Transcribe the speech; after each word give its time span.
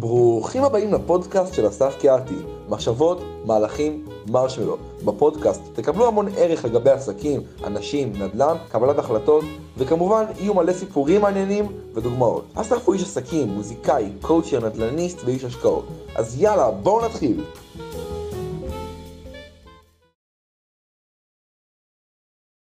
ברוכים 0.00 0.64
הבאים 0.64 0.92
לפודקאסט 0.92 1.54
של 1.54 1.68
אסף 1.68 1.96
קיארטי, 2.00 2.34
מחשבות, 2.68 3.22
מהלכים, 3.44 4.04
מרשמלו. 4.30 4.76
בפודקאסט 5.04 5.62
תקבלו 5.74 6.08
המון 6.08 6.28
ערך 6.36 6.64
לגבי 6.64 6.90
עסקים, 6.90 7.40
אנשים, 7.64 8.12
נדל"ן, 8.12 8.56
קבלת 8.68 8.98
החלטות, 8.98 9.44
וכמובן 9.78 10.24
יהיו 10.38 10.54
מלא 10.54 10.72
סיפורים 10.72 11.20
מעניינים 11.20 11.64
ודוגמאות. 11.94 12.44
אסף 12.54 12.86
הוא 12.86 12.94
איש 12.94 13.02
עסקים, 13.02 13.48
מוזיקאי, 13.48 14.12
קואוצ'ר, 14.20 14.68
נדל"ניסט 14.68 15.18
ואיש 15.24 15.44
השקעות. 15.44 15.86
אז 16.16 16.42
יאללה, 16.42 16.70
בואו 16.70 17.06
נתחיל. 17.06 17.44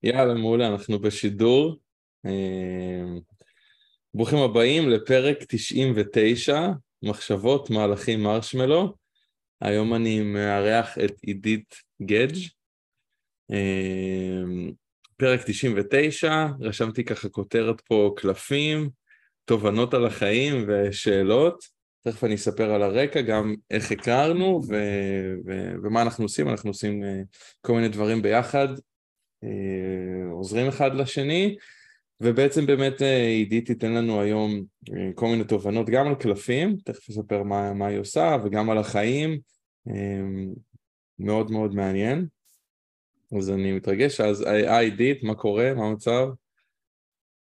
יאללה, 0.03 0.33
מעולה, 0.33 0.67
אנחנו 0.67 0.99
בשידור. 0.99 1.75
אה, 2.25 3.03
ברוכים 4.13 4.37
הבאים 4.37 4.89
לפרק 4.89 5.37
99, 5.47 6.67
מחשבות, 7.03 7.69
מהלכים, 7.69 8.23
מרשמלו. 8.23 8.93
היום 9.61 9.93
אני 9.93 10.21
מארח 10.21 10.97
את 10.97 11.15
עידית 11.21 11.75
גדג'. 12.01 12.37
אה, 13.51 14.43
פרק 15.17 15.39
99, 15.45 16.47
רשמתי 16.61 17.03
ככה 17.03 17.29
כותרת 17.29 17.81
פה 17.81 18.13
קלפים, 18.17 18.89
תובנות 19.45 19.93
על 19.93 20.05
החיים 20.05 20.65
ושאלות. 20.67 21.79
תכף 22.01 22.23
אני 22.23 22.35
אספר 22.35 22.71
על 22.71 22.83
הרקע, 22.83 23.21
גם 23.21 23.55
איך 23.71 23.91
הכרנו 23.91 24.61
ו- 24.67 25.33
ו- 25.45 25.73
ומה 25.83 26.01
אנחנו 26.01 26.25
עושים, 26.25 26.49
אנחנו 26.49 26.69
עושים 26.69 27.03
אה, 27.03 27.21
כל 27.61 27.73
מיני 27.73 27.89
דברים 27.89 28.21
ביחד, 28.21 28.67
אה, 29.43 30.31
עוזרים 30.31 30.67
אחד 30.67 30.95
לשני, 30.95 31.57
ובעצם 32.21 32.65
באמת 32.65 33.01
אה, 33.01 33.27
עידית 33.27 33.65
תיתן 33.65 33.93
לנו 33.93 34.21
היום 34.21 34.63
אה, 34.93 35.09
כל 35.15 35.27
מיני 35.27 35.43
תובנות 35.43 35.89
גם 35.89 36.07
על 36.07 36.15
קלפים, 36.15 36.77
תכף 36.85 37.09
אספר 37.09 37.43
מה, 37.43 37.73
מה 37.73 37.87
היא 37.87 37.99
עושה, 37.99 38.37
וגם 38.43 38.69
על 38.69 38.77
החיים, 38.77 39.39
מאוד 41.19 41.51
מאוד 41.51 41.75
מעניין. 41.75 42.27
אז 43.37 43.49
אני 43.49 43.71
מתרגש, 43.71 44.21
אז 44.21 44.41
היי 44.41 44.85
עידית, 44.85 45.23
מה 45.23 45.35
קורה? 45.35 45.73
מה 45.73 45.85
המצב? 45.85 46.27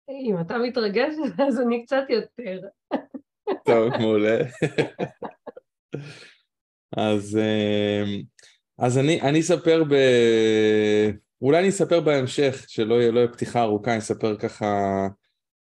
אם 0.09 0.35
אתה 0.41 0.57
מתרגש, 0.57 1.13
אז 1.47 1.59
אני 1.59 1.85
קצת 1.85 2.03
יותר. 2.09 2.67
טוב, 3.65 3.97
מעולה. 3.99 4.37
אז, 6.97 7.39
אז 8.77 8.97
אני, 8.97 9.21
אני 9.21 9.39
אספר 9.39 9.83
ב... 9.83 9.95
אולי 11.43 11.59
אני 11.59 11.69
אספר 11.69 11.99
בהמשך, 11.99 12.65
שלא 12.67 12.95
יהיה, 13.01 13.11
לא 13.11 13.19
יהיה 13.19 13.27
פתיחה 13.27 13.61
ארוכה, 13.61 13.91
אני 13.91 13.99
אספר 13.99 14.37
ככה 14.37 14.65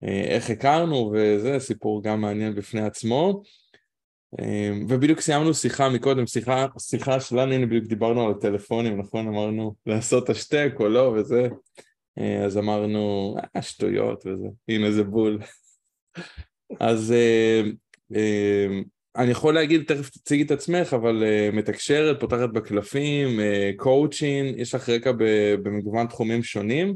אה, 0.05 0.25
איך 0.25 0.51
הכרנו, 0.51 1.13
וזה 1.15 1.59
סיפור 1.59 2.03
גם 2.03 2.21
מעניין 2.21 2.55
בפני 2.55 2.81
עצמו. 2.81 3.43
אה, 4.41 4.71
ובדיוק 4.89 5.21
סיימנו 5.21 5.55
שיחה 5.55 5.89
מקודם, 5.89 6.27
שיחה, 6.27 6.67
שיחה 6.79 7.21
שלנו, 7.21 7.53
הנה 7.53 7.67
בדיוק 7.67 7.85
דיברנו 7.85 8.27
על 8.27 8.31
הטלפונים, 8.31 8.99
נכון? 8.99 9.29
אמרנו 9.29 9.75
לעשות 9.87 10.31
השתק 10.31 10.73
או 10.81 10.89
לא 10.89 11.15
וזה. 11.17 11.49
אה, 12.19 12.45
אז 12.45 12.59
אמרנו, 12.59 13.35
אה, 13.57 13.63
שטויות 13.63 14.27
וזה, 14.27 14.49
הנה 14.69 14.91
זה 14.91 15.05
בול. 15.05 15.39
אז 16.81 17.15
אני 19.19 19.31
יכול 19.31 19.55
להגיד, 19.55 19.83
תכף 19.87 20.11
תציגי 20.11 20.43
את 20.43 20.51
עצמך, 20.51 20.95
אבל 20.95 21.23
uh, 21.23 21.57
מתקשרת, 21.57 22.21
פותחת 22.21 22.49
בקלפים, 22.49 23.41
קואוצ'ין, 23.77 24.55
uh, 24.55 24.61
יש 24.61 24.75
לך 24.75 24.89
רקע 24.89 25.13
במגוון 25.63 26.07
תחומים 26.07 26.43
שונים, 26.43 26.95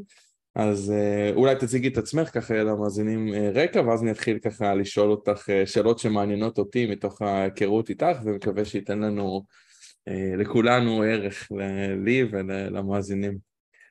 אז 0.55 0.93
uh, 0.93 1.37
אולי 1.37 1.57
תציגי 1.57 1.89
את 1.89 1.99
עצמך 1.99 2.29
ככה 2.29 2.55
למאזינים 2.55 3.35
uh, 3.35 3.37
רקע, 3.55 3.81
ואז 3.81 4.03
אני 4.03 4.11
אתחיל 4.11 4.39
ככה 4.39 4.75
לשאול 4.75 5.11
אותך 5.11 5.49
uh, 5.49 5.67
שאלות 5.67 5.99
שמעניינות 5.99 6.59
אותי 6.59 6.87
מתוך 6.87 7.23
ההיכרות 7.23 7.91
איתך, 7.91 8.19
ומקווה 8.25 8.65
שייתן 8.65 8.99
לנו, 8.99 9.43
uh, 10.11 10.13
לכולנו 10.39 11.03
ערך, 11.03 11.49
לי 12.05 12.25
ולמאזינים. 12.31 13.39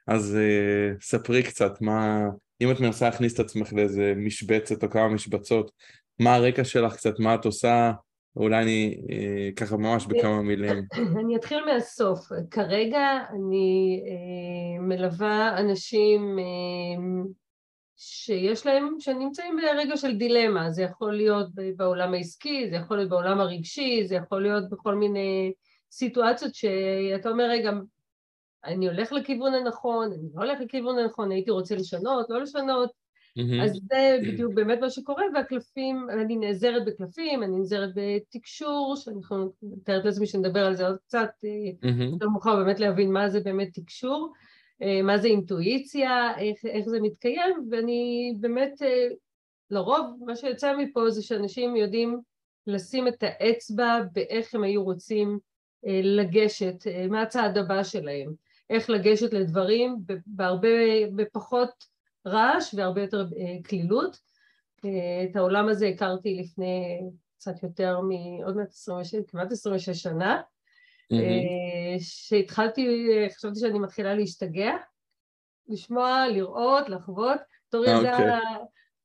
אז 0.07 0.37
uh, 0.37 1.03
ספרי 1.03 1.43
קצת, 1.43 1.81
מה, 1.81 2.25
אם 2.61 2.71
את 2.71 2.79
מנסה 2.79 3.05
להכניס 3.05 3.33
את 3.33 3.39
עצמך 3.39 3.73
לאיזה 3.73 4.13
משבצת 4.17 4.83
או 4.83 4.89
כמה 4.89 5.07
משבצות, 5.07 5.71
מה 6.19 6.35
הרקע 6.35 6.63
שלך 6.63 6.95
קצת, 6.95 7.19
מה 7.19 7.35
את 7.35 7.45
עושה, 7.45 7.91
אולי 8.35 8.63
אני 8.63 9.01
אה, 9.09 9.49
ככה 9.55 9.77
ממש 9.77 10.05
בכמה 10.05 10.41
מילים. 10.41 10.85
אני 11.19 11.35
אתחיל 11.35 11.65
מהסוף. 11.65 12.27
כרגע 12.51 13.19
אני 13.29 14.01
אה, 14.07 14.81
מלווה 14.81 15.59
אנשים 15.59 16.39
אה, 16.39 17.23
שיש 17.97 18.65
להם, 18.65 18.95
שנמצאים 18.99 19.57
ברגע 19.57 19.97
של 19.97 20.17
דילמה. 20.17 20.71
זה 20.71 20.83
יכול 20.83 21.15
להיות 21.15 21.47
בעולם 21.75 22.13
העסקי, 22.13 22.69
זה 22.69 22.75
יכול 22.75 22.97
להיות 22.97 23.09
בעולם 23.09 23.39
הרגשי, 23.39 24.03
זה 24.07 24.15
יכול 24.15 24.41
להיות 24.41 24.69
בכל 24.69 24.95
מיני 24.95 25.53
סיטואציות 25.91 26.55
שאתה 26.55 27.29
אומר, 27.29 27.49
רגע, 27.49 27.71
אני 28.65 28.87
הולך 28.87 29.11
לכיוון 29.11 29.53
הנכון, 29.53 30.11
אני 30.13 30.29
לא 30.33 30.41
הולך 30.41 30.59
לכיוון 30.61 30.97
הנכון, 30.97 31.31
הייתי 31.31 31.51
רוצה 31.51 31.75
לשנות, 31.75 32.29
לא 32.29 32.41
לשנות. 32.41 33.00
Mm-hmm. 33.39 33.63
אז 33.63 33.79
זה 33.89 34.17
בדיוק 34.21 34.53
באמת 34.53 34.79
מה 34.81 34.89
שקורה, 34.89 35.23
והקלפים, 35.33 36.07
אני 36.09 36.35
נעזרת 36.35 36.85
בקלפים, 36.85 37.43
אני 37.43 37.57
נעזרת 37.57 37.89
בתקשור, 37.95 38.95
שאנחנו, 38.95 39.51
מתארת 39.63 40.05
לעצמי 40.05 40.27
שנדבר 40.27 40.65
על 40.65 40.75
זה 40.75 40.87
עוד 40.87 40.97
קצת, 40.97 41.29
mm-hmm. 41.43 42.03
יותר 42.13 42.29
מאוחר 42.29 42.55
באמת 42.55 42.79
להבין 42.79 43.11
מה 43.11 43.29
זה 43.29 43.39
באמת 43.39 43.69
תקשור, 43.73 44.33
אה, 44.81 45.01
מה 45.01 45.17
זה 45.17 45.27
אינטואיציה, 45.27 46.37
איך, 46.37 46.65
איך 46.65 46.89
זה 46.89 46.99
מתקיים, 47.01 47.67
ואני 47.71 48.33
באמת, 48.39 48.81
אה, 48.81 49.07
לרוב 49.69 50.23
מה 50.25 50.35
שיוצא 50.35 50.77
מפה 50.77 51.09
זה 51.09 51.23
שאנשים 51.23 51.75
יודעים 51.75 52.19
לשים 52.67 53.07
את 53.07 53.23
האצבע 53.23 53.99
באיך 54.13 54.55
הם 54.55 54.63
היו 54.63 54.83
רוצים 54.83 55.39
אה, 55.87 55.99
לגשת, 56.03 56.75
מה 57.09 57.21
הצעד 57.21 57.57
הבא 57.57 57.83
שלהם, 57.83 58.33
איך 58.69 58.89
לגשת 58.89 59.33
לדברים 59.33 59.97
בהרבה, 60.25 60.67
בפחות 61.15 61.90
רעש 62.27 62.73
והרבה 62.73 63.01
יותר 63.01 63.25
אה, 63.37 63.63
קלילות. 63.63 64.17
אה, 64.85 65.23
את 65.23 65.35
העולם 65.35 65.69
הזה 65.69 65.87
הכרתי 65.87 66.35
לפני 66.35 66.99
קצת 67.37 67.63
יותר 67.63 67.99
מעוד 67.99 68.55
מעט 68.57 68.69
26, 68.69 69.15
כמעט 69.27 69.51
26 69.51 69.89
שנה. 69.89 70.41
שהתחלתי, 71.99 73.07
חשבתי 73.35 73.59
שאני 73.59 73.79
מתחילה 73.79 74.15
להשתגע, 74.15 74.71
לשמוע, 75.67 76.27
לראות, 76.27 76.89
לחוות. 76.89 77.39
בתור 77.67 77.85
ילדה, 77.85 78.17
okay. 78.17 78.21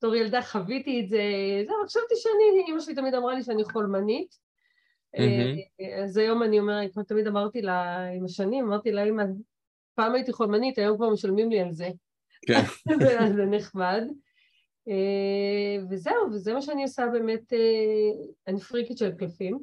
אוקיי. 0.03 0.21
ילדה 0.21 0.43
חוויתי 0.43 1.01
את 1.01 1.09
זה, 1.09 1.23
זהו, 1.67 1.77
חשבתי 1.87 2.15
שאני, 2.17 2.65
אימא 2.67 2.81
שלי 2.81 2.95
תמיד 2.95 3.15
אמרה 3.15 3.35
לי 3.35 3.43
שאני 3.43 3.65
חולמנית. 3.65 4.35
אז 6.05 6.17
היום 6.17 6.43
אני 6.43 6.61
אומרת, 6.61 6.93
כמו 6.93 7.03
תמיד 7.03 7.27
אמרתי 7.27 7.63
לה, 7.63 8.07
עם 8.07 8.25
השנים, 8.25 8.65
אמרתי 8.65 8.93
לה, 8.93 9.05
אמא, 9.05 9.25
פעם 9.95 10.15
הייתי 10.15 10.33
חולמנית, 10.33 10.79
היום 10.79 10.97
כבר 10.97 11.11
משלמים 11.11 11.51
לי 11.51 11.61
על 11.61 11.73
זה. 11.73 11.89
כן. 12.47 12.61
זה 13.37 13.45
נחמד. 13.47 14.03
אה, 14.89 15.85
וזהו, 15.91 16.33
וזה 16.33 16.55
מה 16.55 16.63
שאני 16.63 16.83
עושה 16.83 17.07
באמת, 17.13 17.53
אה, 17.53 17.59
אני 18.49 18.61
פריקית 18.61 18.99
של 18.99 19.11
קלפים. 19.11 19.59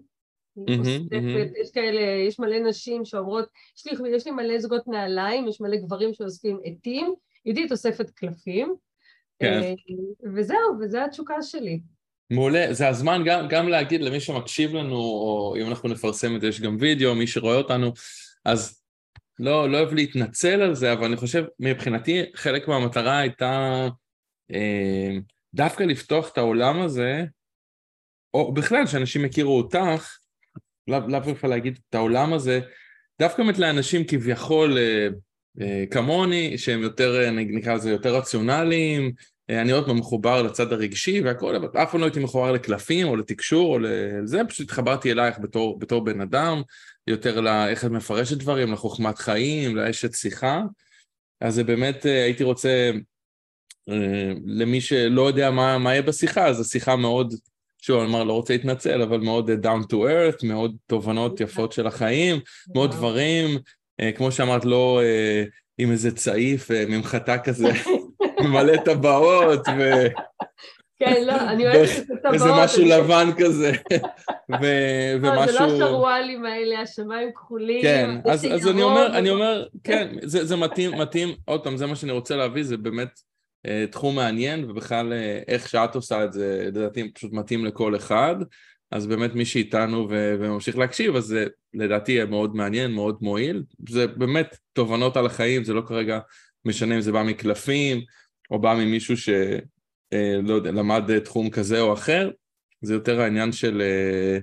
יש 1.62 1.72
כאלה, 1.74 2.02
יש 2.28 2.40
מלא 2.40 2.60
נשים 2.60 3.06
שאומרות, 3.06 3.50
יש 3.78 3.88
לי, 3.88 4.16
יש 4.16 4.26
לי 4.26 4.32
מלא 4.32 4.60
זוגות 4.60 4.88
נעליים, 4.88 5.48
יש 5.48 5.62
מלא 5.62 5.78
גברים 5.78 6.14
שאוספים 6.14 6.60
עטים, 6.64 7.14
עידית 7.44 7.72
אוספת 7.72 8.10
קלפים, 8.10 8.76
כן. 9.40 9.62
אה, 9.64 9.74
וזהו, 10.36 10.80
וזו 10.82 10.98
התשוקה 10.98 11.42
שלי. 11.42 11.80
מעולה, 12.30 12.74
זה 12.74 12.88
הזמן 12.88 13.22
גם, 13.26 13.48
גם 13.50 13.68
להגיד 13.68 14.02
למי 14.02 14.20
שמקשיב 14.20 14.74
לנו, 14.74 14.96
או 14.96 15.56
אם 15.62 15.68
אנחנו 15.68 15.90
נפרסם 15.90 16.36
את 16.36 16.42
זה, 16.42 16.48
יש 16.48 16.62
גם 16.62 16.78
וידאו, 16.80 17.16
מי 17.16 17.28
שרואה 17.28 17.56
אותנו, 17.56 17.92
אז 18.46 18.83
לא, 19.40 19.70
לא 19.70 19.78
אוהב 19.78 19.94
להתנצל 19.94 20.62
על 20.62 20.76
זה, 20.76 20.94
אבל 20.94 21.06
אני 21.06 21.18
חושב, 21.18 21.44
מבחינתי, 21.60 22.24
חלק 22.36 22.68
מהמטרה 22.68 23.18
הייתה 23.18 23.88
אה, 24.54 25.18
דווקא 25.54 25.84
לפתוח 25.84 26.30
את 26.32 26.38
העולם 26.38 26.82
הזה, 26.82 27.24
או 28.34 28.54
בכלל, 28.54 28.88
שאנשים 28.88 29.26
יכירו 29.26 29.58
אותך, 29.58 30.18
לאו 30.88 31.00
דווקא 31.00 31.48
להגיד 31.48 31.80
את 31.90 31.96
העולם 31.96 32.34
הזה, 32.34 32.60
דווקא 33.20 33.44
באמת 33.44 33.60
לאנשים 33.60 34.04
כביכול 34.08 34.78
אה, 34.78 35.08
אה, 35.62 35.84
כמוני, 35.92 36.58
שהם 36.58 36.82
יותר, 36.82 37.30
נקרא 37.32 37.74
לזה, 37.74 37.92
יותר 37.92 38.16
רציונליים, 38.16 39.12
אה, 39.50 39.62
אני 39.62 39.72
עוד 39.72 39.86
פעם 39.86 39.98
מחובר 39.98 40.42
לצד 40.42 40.74
הרגשי 40.74 41.22
והכל, 41.22 41.56
אבל 41.56 41.68
אף 41.84 41.92
פעם 41.92 42.00
לא 42.00 42.06
הייתי 42.06 42.20
מחובר 42.20 42.52
לקלפים 42.52 43.08
או 43.08 43.16
לתקשור 43.16 43.74
או 43.74 43.80
לזה, 43.80 44.42
פשוט 44.50 44.70
התחברתי 44.70 45.12
אלייך 45.12 45.40
בתור, 45.40 45.80
בתור 45.80 46.04
בן 46.04 46.22
אדם, 46.22 46.62
יותר 47.08 47.42
לאיך 47.42 47.86
את 47.86 47.92
מפרשת 47.92 48.38
דברים, 48.38 48.74
לחוכמת 48.74 49.18
חיים, 49.18 49.76
לאשת 49.76 50.14
שיחה. 50.14 50.62
אז 51.42 51.56
זה 51.56 51.64
באמת, 51.64 52.06
אה, 52.06 52.24
הייתי 52.24 52.44
רוצה, 52.44 52.92
אה, 53.90 54.34
למי 54.46 54.82
שלא 54.82 55.28
יודע 55.28 55.52
מה, 55.52 55.78
מה 55.78 55.92
יהיה 55.92 56.02
בשיחה, 56.02 56.48
אז 56.48 56.62
השיחה 56.62 56.96
מאוד, 56.96 57.34
שוב, 57.82 58.00
אני 58.00 58.08
אומר, 58.08 58.24
לא 58.24 58.34
רוצה 58.34 58.54
להתנצל, 58.54 59.02
אבל 59.02 59.20
מאוד 59.20 59.50
down 59.50 59.84
to 59.92 59.94
earth, 59.94 60.48
מאוד 60.48 60.76
תובנות 60.88 61.42
יפות 61.42 61.72
של 61.72 61.88
החיים, 61.88 62.40
מאוד 62.76 62.92
דברים, 62.92 63.60
כמו 64.16 64.32
שאמרת, 64.32 64.66
לא 64.66 65.02
עם 65.78 65.92
איזה 65.92 66.16
צעיף 66.16 66.72
ממחטה 66.72 67.38
כזה. 67.38 67.72
מלא 68.54 68.78
טבעות 68.86 69.68
ו... 69.80 70.08
כן, 71.06 71.24
לא, 71.26 71.50
אני 71.50 71.68
אוהבת 71.68 71.90
את 71.98 72.12
הטבעות. 72.12 72.34
איזה 72.34 72.50
משהו 72.64 72.86
לבן 72.86 73.30
כזה, 73.38 73.72
ומשהו... 75.22 75.58
זה 75.58 75.60
לא 75.60 75.80
שרוואלים 75.80 76.46
האלה, 76.46 76.82
השמיים 76.82 77.30
כחולים. 77.36 77.82
כן, 77.82 78.10
אז 78.26 78.68
אני 78.68 78.84
אומר, 78.84 79.18
אני 79.18 79.30
אומר, 79.30 79.66
כן, 79.84 80.16
זה 80.22 80.56
מתאים, 80.56 80.92
מתאים, 80.92 81.36
עוד 81.46 81.64
פעם, 81.64 81.78
זה 81.78 81.86
מה 81.86 81.96
שאני 81.96 82.12
רוצה 82.12 82.36
להביא, 82.36 82.64
זה 82.64 82.78
באמת 82.78 83.20
אה, 83.66 83.86
תחום 83.92 84.16
מעניין, 84.16 84.70
ובכלל 84.70 85.14
אה, 85.14 85.40
איך 85.48 85.70
שאת 85.70 85.96
עושה 85.96 86.24
את 86.24 86.34
זה, 86.34 86.64
לדעתי 86.68 87.14
פשוט 87.14 87.34
מתאים 87.34 87.66
לכל 87.66 87.96
אחד. 87.96 88.36
אז 88.92 89.08
באמת 89.08 89.36
מי 89.36 89.46
שאיתנו 89.46 90.08
וממשיך 90.10 90.78
להקשיב, 90.78 91.16
אז 91.16 91.24
זה 91.24 91.46
לדעתי 91.74 92.12
יהיה 92.12 92.26
מאוד 92.26 92.56
מעניין, 92.56 92.92
מאוד 92.92 93.18
מועיל. 93.22 93.64
זה 93.90 94.08
באמת 94.08 94.58
תובנות 94.74 95.18
על 95.18 95.26
החיים, 95.26 95.64
זה 95.64 95.74
לא 95.74 95.82
כרגע 95.88 96.20
משנה 96.66 96.96
אם 96.96 97.02
זה 97.02 97.12
בא 97.12 97.24
מקלפים, 97.24 98.02
או 98.52 98.60
בא 98.60 98.74
ממישהו 98.74 99.18
שלא 99.18 99.64
אה, 100.14 100.40
יודע, 100.48 100.72
למד 100.72 101.20
תחום 101.20 101.50
כזה 101.50 101.82
או 101.82 101.94
אחר, 101.94 102.30
זה 102.82 102.94
יותר 102.94 103.22
העניין 103.22 103.52
של, 103.52 103.82
אה, 103.82 104.38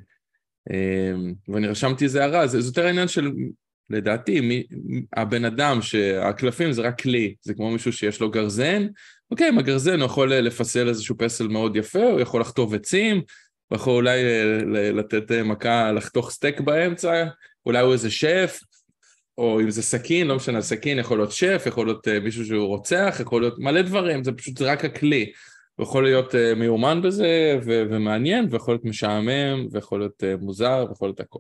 אה, 0.71 1.13
ואני 1.49 1.67
רשמתי 1.67 2.05
איזה 2.05 2.23
הערה, 2.23 2.47
זה 2.47 2.59
יותר 2.59 2.87
העניין 2.87 3.09
של, 3.09 3.31
לדעתי, 3.91 4.41
מי, 4.41 4.63
הבן 5.17 5.45
אדם 5.45 5.83
שהקלפים 5.83 6.73
זה 6.73 6.83
רק 6.83 7.01
כלי, 7.01 7.35
זה 7.43 7.55
כמו 7.55 7.71
מישהו 7.71 7.93
שיש 7.93 8.21
לו 8.21 8.31
גרזן, 8.31 8.87
אוקיי, 9.31 9.49
עם 9.49 9.59
הגרזן 9.59 10.01
הוא 10.01 10.07
יכול 10.07 10.35
לפסל 10.35 10.89
איזשהו 10.89 11.15
פסל 11.19 11.49
מאוד 11.49 11.77
יפה, 11.77 12.05
הוא 12.05 12.21
יכול 12.21 12.41
לחטוב 12.41 12.75
עצים, 12.75 13.23
הוא 13.69 13.77
יכול 13.77 13.95
אולי 13.95 14.23
לתת 14.93 15.33
מכה, 15.33 15.93
לחתוך 15.93 16.31
סטייק 16.31 16.61
באמצע, 16.61 17.25
אולי 17.67 17.81
הוא 17.81 17.93
איזה 17.93 18.11
שף, 18.11 18.61
או 19.39 19.61
אם 19.61 19.71
זה 19.71 19.83
סכין, 19.83 20.27
לא 20.27 20.37
משנה, 20.37 20.63
סכין 20.63 20.99
יכול 20.99 21.19
להיות 21.19 21.33
שף, 21.33 21.63
יכול 21.67 21.87
להיות 21.87 22.09
מישהו 22.09 22.45
שהוא 22.45 22.67
רוצח, 22.67 23.17
יכול 23.21 23.43
להיות 23.43 23.59
מלא 23.59 23.83
דברים, 23.83 24.25
זה 24.25 24.33
פשוט 24.33 24.63
רק 24.63 24.85
הכלי. 24.85 25.33
הוא 25.81 25.87
יכול 25.87 26.05
להיות 26.05 26.35
uh, 26.35 26.57
מיומן 26.57 27.03
בזה 27.03 27.59
ו- 27.65 27.83
ומעניין, 27.91 28.47
ויכול 28.51 28.75
להיות 28.75 28.85
משעמם, 28.85 29.67
ויכול 29.71 29.99
להיות 29.99 30.23
uh, 30.23 30.43
מוזר, 30.43 30.87
ויכול 30.89 31.09
להיות 31.09 31.21
הכל. 31.21 31.39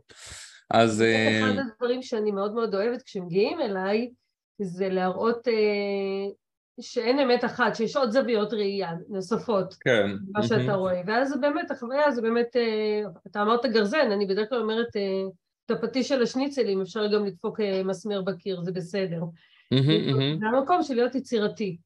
אז... 0.70 1.00
Uh... 1.00 1.44
אחד 1.44 1.58
הדברים 1.58 2.02
שאני 2.02 2.30
מאוד 2.30 2.54
מאוד 2.54 2.74
אוהבת 2.74 3.02
כשמגיעים 3.02 3.60
אליי, 3.60 4.10
זה 4.60 4.88
להראות 4.88 5.48
שאין 6.80 7.18
אמת 7.18 7.44
אחת, 7.44 7.74
שיש 7.74 7.96
עוד 7.96 8.10
זוויות 8.10 8.52
ראייה 8.52 8.90
נוספות. 9.08 9.74
כן. 9.80 10.10
מה 10.32 10.42
שאתה 10.42 10.74
רואה. 10.74 11.00
ואז 11.06 11.28
זה 11.28 11.36
באמת, 11.36 11.70
החוויה 11.70 12.10
זה 12.10 12.22
באמת, 12.22 12.56
אתה 13.26 13.42
אמרת 13.42 13.66
גרזן, 13.66 14.10
אני 14.12 14.26
בדרך 14.26 14.48
כלל 14.48 14.60
אומרת... 14.60 14.88
את 15.66 15.70
הפטיש 15.70 16.08
של 16.08 16.22
השניצלים, 16.22 16.80
אפשר 16.80 17.06
גם 17.06 17.26
לדפוק 17.26 17.60
אה, 17.60 17.82
מסמר 17.84 18.22
בקיר, 18.22 18.62
זה 18.62 18.72
בסדר. 18.72 19.22
זה 20.40 20.46
המקום 20.46 20.82
של 20.82 20.94
להיות 20.94 21.14
יצירתי. 21.14 21.76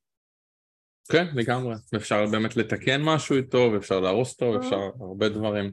כן, 1.09 1.27
לגמרי. 1.35 1.75
אפשר 1.97 2.27
באמת 2.27 2.56
לתקן 2.56 3.03
משהו 3.03 3.37
איתו, 3.37 3.71
ואפשר 3.73 4.01
להרוס 4.01 4.33
אותו, 4.33 4.53
ואפשר 4.53 4.81
הרבה 5.01 5.29
דברים. 5.29 5.73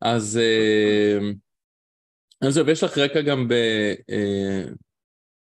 אז 0.00 0.40
זהו, 2.48 2.66
ויש 2.66 2.82
לך 2.82 2.98
רקע 2.98 3.20
גם 3.20 3.48
ב... 3.48 3.52
אה, 4.10 4.64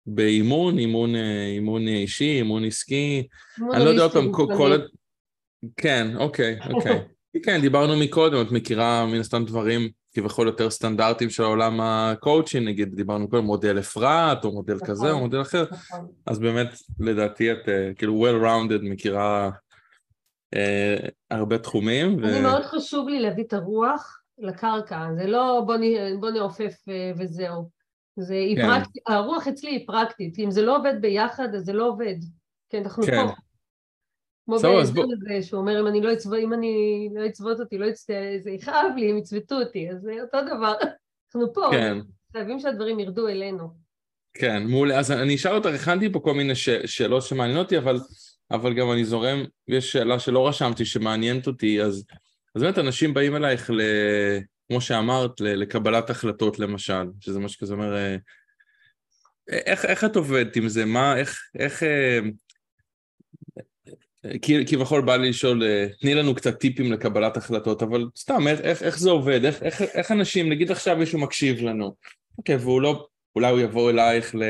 באימון, 0.06 0.78
אימון, 0.78 1.16
אה, 1.16 1.46
אימון 1.46 1.88
אישי, 1.88 2.36
אימון 2.36 2.64
עסקי. 2.64 3.26
אני 3.72 3.84
לא 3.84 3.90
יודע 3.90 4.02
עוד 4.02 4.12
פעם, 4.12 4.32
כל... 4.32 4.78
כן, 5.76 6.16
אוקיי, 6.16 6.58
אוקיי. 6.70 6.98
כן, 7.44 7.60
דיברנו 7.60 7.96
מקודם, 7.96 8.46
את 8.46 8.52
מכירה 8.52 9.06
מן 9.06 9.20
הסתם 9.20 9.44
דברים 9.44 9.90
כביכול 10.12 10.46
יותר 10.46 10.70
סטנדרטים 10.70 11.30
של 11.30 11.42
עולם 11.42 11.80
הקואוצ'ינג, 11.80 12.68
נגיד 12.68 12.94
דיברנו 12.94 13.30
קודם 13.30 13.44
מודל 13.44 13.78
אפרת 13.78 14.44
או 14.44 14.52
מודל 14.52 14.74
נכון, 14.74 14.88
כזה 14.88 15.10
או 15.10 15.18
מודל 15.18 15.40
אחר, 15.40 15.64
נכון. 15.70 16.06
אז 16.26 16.38
באמת 16.38 16.68
לדעתי 17.00 17.52
את 17.52 17.58
uh, 17.66 17.94
כאילו 17.96 18.26
well 18.26 18.44
rounded 18.44 18.82
מכירה 18.82 19.50
uh, 20.54 21.10
הרבה 21.30 21.58
תחומים. 21.58 22.24
אני 22.24 22.38
ו... 22.38 22.42
מאוד 22.42 22.62
חשוב 22.62 23.08
לי 23.08 23.20
להביא 23.20 23.44
את 23.44 23.52
הרוח 23.52 24.20
לקרקע, 24.38 25.06
זה 25.16 25.26
לא 25.26 25.62
בוא, 25.66 25.76
נ... 25.76 26.20
בוא 26.20 26.30
נעופף 26.30 26.74
uh, 26.88 27.18
וזהו. 27.18 27.68
זה 28.16 28.34
כן. 28.56 28.66
פרקט... 28.66 28.90
הרוח 29.06 29.48
אצלי 29.48 29.70
היא 29.70 29.86
פרקטית, 29.86 30.38
אם 30.38 30.50
זה 30.50 30.62
לא 30.62 30.76
עובד 30.76 30.94
ביחד 31.00 31.54
אז 31.54 31.64
זה 31.64 31.72
לא 31.72 31.88
עובד, 31.88 32.16
כן 32.70 32.82
אנחנו 32.82 33.02
כן. 33.02 33.26
פה. 33.26 33.32
כמו 34.50 34.70
באזור 34.70 35.12
הזה, 35.12 35.42
שהוא 35.42 35.60
אומר, 35.60 35.80
אם 35.80 35.86
אני 35.86 36.00
לא 36.00 36.12
אצבוט, 36.12 36.38
אם 36.42 36.52
אני 36.52 37.08
לא 37.14 37.26
אצבוט 37.26 37.60
אותי, 37.60 37.78
לא 37.78 37.86
יצטע, 37.86 38.14
זה 38.42 38.50
יכאב 38.50 38.92
לי, 38.96 39.10
הם 39.10 39.18
יצבטו 39.18 39.54
אותי, 39.54 39.90
אז 39.90 40.00
זה 40.02 40.12
אותו 40.22 40.38
דבר. 40.46 40.74
אנחנו 41.26 41.52
פה, 41.52 41.68
כן. 41.70 41.98
חייבים 42.32 42.60
שהדברים 42.60 43.00
ירדו 43.00 43.28
אלינו. 43.28 43.68
כן, 44.34 44.66
מעולה. 44.66 44.98
אז 44.98 45.10
אני 45.10 45.34
אשאל 45.34 45.54
אותך, 45.54 45.70
הכנתי 45.74 46.12
פה 46.12 46.20
כל 46.20 46.34
מיני 46.34 46.54
ש... 46.54 46.68
שאלות 46.68 47.22
שמעניינות 47.22 47.64
אותי, 47.64 47.78
אבל, 47.78 47.98
אבל 48.50 48.74
גם 48.74 48.92
אני 48.92 49.04
זורם, 49.04 49.44
יש 49.68 49.92
שאלה 49.92 50.18
שלא 50.18 50.48
רשמתי 50.48 50.84
שמעניינת 50.84 51.46
אותי, 51.46 51.82
אז, 51.82 52.04
אז 52.54 52.62
באמת 52.62 52.78
אנשים 52.78 53.14
באים 53.14 53.36
אלייך, 53.36 53.70
ל... 53.70 53.80
כמו 54.68 54.80
שאמרת, 54.80 55.40
ל... 55.40 55.44
לקבלת 55.44 56.10
החלטות 56.10 56.58
למשל, 56.58 57.04
שזה 57.20 57.40
מה 57.40 57.48
שכזה 57.48 57.74
אומר, 57.74 57.96
אה, 57.96 58.16
איך, 59.50 59.84
איך 59.84 60.04
את 60.04 60.16
עובדת 60.16 60.56
עם 60.56 60.68
זה? 60.68 60.84
מה, 60.84 61.16
איך, 61.16 61.38
איך, 61.58 61.82
אה, 61.82 62.18
כביכול 64.66 65.00
בא 65.02 65.16
לי 65.16 65.28
לשאול, 65.28 65.62
אה, 65.64 65.86
תני 66.00 66.14
לנו 66.14 66.34
קצת 66.34 66.58
טיפים 66.58 66.92
לקבלת 66.92 67.36
החלטות, 67.36 67.82
אבל 67.82 68.06
סתם, 68.16 68.48
איך, 68.48 68.82
איך 68.82 68.98
זה 68.98 69.10
עובד? 69.10 69.44
איך, 69.44 69.62
איך, 69.62 69.82
איך 69.82 70.12
אנשים, 70.12 70.48
נגיד 70.48 70.70
עכשיו 70.70 70.96
מישהו 70.96 71.18
מקשיב 71.18 71.62
לנו, 71.62 71.94
אוקיי, 72.38 72.56
והוא 72.56 72.82
לא, 72.82 73.06
אולי 73.36 73.50
הוא 73.50 73.60
יבוא 73.60 73.90
אלייך 73.90 74.34
ל, 74.34 74.42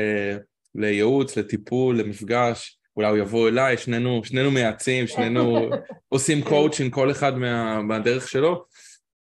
לייעוץ, 0.75 1.37
לטיפול, 1.37 1.99
למפגש, 1.99 2.77
אולי 2.97 3.09
הוא 3.09 3.17
יבוא 3.17 3.49
אליי, 3.49 3.77
שנינו, 3.77 4.21
שנינו 4.23 4.51
מייעצים, 4.51 5.07
שנינו 5.07 5.69
עושים 6.09 6.41
קואוצ'ינג, 6.41 6.93
כל 6.93 7.11
אחד 7.11 7.37
מה, 7.37 7.81
מהדרך 7.81 8.27
שלו, 8.27 8.65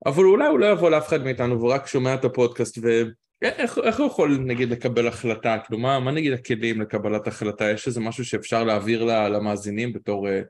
אבל 0.07 0.25
אולי 0.25 0.49
הוא 0.49 0.59
לא 0.59 0.67
יבוא 0.67 0.91
לאף 0.91 1.09
אחד 1.09 1.25
מאיתנו 1.25 1.59
והוא 1.59 1.73
רק 1.73 1.87
שומע 1.87 2.15
את 2.15 2.25
הפודקאסט 2.25 2.79
ו... 2.83 3.03
איך, 3.43 3.79
איך 3.79 3.99
הוא 3.99 4.07
יכול 4.07 4.39
נגיד 4.39 4.71
לקבל 4.71 5.09
החלטה? 5.09 5.59
כאילו 5.65 5.81
מה, 5.81 6.01
מה 6.01 6.11
נגיד 6.11 6.33
הכלים 6.33 6.81
לקבלת 6.81 7.27
החלטה? 7.27 7.71
יש 7.71 7.87
איזה 7.87 8.01
משהו 8.01 8.25
שאפשר 8.25 8.65
להעביר 8.65 9.05
למאזינים 9.05 9.93
בתור, 9.93 10.29
אה, 10.29 10.41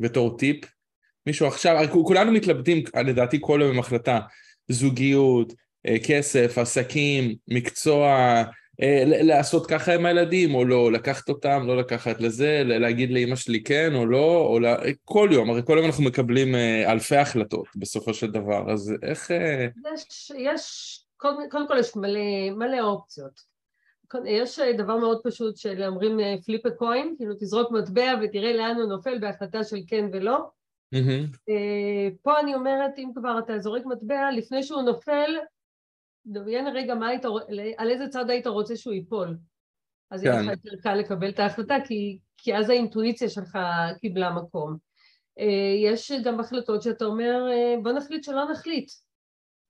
בתור 0.00 0.38
טיפ? 0.38 0.64
מישהו 1.26 1.46
עכשיו, 1.46 1.84
כולנו 1.90 2.32
מתלבטים 2.32 2.84
לדעתי 3.06 3.38
כל 3.40 3.58
יום 3.62 3.70
עם 3.72 3.78
החלטה, 3.78 4.20
זוגיות, 4.68 5.52
אה, 5.86 5.96
כסף, 6.04 6.58
עסקים, 6.58 7.34
מקצוע, 7.48 8.08
אה, 8.82 9.02
לעשות 9.06 9.66
ככה 9.66 9.94
עם 9.94 10.06
הילדים 10.06 10.54
או 10.54 10.64
לא, 10.64 10.92
לקחת 10.92 11.28
אותם, 11.28 11.64
לא 11.66 11.76
לקחת 11.76 12.20
לזה, 12.20 12.62
להגיד 12.64 13.10
לאמא 13.10 13.36
שלי 13.36 13.62
כן 13.62 13.94
או 13.94 14.06
לא, 14.06 14.46
או 14.46 14.60
לה... 14.60 14.76
כל 15.04 15.28
יום, 15.32 15.50
הרי 15.50 15.62
כל 15.64 15.76
יום 15.76 15.86
אנחנו 15.86 16.04
מקבלים 16.04 16.54
אלפי 16.86 17.16
החלטות 17.16 17.66
בסופו 17.76 18.14
של 18.14 18.30
דבר, 18.30 18.72
אז 18.72 18.94
איך... 19.02 19.30
יש, 19.94 20.32
יש 20.38 21.05
קודם, 21.16 21.38
קודם 21.50 21.68
כל 21.68 21.76
יש 21.78 21.96
מלא, 21.96 22.50
מלא 22.50 22.80
אופציות. 22.80 23.56
יש 24.26 24.58
דבר 24.58 24.96
מאוד 24.96 25.20
פשוט 25.24 25.56
של 25.56 25.82
אומרים 25.82 26.18
פליפ 26.44 26.66
קוין, 26.78 27.14
כאילו 27.18 27.34
תזרוק 27.34 27.70
מטבע 27.70 28.14
ותראה 28.22 28.52
לאן 28.52 28.76
הוא 28.76 28.88
נופל 28.88 29.18
בהחלטה 29.18 29.64
של 29.64 29.76
כן 29.86 30.04
ולא. 30.12 30.38
Mm-hmm. 30.94 31.52
פה 32.22 32.40
אני 32.40 32.54
אומרת, 32.54 32.98
אם 32.98 33.10
כבר 33.14 33.38
אתה 33.38 33.58
זורק 33.58 33.86
מטבע, 33.86 34.30
לפני 34.30 34.62
שהוא 34.62 34.82
נופל, 34.82 35.36
דמיין 36.26 36.66
רגע 36.66 36.94
היית, 37.02 37.24
על 37.76 37.90
איזה 37.90 38.08
צד 38.08 38.30
היית 38.30 38.46
רוצה 38.46 38.76
שהוא 38.76 38.94
ייפול. 38.94 39.36
אז 40.10 40.24
יהיה 40.24 40.42
לך 40.42 40.48
יותר 40.50 40.82
קל 40.82 40.94
לקבל 40.94 41.28
את 41.28 41.38
ההחלטה, 41.38 41.74
כי, 41.86 42.18
כי 42.36 42.56
אז 42.56 42.70
האינטואיציה 42.70 43.28
שלך 43.28 43.58
קיבלה 44.00 44.30
מקום. 44.30 44.76
אה, 45.38 45.90
יש 45.92 46.12
גם 46.24 46.40
החלטות 46.40 46.82
שאתה 46.82 47.04
אומר, 47.04 47.48
אה, 47.50 47.74
בוא 47.82 47.92
נחליט 47.92 48.24
שלא 48.24 48.50
נחליט. 48.50 48.90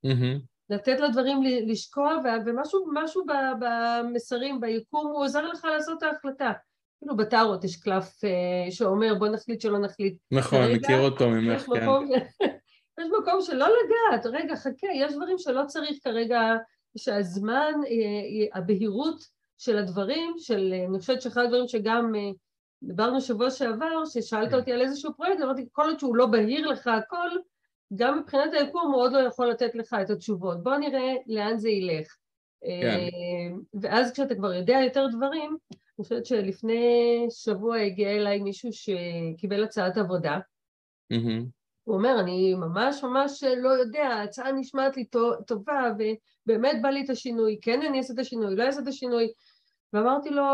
Mm-hmm. 0.06 0.55
לתת 0.70 1.00
לדברים 1.00 1.42
לשקוע, 1.42 2.16
ומשהו 2.46 3.26
במסרים, 3.58 4.60
ביקום, 4.60 5.06
הוא 5.06 5.24
עוזר 5.24 5.46
לך 5.46 5.64
לעשות 5.64 5.98
את 5.98 6.02
ההחלטה. 6.02 6.52
כאילו 7.00 7.16
בטארות 7.16 7.64
יש 7.64 7.76
קלף 7.76 8.24
אה, 8.24 8.70
שאומר 8.70 9.14
בוא 9.14 9.28
נחליט 9.28 9.60
שלא 9.60 9.78
נחליט. 9.78 10.18
נכון, 10.30 10.62
אני 10.62 10.74
מכיר 10.74 11.00
אותו 11.00 11.30
ממך, 11.30 11.62
כן. 11.62 11.86
יש 13.00 13.08
מקום 13.20 13.42
שלא 13.42 13.66
לגעת, 13.66 14.26
רגע 14.26 14.56
חכה, 14.56 14.86
יש 14.94 15.14
דברים 15.14 15.38
שלא 15.38 15.62
צריך 15.66 15.98
כרגע, 16.04 16.40
שהזמן, 16.98 17.72
אה, 17.86 17.90
אה, 17.90 18.58
הבהירות 18.58 19.24
של 19.58 19.78
הדברים, 19.78 20.34
של, 20.38 20.74
אני 20.88 20.98
חושבת 20.98 21.22
שאחד 21.22 21.40
הדברים 21.44 21.68
שגם 21.68 22.12
דיברנו 22.82 23.20
שבוע 23.20 23.50
שעבר, 23.50 24.04
ששאלת 24.04 24.50
כן. 24.50 24.56
אותי 24.56 24.72
על 24.72 24.80
איזשהו 24.80 25.14
פרויקט, 25.16 25.40
אמרתי 25.42 25.66
כל 25.72 25.86
עוד 25.88 25.98
שהוא 25.98 26.16
לא 26.16 26.26
בהיר 26.26 26.66
לך 26.66 26.86
הכל, 26.86 27.28
גם 27.94 28.18
מבחינת 28.18 28.52
היקום 28.52 28.92
הוא 28.92 29.02
עוד 29.02 29.12
לא 29.12 29.18
יכול 29.18 29.50
לתת 29.50 29.74
לך 29.74 29.96
את 30.02 30.10
התשובות. 30.10 30.62
בוא 30.62 30.76
נראה 30.76 31.14
לאן 31.26 31.58
זה 31.58 31.68
ילך. 31.68 32.16
כן. 32.60 32.68
אה, 32.68 33.56
ואז 33.80 34.12
כשאתה 34.12 34.34
כבר 34.34 34.52
יודע 34.54 34.78
יותר 34.84 35.06
דברים, 35.12 35.56
אני 35.72 36.04
חושבת 36.04 36.26
שלפני 36.26 37.26
שבוע 37.30 37.76
הגיע 37.76 38.10
אליי 38.10 38.40
מישהו 38.40 38.70
שקיבל 38.72 39.64
הצעת 39.64 39.96
עבודה. 39.96 40.38
Mm-hmm. 41.12 41.44
הוא 41.84 41.96
אומר, 41.96 42.20
אני 42.20 42.54
ממש 42.54 43.04
ממש 43.04 43.44
לא 43.62 43.68
יודע, 43.68 44.04
ההצעה 44.04 44.52
נשמעת 44.52 44.96
לי 44.96 45.04
טובה, 45.46 45.92
ובאמת 46.46 46.82
בא 46.82 46.88
לי 46.88 47.04
את 47.04 47.10
השינוי, 47.10 47.58
כן 47.62 47.82
אני 47.82 47.98
אעשה 47.98 48.14
את 48.14 48.18
השינוי, 48.18 48.56
לא 48.56 48.62
אעשה 48.62 48.80
את 48.80 48.86
השינוי. 48.86 49.32
ואמרתי 49.92 50.30
לו, 50.30 50.44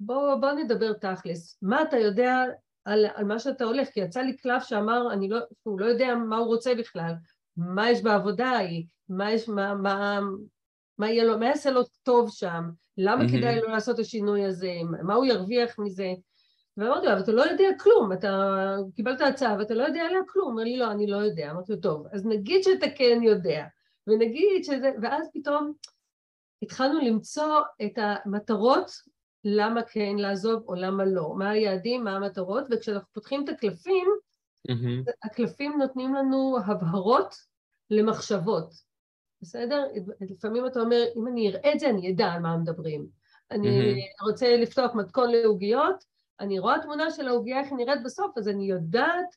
בוא, 0.00 0.34
בוא 0.34 0.52
נדבר 0.52 0.92
תכלס, 0.92 1.58
מה 1.62 1.82
אתה 1.82 1.98
יודע 1.98 2.44
על, 2.84 3.06
על 3.14 3.24
מה 3.24 3.38
שאתה 3.38 3.64
הולך, 3.64 3.88
כי 3.88 4.00
יצא 4.00 4.20
לי 4.20 4.36
קלף 4.36 4.64
שאמר, 4.64 5.12
אני 5.12 5.28
לא, 5.28 5.38
הוא 5.62 5.80
לא 5.80 5.86
יודע 5.86 6.14
מה 6.14 6.36
הוא 6.36 6.46
רוצה 6.46 6.74
בכלל, 6.74 7.12
מה 7.56 7.90
יש 7.90 8.02
בעבודה 8.02 8.46
ההיא, 8.46 8.84
מה 9.08 9.32
יש, 9.32 9.48
מה, 9.48 9.74
מה, 9.74 10.20
מה 10.98 11.10
יהיה 11.10 11.24
לו, 11.24 11.38
מה 11.38 11.46
יעשה 11.46 11.70
לו 11.70 11.82
טוב 12.02 12.30
שם, 12.30 12.64
למה 12.98 13.24
mm-hmm. 13.24 13.28
כדאי 13.28 13.60
לו 13.60 13.68
לעשות 13.68 13.94
את 13.94 14.00
השינוי 14.00 14.44
הזה, 14.44 14.72
מה 15.02 15.14
הוא 15.14 15.24
ירוויח 15.24 15.78
מזה. 15.78 16.12
ואמרתי 16.76 17.06
לו, 17.06 17.12
אבל 17.12 17.20
אתה 17.20 17.32
לא 17.32 17.42
יודע 17.42 17.68
כלום, 17.80 18.12
אתה 18.12 18.76
קיבלת 18.94 19.20
הצעה 19.20 19.56
ואתה 19.58 19.74
לא 19.74 19.82
יודע 19.82 20.02
עליה 20.02 20.20
כלום. 20.28 20.44
הוא 20.44 20.52
אומר 20.52 20.62
לי, 20.62 20.76
לא, 20.76 20.90
אני 20.90 21.06
לא 21.06 21.16
יודע. 21.16 21.50
אמרתי 21.50 21.72
לו, 21.72 21.78
טוב, 21.78 22.06
אז 22.12 22.26
נגיד 22.26 22.62
שאתה 22.62 22.86
כן 22.96 23.18
יודע, 23.22 23.64
ונגיד 24.06 24.64
שזה, 24.64 24.90
ואז 25.02 25.30
פתאום 25.34 25.72
התחלנו 26.62 27.00
למצוא 27.00 27.60
את 27.82 27.92
המטרות 27.96 28.90
למה 29.44 29.82
כן 29.82 30.16
לעזוב 30.18 30.62
או 30.68 30.74
למה 30.74 31.04
לא, 31.04 31.34
מה 31.38 31.50
היעדים, 31.50 32.04
מה 32.04 32.16
המטרות, 32.16 32.64
וכשאנחנו 32.70 33.08
פותחים 33.12 33.44
את 33.44 33.48
הקלפים, 33.48 34.06
mm-hmm. 34.70 35.12
הקלפים 35.24 35.78
נותנים 35.78 36.14
לנו 36.14 36.56
הבהרות 36.66 37.34
למחשבות, 37.90 38.74
בסדר? 39.42 39.84
לפעמים 40.20 40.66
אתה 40.66 40.80
אומר, 40.80 41.02
אם 41.16 41.26
אני 41.26 41.48
אראה 41.48 41.72
את 41.72 41.80
זה, 41.80 41.90
אני 41.90 42.12
אדע 42.12 42.26
על 42.26 42.40
מה 42.40 42.56
מדברים. 42.56 43.06
אני 43.50 43.94
mm-hmm. 43.94 44.24
רוצה 44.24 44.56
לפתוח 44.56 44.94
מתכון 44.94 45.30
לעוגיות, 45.30 46.04
אני 46.40 46.58
רואה 46.58 46.82
תמונה 46.82 47.10
של 47.10 47.28
העוגייה, 47.28 47.60
איך 47.60 47.68
היא 47.68 47.76
נראית 47.76 48.02
בסוף, 48.04 48.38
אז 48.38 48.48
אני 48.48 48.64
יודעת 48.64 49.36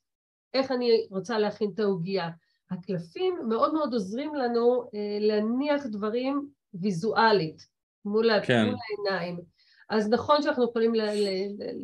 איך 0.54 0.72
אני 0.72 1.08
רוצה 1.12 1.40
להכין 1.40 1.72
את 1.74 1.80
העוגייה. 1.80 2.30
הקלפים 2.72 3.40
מאוד 3.50 3.74
מאוד 3.74 3.94
עוזרים 3.94 4.36
לנו 4.36 4.84
אה, 4.84 5.18
להניח 5.20 5.86
דברים 5.86 6.50
ויזואלית, 6.74 7.68
מול, 8.06 8.30
כן. 8.44 8.66
מול 8.66 8.76
העיניים. 9.10 9.55
אז 9.90 10.10
נכון 10.10 10.42
שאנחנו 10.42 10.64
יכולים 10.64 10.94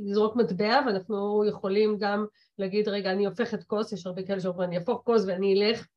לזרוק 0.06 0.36
מטבע, 0.36 0.82
ואנחנו 0.86 1.46
יכולים 1.50 1.98
גם 2.00 2.26
להגיד, 2.58 2.88
רגע, 2.88 3.12
אני 3.12 3.26
הופכת 3.26 3.64
כוס, 3.64 3.92
יש 3.92 4.08
הרבה 4.08 4.24
כאלה 4.24 4.40
שאומרים, 4.40 4.70
אני 4.70 4.78
אהפוך 4.78 5.02
כוס 5.06 5.24
ואני 5.28 5.54
אלך, 5.54 5.88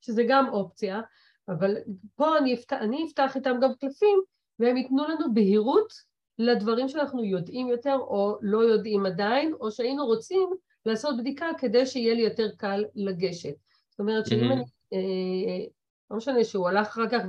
שזה 0.00 0.24
גם 0.28 0.48
אופציה, 0.48 1.00
אבל 1.48 1.76
פה 2.16 2.38
אני 2.38 2.54
אפתח, 2.54 2.76
אני 2.80 3.04
אפתח 3.06 3.36
איתם 3.36 3.56
גם 3.62 3.70
קלפים, 3.80 4.18
והם 4.58 4.76
ייתנו 4.76 5.04
לנו 5.08 5.34
בהירות 5.34 5.92
לדברים 6.38 6.88
שאנחנו 6.88 7.24
יודעים 7.24 7.68
יותר 7.68 7.94
או 7.94 8.38
לא 8.42 8.58
יודעים 8.58 9.06
עדיין, 9.06 9.54
או 9.60 9.70
שהיינו 9.70 10.06
רוצים 10.06 10.50
לעשות 10.86 11.16
בדיקה 11.18 11.46
כדי 11.58 11.86
שיהיה 11.86 12.14
לי 12.14 12.22
יותר 12.22 12.48
קל 12.56 12.84
לגשת. 12.94 13.54
זאת 13.90 14.00
אומרת 14.00 14.26
שאם 14.26 14.40
mm-hmm. 14.40 14.52
אני, 14.52 14.64
אה, 14.92 15.66
לא 16.10 16.16
משנה 16.16 16.44
שהוא 16.44 16.68
הלך 16.68 16.86
אחר 16.86 17.08
כך 17.08 17.22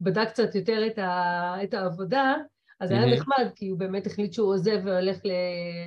ובדק 0.00 0.28
קצת 0.28 0.54
יותר 0.54 0.86
את, 0.86 0.98
ה, 0.98 1.54
את 1.62 1.74
העבודה, 1.74 2.34
אז 2.82 2.90
mm-hmm. 2.90 2.94
היה 2.94 3.16
נחמד, 3.16 3.46
כי 3.54 3.68
הוא 3.68 3.78
באמת 3.78 4.06
החליט 4.06 4.32
שהוא 4.32 4.48
עוזב 4.48 4.80
והולך 4.84 5.18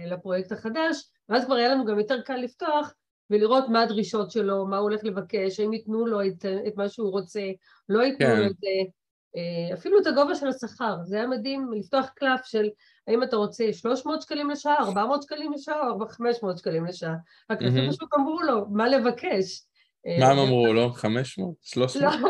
לפרויקט 0.07 0.51
החדש, 0.51 1.09
ואז 1.29 1.45
כבר 1.45 1.55
היה 1.55 1.69
לנו 1.69 1.85
גם 1.85 1.99
יותר 1.99 2.21
קל 2.21 2.35
לפתוח 2.35 2.93
ולראות 3.29 3.69
מה 3.69 3.81
הדרישות 3.81 4.31
שלו, 4.31 4.65
מה 4.67 4.77
הוא 4.77 4.83
הולך 4.83 5.03
לבקש, 5.03 5.59
האם 5.59 5.73
ייתנו 5.73 6.05
לו 6.05 6.21
את, 6.21 6.45
את 6.67 6.73
מה 6.75 6.89
שהוא 6.89 7.11
רוצה, 7.11 7.41
לא 7.89 8.03
ייתנו 8.03 8.27
כן. 8.27 8.39
לו 8.39 8.45
את 8.45 8.57
זה, 8.57 8.67
אה, 9.35 9.73
אפילו 9.73 9.99
את 9.99 10.07
הגובה 10.07 10.35
של 10.35 10.47
השכר, 10.47 10.95
זה 11.03 11.15
היה 11.15 11.27
מדהים 11.27 11.73
לפתוח 11.73 12.09
קלף 12.15 12.45
של 12.45 12.69
האם 13.07 13.23
אתה 13.23 13.35
רוצה 13.35 13.73
300 13.73 14.21
שקלים 14.21 14.49
לשעה, 14.49 14.75
400 14.79 15.23
שקלים 15.23 15.53
לשעה 15.53 15.89
או 15.89 16.07
500 16.09 16.57
שקלים 16.57 16.85
לשעה. 16.85 17.15
הקלפים 17.49 17.91
פשוט 17.91 18.09
אמרו 18.13 18.41
לו 18.41 18.65
מה 18.69 18.87
לבקש. 18.87 19.61
מה 20.19 20.27
הם 20.27 20.39
אמרו 20.39 20.73
לו? 20.73 20.93
500? 20.93 21.55
300? 21.61 22.13
לא. 22.21 22.29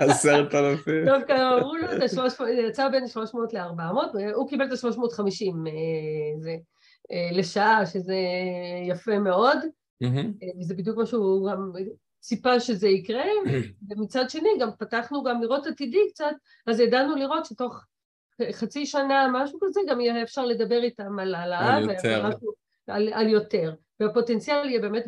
עשרת 0.06 0.54
אלפים? 0.54 1.04
דווקא 1.04 1.32
אמרו 1.32 1.76
לו, 1.76 1.88
זה 2.08 2.50
יצא 2.68 2.88
בין 2.88 3.08
300 3.08 3.52
ל-400, 3.54 4.18
הוא 4.34 4.48
קיבל 4.48 4.66
את 4.66 4.72
ה-350 4.72 5.68
אה, 5.68 6.54
אה, 7.12 7.28
לשעה, 7.32 7.86
שזה 7.86 8.16
יפה 8.88 9.18
מאוד, 9.18 9.58
וזה 10.60 10.74
בדיוק 10.74 10.96
מה 10.96 11.06
שהוא 11.06 11.50
גם 11.50 11.72
ציפה 12.20 12.60
שזה 12.60 12.88
יקרה, 12.88 13.24
ומצד 13.90 14.30
שני 14.30 14.50
גם 14.60 14.68
פתחנו 14.78 15.22
גם 15.22 15.42
לראות 15.42 15.66
עתידי 15.66 16.10
קצת, 16.10 16.34
אז 16.66 16.80
ידענו 16.80 17.16
לראות 17.16 17.46
שתוך 17.46 17.84
חצי 18.52 18.86
שנה, 18.86 19.28
משהו 19.32 19.58
כזה, 19.62 19.80
גם 19.88 20.00
יהיה 20.00 20.22
אפשר 20.22 20.46
לדבר 20.46 20.82
איתם 20.82 21.18
על 21.18 21.34
העלאה, 21.34 21.78
על 23.12 23.28
יותר. 23.28 23.74
והפוטנציאל 24.02 24.68
יהיה 24.68 24.80
באמת 24.80 25.06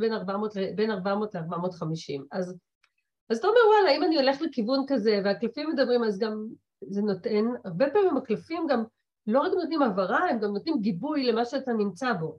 בין 0.75 0.91
400 0.91 1.35
ל-450. 1.35 2.23
אז, 2.33 2.57
אז 3.31 3.39
אתה 3.39 3.47
אומר, 3.47 3.61
וואלה, 3.71 3.97
אם 3.97 4.05
אני 4.05 4.17
הולך 4.17 4.43
לכיוון 4.43 4.85
כזה, 4.89 5.21
והקלפים 5.25 5.71
מדברים, 5.71 6.05
אז 6.05 6.19
גם 6.19 6.47
זה 6.81 7.03
נותן, 7.03 7.45
הרבה 7.65 7.91
פעמים 7.91 8.17
הקלפים 8.17 8.67
גם 8.69 8.85
לא 9.27 9.41
רק 9.41 9.53
נותנים 9.53 9.83
הבהרה, 9.83 10.29
הם 10.31 10.39
גם 10.39 10.53
נותנים 10.53 10.81
גיבוי 10.81 11.25
למה 11.25 11.45
שאתה 11.45 11.73
נמצא 11.73 12.13
בו. 12.13 12.39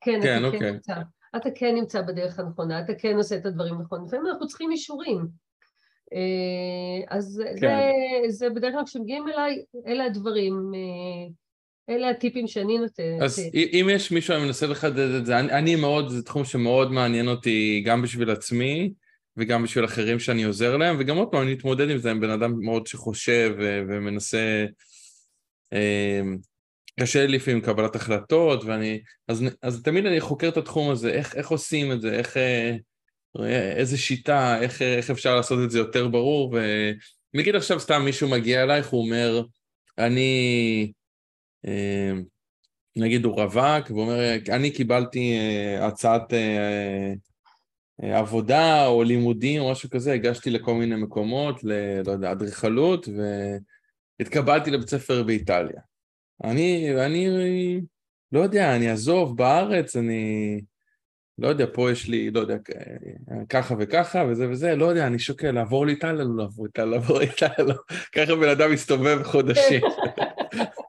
כן, 0.00 0.20
כן, 0.22 0.38
אתה 0.38 0.46
אוקיי. 0.46 0.60
כן 0.60 0.72
נמצא. 0.72 0.94
אתה 1.36 1.48
כן 1.54 1.74
נמצא 1.74 2.02
בדרך 2.02 2.38
הנכונה, 2.38 2.80
אתה 2.80 2.92
כן 2.94 3.16
עושה 3.16 3.36
את 3.36 3.46
הדברים 3.46 3.80
נכון. 3.80 4.04
לפעמים 4.04 4.26
אנחנו 4.26 4.46
צריכים 4.46 4.70
אישורים. 4.70 5.28
אה, 6.12 7.16
אז 7.16 7.42
כן. 7.60 7.80
זה, 8.28 8.28
זה 8.28 8.50
בדרך 8.50 8.74
כלל 8.74 8.84
כשמגיעים 8.84 9.28
אליי, 9.28 9.64
אלה 9.86 10.04
הדברים, 10.04 10.72
אה, 10.74 11.32
אלה 11.88 12.10
הטיפים 12.10 12.46
שאני 12.46 12.78
נותנת. 12.78 13.22
אז 13.22 13.40
אם 13.54 13.88
יש 13.92 14.10
מישהו 14.10 14.34
שמנסה 14.34 14.66
לחדד 14.66 15.14
את 15.14 15.26
זה, 15.26 15.38
אני, 15.38 15.52
אני 15.52 15.76
מאוד, 15.76 16.08
זה 16.08 16.22
תחום 16.22 16.44
שמאוד 16.44 16.92
מעניין 16.92 17.28
אותי 17.28 17.82
גם 17.86 18.02
בשביל 18.02 18.30
עצמי 18.30 18.92
וגם 19.36 19.62
בשביל 19.62 19.84
אחרים 19.84 20.18
שאני 20.18 20.44
עוזר 20.44 20.76
להם, 20.76 20.96
וגם 20.98 21.16
עוד 21.16 21.28
פעם 21.28 21.42
אני 21.42 21.52
מתמודד 21.52 21.90
עם 21.90 21.98
זה, 21.98 22.10
עם 22.10 22.20
בן 22.20 22.30
אדם 22.30 22.54
מאוד 22.60 22.86
שחושב 22.86 23.54
ומנסה 23.58 24.66
אה, 25.72 26.20
קשה 27.00 27.26
לי 27.26 27.36
לפעמים 27.36 27.60
קבלת 27.60 27.96
החלטות, 27.96 28.64
ואני... 28.64 29.00
אז, 29.28 29.44
אז 29.62 29.82
תמיד 29.82 30.06
אני 30.06 30.20
חוקר 30.20 30.48
את 30.48 30.56
התחום 30.56 30.90
הזה, 30.90 31.10
איך, 31.10 31.36
איך 31.36 31.48
עושים 31.48 31.92
את 31.92 32.00
זה, 32.00 32.12
איך... 32.12 32.36
אה, 32.36 32.76
איזה 33.76 33.98
שיטה, 33.98 34.60
איך, 34.60 34.82
איך 34.82 35.10
אפשר 35.10 35.36
לעשות 35.36 35.58
את 35.64 35.70
זה 35.70 35.78
יותר 35.78 36.08
ברור, 36.08 36.54
ונגיד 37.34 37.56
עכשיו 37.56 37.80
סתם 37.80 38.02
מישהו 38.04 38.28
מגיע 38.28 38.62
אלייך, 38.62 38.86
הוא 38.86 39.04
אומר, 39.04 39.42
אני... 39.98 40.92
אה, 41.66 42.12
נגיד 42.96 43.24
הוא 43.24 43.34
רווק, 43.34 43.90
והוא 43.90 44.02
אומר, 44.02 44.34
אני 44.48 44.70
קיבלתי 44.70 45.38
אה, 45.38 45.86
הצעת 45.86 46.32
עבודה 48.02 48.86
או 48.86 49.02
לימודים 49.02 49.62
או 49.62 49.70
משהו 49.70 49.90
כזה, 49.90 50.12
הגשתי 50.12 50.50
לכל 50.50 50.74
מיני 50.74 50.96
מקומות, 50.96 51.64
ל... 51.64 51.72
לא 52.06 52.12
יודע, 52.12 52.32
אדריכלות, 52.32 53.08
והתקבלתי 54.18 54.70
לבית 54.70 54.88
ספר 54.88 55.22
באיטליה. 55.22 55.80
אני, 56.44 56.94
אני 57.06 57.28
לא 58.32 58.40
יודע, 58.40 58.76
אני 58.76 58.90
אעזוב 58.90 59.36
בארץ, 59.36 59.96
אני 59.96 60.60
לא 61.38 61.48
יודע, 61.48 61.66
פה 61.72 61.90
יש 61.90 62.08
לי, 62.08 62.30
לא 62.30 62.40
יודע, 62.40 62.56
ככה 63.48 63.74
וככה 63.78 64.24
וזה 64.28 64.50
וזה, 64.50 64.76
לא 64.76 64.86
יודע, 64.86 65.06
אני 65.06 65.18
שוקל 65.18 65.50
לעבור 65.50 65.86
לאיטליה, 65.86 66.24
לא 66.24 66.36
לעבור 66.36 66.64
לאיטליה, 66.64 66.86
לעבור 66.86 67.18
לאיטליה, 67.18 67.66
לא. 67.66 67.74
ככה 68.12 68.36
בן 68.36 68.48
אדם 68.48 68.72
מסתובב 68.72 69.22
חודשים. 69.22 69.80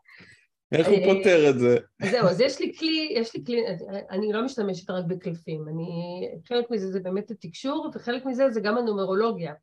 איך 0.72 0.88
הוא 0.88 0.98
אה, 0.98 1.06
פותר 1.06 1.50
את 1.50 1.60
זה? 1.60 1.78
זהו, 2.12 2.28
אז 2.28 2.42
יש 2.42 2.60
לי 2.60 2.74
כלי, 2.78 3.14
יש 3.16 3.36
לי 3.36 3.46
כלי, 3.46 3.64
אני 4.10 4.34
לא 4.34 4.46
משתמשת 4.46 4.90
רק 4.90 5.06
בקלפים, 5.06 5.68
אני, 5.68 5.88
חלק 6.48 6.72
מזה 6.72 6.92
זה 6.92 7.00
באמת 7.00 7.32
התקשור, 7.32 7.92
וחלק 7.96 8.26
מזה 8.26 8.50
זה 8.50 8.62
גם 8.62 8.78
הנומרולוגיה. 8.78 9.54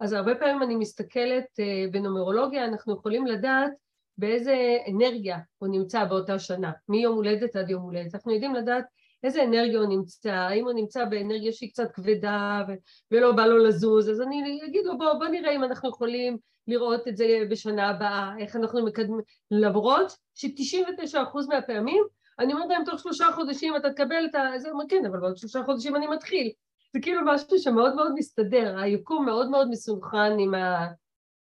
אז 0.00 0.12
הרבה 0.12 0.34
פעמים 0.34 0.62
אני 0.62 0.76
מסתכלת 0.76 1.46
אה, 1.60 1.84
בנומרולוגיה, 1.90 2.64
אנחנו 2.64 2.94
יכולים 2.94 3.26
לדעת 3.26 3.72
באיזה 4.18 4.76
אנרגיה 4.88 5.38
הוא 5.58 5.68
נמצא 5.68 6.04
באותה 6.04 6.38
שנה, 6.38 6.72
מיום 6.88 7.16
הולדת 7.16 7.56
עד 7.56 7.70
יום 7.70 7.82
הולדת. 7.82 8.14
אנחנו 8.14 8.32
יודעים 8.32 8.54
לדעת 8.54 8.84
איזה 9.22 9.44
אנרגיה 9.44 9.78
הוא 9.78 9.88
נמצא, 9.88 10.30
האם 10.30 10.64
הוא 10.64 10.72
נמצא 10.72 11.04
באנרגיה 11.04 11.52
שהיא 11.52 11.70
קצת 11.70 11.92
כבדה 11.92 12.64
ו- 12.68 12.74
ולא 13.10 13.32
בא 13.32 13.46
לו 13.46 13.58
לזוז, 13.58 14.10
אז 14.10 14.20
אני 14.20 14.60
אגיד 14.64 14.84
לו 14.84 14.98
בוא, 14.98 15.12
בוא 15.12 15.26
נראה 15.26 15.56
אם 15.56 15.64
אנחנו 15.64 15.88
יכולים 15.88 16.38
לראות 16.68 17.08
את 17.08 17.16
זה 17.16 17.26
בשנה 17.50 17.88
הבאה, 17.88 18.38
איך 18.38 18.56
אנחנו 18.56 18.84
מקדמים, 18.84 19.20
למרות 19.50 20.16
ש-99% 20.34 21.18
מהפעמים 21.48 22.04
אני 22.38 22.52
אומרת 22.52 22.68
להם 22.68 22.84
תוך 22.84 23.00
שלושה 23.00 23.26
חודשים 23.34 23.76
אתה 23.76 23.90
תקבל 23.90 24.24
את 24.30 24.34
ה... 24.34 24.58
זה 24.58 24.70
אומר 24.70 24.84
כן, 24.88 25.06
אבל 25.06 25.20
בעוד 25.20 25.36
שלושה 25.36 25.62
חודשים 25.64 25.96
אני 25.96 26.06
מתחיל. 26.06 26.50
זה 26.94 27.00
כאילו 27.02 27.20
משהו 27.24 27.58
שמאוד 27.58 27.94
מאוד 27.94 28.12
מסתדר, 28.14 28.78
היקום 28.78 29.26
מאוד 29.26 29.50
מאוד 29.50 29.68
מסונכרן 29.70 30.38
עם 30.38 30.54
ה... 30.54 30.86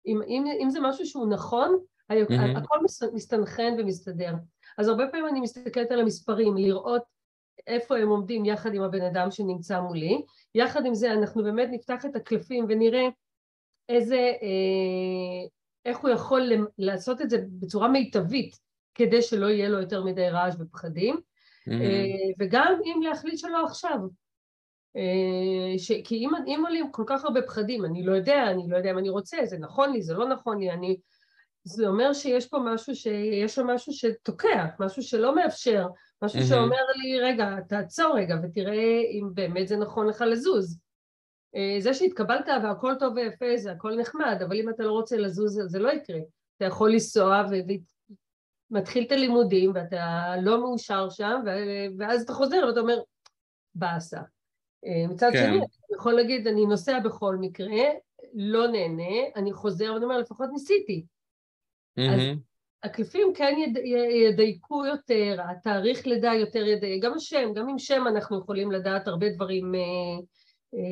אם, 0.07 0.21
אם, 0.27 0.43
אם 0.63 0.69
זה 0.69 0.79
משהו 0.79 1.05
שהוא 1.05 1.29
נכון, 1.29 1.79
Mm-hmm. 2.11 2.57
הכל 2.57 2.77
מסתנכרן 3.13 3.79
ומסתדר. 3.79 4.33
אז 4.77 4.87
הרבה 4.87 5.07
פעמים 5.07 5.27
אני 5.27 5.39
מסתכלת 5.39 5.91
על 5.91 5.99
המספרים, 5.99 6.57
לראות 6.57 7.01
איפה 7.67 7.97
הם 7.97 8.09
עומדים 8.09 8.45
יחד 8.45 8.73
עם 8.73 8.81
הבן 8.81 9.01
אדם 9.01 9.31
שנמצא 9.31 9.81
מולי. 9.81 10.21
יחד 10.55 10.85
עם 10.85 10.93
זה 10.93 11.13
אנחנו 11.13 11.43
באמת 11.43 11.69
נפתח 11.71 12.05
את 12.05 12.15
הקלפים 12.15 12.65
ונראה 12.69 13.07
איזה, 13.89 14.15
אה, 14.15 15.47
איך 15.85 15.97
הוא 15.97 16.09
יכול 16.09 16.67
לעשות 16.77 17.21
את 17.21 17.29
זה 17.29 17.37
בצורה 17.59 17.87
מיטבית 17.87 18.59
כדי 18.95 19.21
שלא 19.21 19.45
יהיה 19.45 19.69
לו 19.69 19.79
יותר 19.79 20.03
מדי 20.03 20.29
רעש 20.29 20.55
ופחדים. 20.59 21.15
Mm-hmm. 21.15 21.71
אה, 21.71 22.33
וגם 22.39 22.79
אם 22.85 23.01
להחליט 23.01 23.37
שלא 23.37 23.65
עכשיו. 23.65 23.97
אה, 24.95 25.79
ש... 25.79 25.91
כי 26.03 26.15
אם, 26.15 26.29
אם 26.47 26.63
עולים 26.67 26.91
כל 26.91 27.03
כך 27.07 27.25
הרבה 27.25 27.41
פחדים, 27.41 27.85
אני 27.85 28.05
לא 28.05 28.11
יודע, 28.11 28.43
אני 28.51 28.63
לא 28.67 28.77
יודע 28.77 28.91
אם 28.91 28.97
אני 28.97 29.09
רוצה, 29.09 29.37
זה 29.43 29.57
נכון 29.57 29.91
לי, 29.91 30.01
זה 30.01 30.13
לא 30.13 30.29
נכון 30.29 30.59
לי, 30.59 30.71
אני 30.71 30.97
זה 31.63 31.87
אומר 31.87 32.13
שיש 32.13 32.47
פה 32.47 32.57
משהו, 32.59 32.95
שיש 32.95 33.55
שם 33.55 33.67
משהו 33.67 33.93
שתוקע, 33.93 34.65
משהו 34.79 35.03
שלא 35.03 35.35
מאפשר 35.35 35.87
משהו 36.21 36.39
מהמם. 36.39 36.49
שאומר 36.49 36.85
לי, 36.95 37.19
רגע, 37.19 37.55
תעצור 37.67 38.17
רגע 38.17 38.35
ותראה 38.43 39.01
אם 39.11 39.29
באמת 39.33 39.67
זה 39.67 39.77
נכון 39.77 40.07
לך 40.07 40.21
לזוז. 40.21 40.79
אה, 41.55 41.75
זה 41.79 41.93
שהתקבלת 41.93 42.45
והכל 42.63 42.93
טוב 42.99 43.13
ויפה, 43.15 43.57
זה 43.57 43.71
הכל 43.71 43.95
נחמד, 43.95 44.37
אבל 44.47 44.55
אם 44.55 44.69
אתה 44.69 44.83
לא 44.83 44.91
רוצה 44.91 45.17
לזוז, 45.17 45.61
זה- 45.65 45.79
לא 45.79 45.89
יקרה. 45.89 46.19
אתה 46.57 46.65
יכול 46.65 46.91
לנסוע 46.91 47.43
ומתחיל 48.71 49.03
את 49.07 49.11
הלימודים 49.11 49.71
ואתה 49.75 50.33
לא 50.41 50.59
מאושר 50.61 51.09
שם, 51.09 51.41
ואז 51.97 52.21
אתה 52.21 52.33
חוזר 52.33 52.65
ואתה 52.67 52.79
אומר, 52.79 52.97
באסה. 53.75 54.19
אה, 54.85 55.07
מצד 55.09 55.29
כן. 55.33 55.45
שני, 55.45 55.57
אתה 55.57 55.95
יכול 55.95 56.13
להגיד, 56.13 56.47
אני 56.47 56.65
נוסע 56.65 56.99
בכל 56.99 57.35
מקרה, 57.39 57.83
לא 58.33 58.67
נהנה, 58.67 59.27
אני 59.35 59.53
חוזר 59.53 59.91
ואני 59.93 60.03
אומר, 60.05 60.17
לפחות 60.17 60.49
ניסיתי. 60.53 61.05
מהמם. 61.97 62.39
הקלפים 62.83 63.33
כן 63.35 63.55
יד, 63.57 63.77
ידייקו 64.29 64.85
יותר, 64.85 65.37
התאריך 65.49 66.07
לידה 66.07 66.33
יותר 66.33 66.65
ידייק, 66.67 67.03
גם 67.03 67.13
השם, 67.13 67.53
גם 67.55 67.69
עם 67.69 67.79
שם 67.79 68.03
אנחנו 68.07 68.39
יכולים 68.39 68.71
לדעת 68.71 69.07
הרבה 69.07 69.29
דברים 69.29 69.75
אה, 69.75 69.79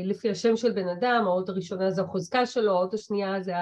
לפי 0.04 0.30
השם 0.30 0.58
של 0.58 0.72
בן 0.72 0.88
אדם, 0.88 1.24
האות 1.26 1.50
הראשונה 1.50 1.92
זה 1.92 2.02
החוזקה 2.02 2.46
שלו, 2.46 2.72
האות 2.72 2.94
השנייה 2.94 3.42
זה 3.42 3.54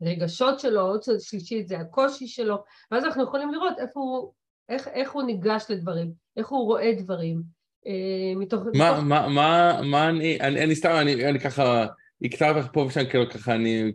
הרגשות 0.00 0.60
שלו, 0.60 0.80
האות 0.80 1.08
השלישית 1.08 1.68
זה 1.68 1.78
הקושי 1.78 2.26
שלו, 2.26 2.64
ואז 2.90 3.04
אנחנו 3.04 3.22
יכולים 3.22 3.52
לראות 3.52 3.78
איפה 3.78 4.00
הוא, 4.00 4.32
איך, 4.68 4.88
איך 4.88 5.12
הוא 5.12 5.22
ניגש 5.22 5.64
לדברים, 5.68 6.12
איך 6.36 6.48
הוא 6.48 6.66
רואה 6.66 6.92
דברים. 6.98 7.42
אה, 7.86 7.92
מתוך... 8.36 8.62
מה, 8.74 8.92
מתוך... 8.92 9.04
מה, 9.04 9.28
מה, 9.28 9.80
מה 9.82 10.08
אני, 10.08 10.40
אני, 10.40 10.64
אני 10.64 10.74
סתם, 10.74 10.92
אני, 11.00 11.28
אני 11.28 11.40
ככה, 11.40 11.86
אותך 12.24 12.66
פה 12.72 12.80
ושם, 12.80 13.04
כאילו 13.10 13.30
ככה, 13.30 13.54
אני 13.54 13.92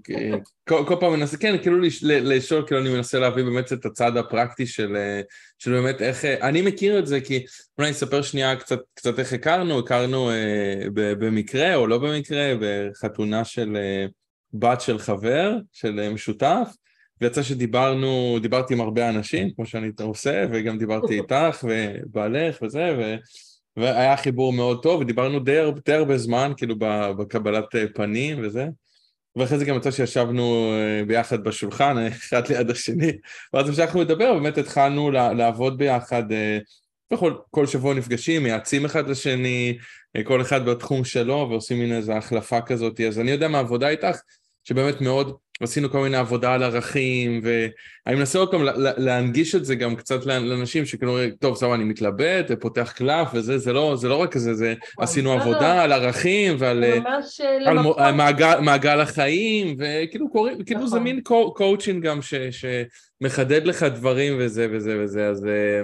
כל, 0.69 0.83
כל 0.87 0.95
פעם 0.99 1.13
מנסה, 1.13 1.37
כן, 1.37 1.57
כאילו 1.61 1.79
לשאול, 2.03 2.63
כאילו 2.67 2.81
אני 2.81 2.89
מנסה 2.89 3.19
להביא 3.19 3.43
באמת 3.43 3.73
את 3.73 3.85
הצד 3.85 4.17
הפרקטי 4.17 4.65
של, 4.65 4.97
של 5.57 5.71
באמת 5.71 6.01
איך, 6.01 6.25
אני 6.25 6.61
מכיר 6.61 6.99
את 6.99 7.07
זה, 7.07 7.21
כי 7.21 7.45
אולי 7.77 7.87
אני 7.87 7.91
אספר 7.91 8.21
שנייה 8.21 8.55
קצת, 8.55 8.79
קצת 8.93 9.19
איך 9.19 9.33
הכרנו, 9.33 9.79
הכרנו 9.79 10.31
אה, 10.31 10.83
ב, 10.93 11.25
במקרה 11.25 11.75
או 11.75 11.87
לא 11.87 11.97
במקרה, 11.97 12.53
בחתונה 12.59 13.45
של 13.45 13.77
אה, 13.77 14.05
בת 14.53 14.81
של 14.81 14.99
חבר, 14.99 15.57
של 15.73 15.99
אה, 15.99 16.09
משותף, 16.09 16.69
ויצא 17.21 17.43
שדיברנו, 17.43 18.39
דיברתי 18.41 18.73
עם 18.73 18.81
הרבה 18.81 19.09
אנשים, 19.09 19.49
כמו 19.55 19.65
שאני 19.65 19.91
עושה, 20.01 20.45
וגם 20.51 20.77
דיברתי 20.77 21.13
איתך 21.21 21.63
ובעלך 21.63 22.61
וזה, 22.61 22.95
ו... 22.99 23.15
והיה 23.79 24.17
חיבור 24.17 24.53
מאוד 24.53 24.83
טוב, 24.83 25.01
ודיברנו 25.01 25.39
די, 25.39 25.59
די 25.85 25.93
הרבה 25.93 26.17
זמן, 26.17 26.51
כאילו 26.57 26.75
בקבלת 27.17 27.75
אה, 27.75 27.85
פנים 27.95 28.39
וזה. 28.43 28.67
ואחרי 29.35 29.57
זה 29.57 29.65
גם 29.65 29.77
יצא 29.77 29.91
שישבנו 29.91 30.71
אה, 30.73 31.05
ביחד 31.05 31.43
בשולחן, 31.43 31.97
אה, 31.97 32.07
אחד 32.07 32.47
ליד 32.47 32.69
השני, 32.69 33.11
ואז 33.53 33.69
המשכנו 33.69 34.01
לדבר, 34.01 34.33
באמת 34.33 34.57
התחלנו 34.57 35.11
לעבוד 35.11 35.77
ביחד, 35.77 36.23
בכל 37.13 37.33
כל 37.51 37.65
שבוע 37.65 37.93
נפגשים, 37.93 38.43
מייעצים 38.43 38.85
אחד 38.85 39.09
לשני, 39.09 39.77
כל 40.23 40.41
אחד 40.41 40.65
בתחום 40.65 41.03
שלו, 41.03 41.47
ועושים 41.49 41.79
מין 41.79 41.91
איזו 41.91 42.13
החלפה 42.13 42.61
כזאת. 42.61 43.01
אז 43.01 43.19
אני 43.19 43.31
יודע 43.31 43.47
מהעבודה 43.47 43.89
איתך, 43.89 44.17
שבאמת 44.63 45.01
מאוד 45.01 45.35
עשינו 45.63 45.89
כל 45.89 46.01
מיני 46.01 46.17
עבודה 46.17 46.53
על 46.53 46.63
ערכים, 46.63 47.41
ואני 47.43 48.15
מנסה 48.19 48.39
עוד 48.39 48.51
פעם 48.51 48.63
לה- 48.63 48.77
לה- 48.77 48.93
להנגיש 48.97 49.55
את 49.55 49.65
זה 49.65 49.75
גם 49.75 49.95
קצת 49.95 50.25
לאנשים 50.25 50.85
שכאילו, 50.85 51.17
טוב, 51.39 51.55
סבבה, 51.55 51.75
אני 51.75 51.83
מתלבט, 51.83 52.51
פותח 52.59 52.91
קלף 52.95 53.27
וזה, 53.33 53.57
זה 53.57 53.73
לא, 53.73 53.95
זה 53.97 54.09
לא 54.09 54.15
רק 54.15 54.31
כזה, 54.31 54.53
זה 54.53 54.73
עשינו 54.99 55.29
לא, 55.29 55.35
לא. 55.35 55.41
עבודה 55.41 55.83
על 55.83 55.91
ערכים 55.91 56.55
ועל... 56.59 56.83
אה, 56.83 56.97
אה, 56.97 57.69
על. 57.69 57.77
על 57.97 58.13
מעגל, 58.13 58.59
מעגל 58.59 58.99
החיים, 58.99 59.75
וכאילו 59.79 60.29
קוראים, 60.31 60.63
כאילו 60.63 60.87
זה 60.87 60.95
נכון. 60.95 61.03
מין 61.03 61.21
coa- 61.23 61.53
coaching 61.53 62.03
גם 62.05 62.21
ש, 62.21 62.33
שמחדד 62.35 63.65
לך 63.65 63.83
דברים 63.83 64.33
וזה 64.39 64.67
וזה 64.71 64.97
וזה, 65.03 65.27
אז, 65.27 65.45
אה, 65.45 65.81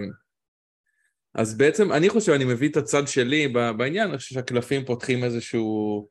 אז 1.36 1.58
בעצם 1.58 1.92
אני 1.92 2.10
חושב, 2.10 2.32
אני 2.32 2.46
מביא 2.46 2.70
את 2.70 2.78
הצד 2.78 3.08
שלי 3.08 3.48
בעניין, 3.78 4.10
אני 4.10 4.18
חושב 4.18 4.36
שהקלפים 4.36 4.86
פותחים 4.86 5.24
איזשהו, 5.24 6.08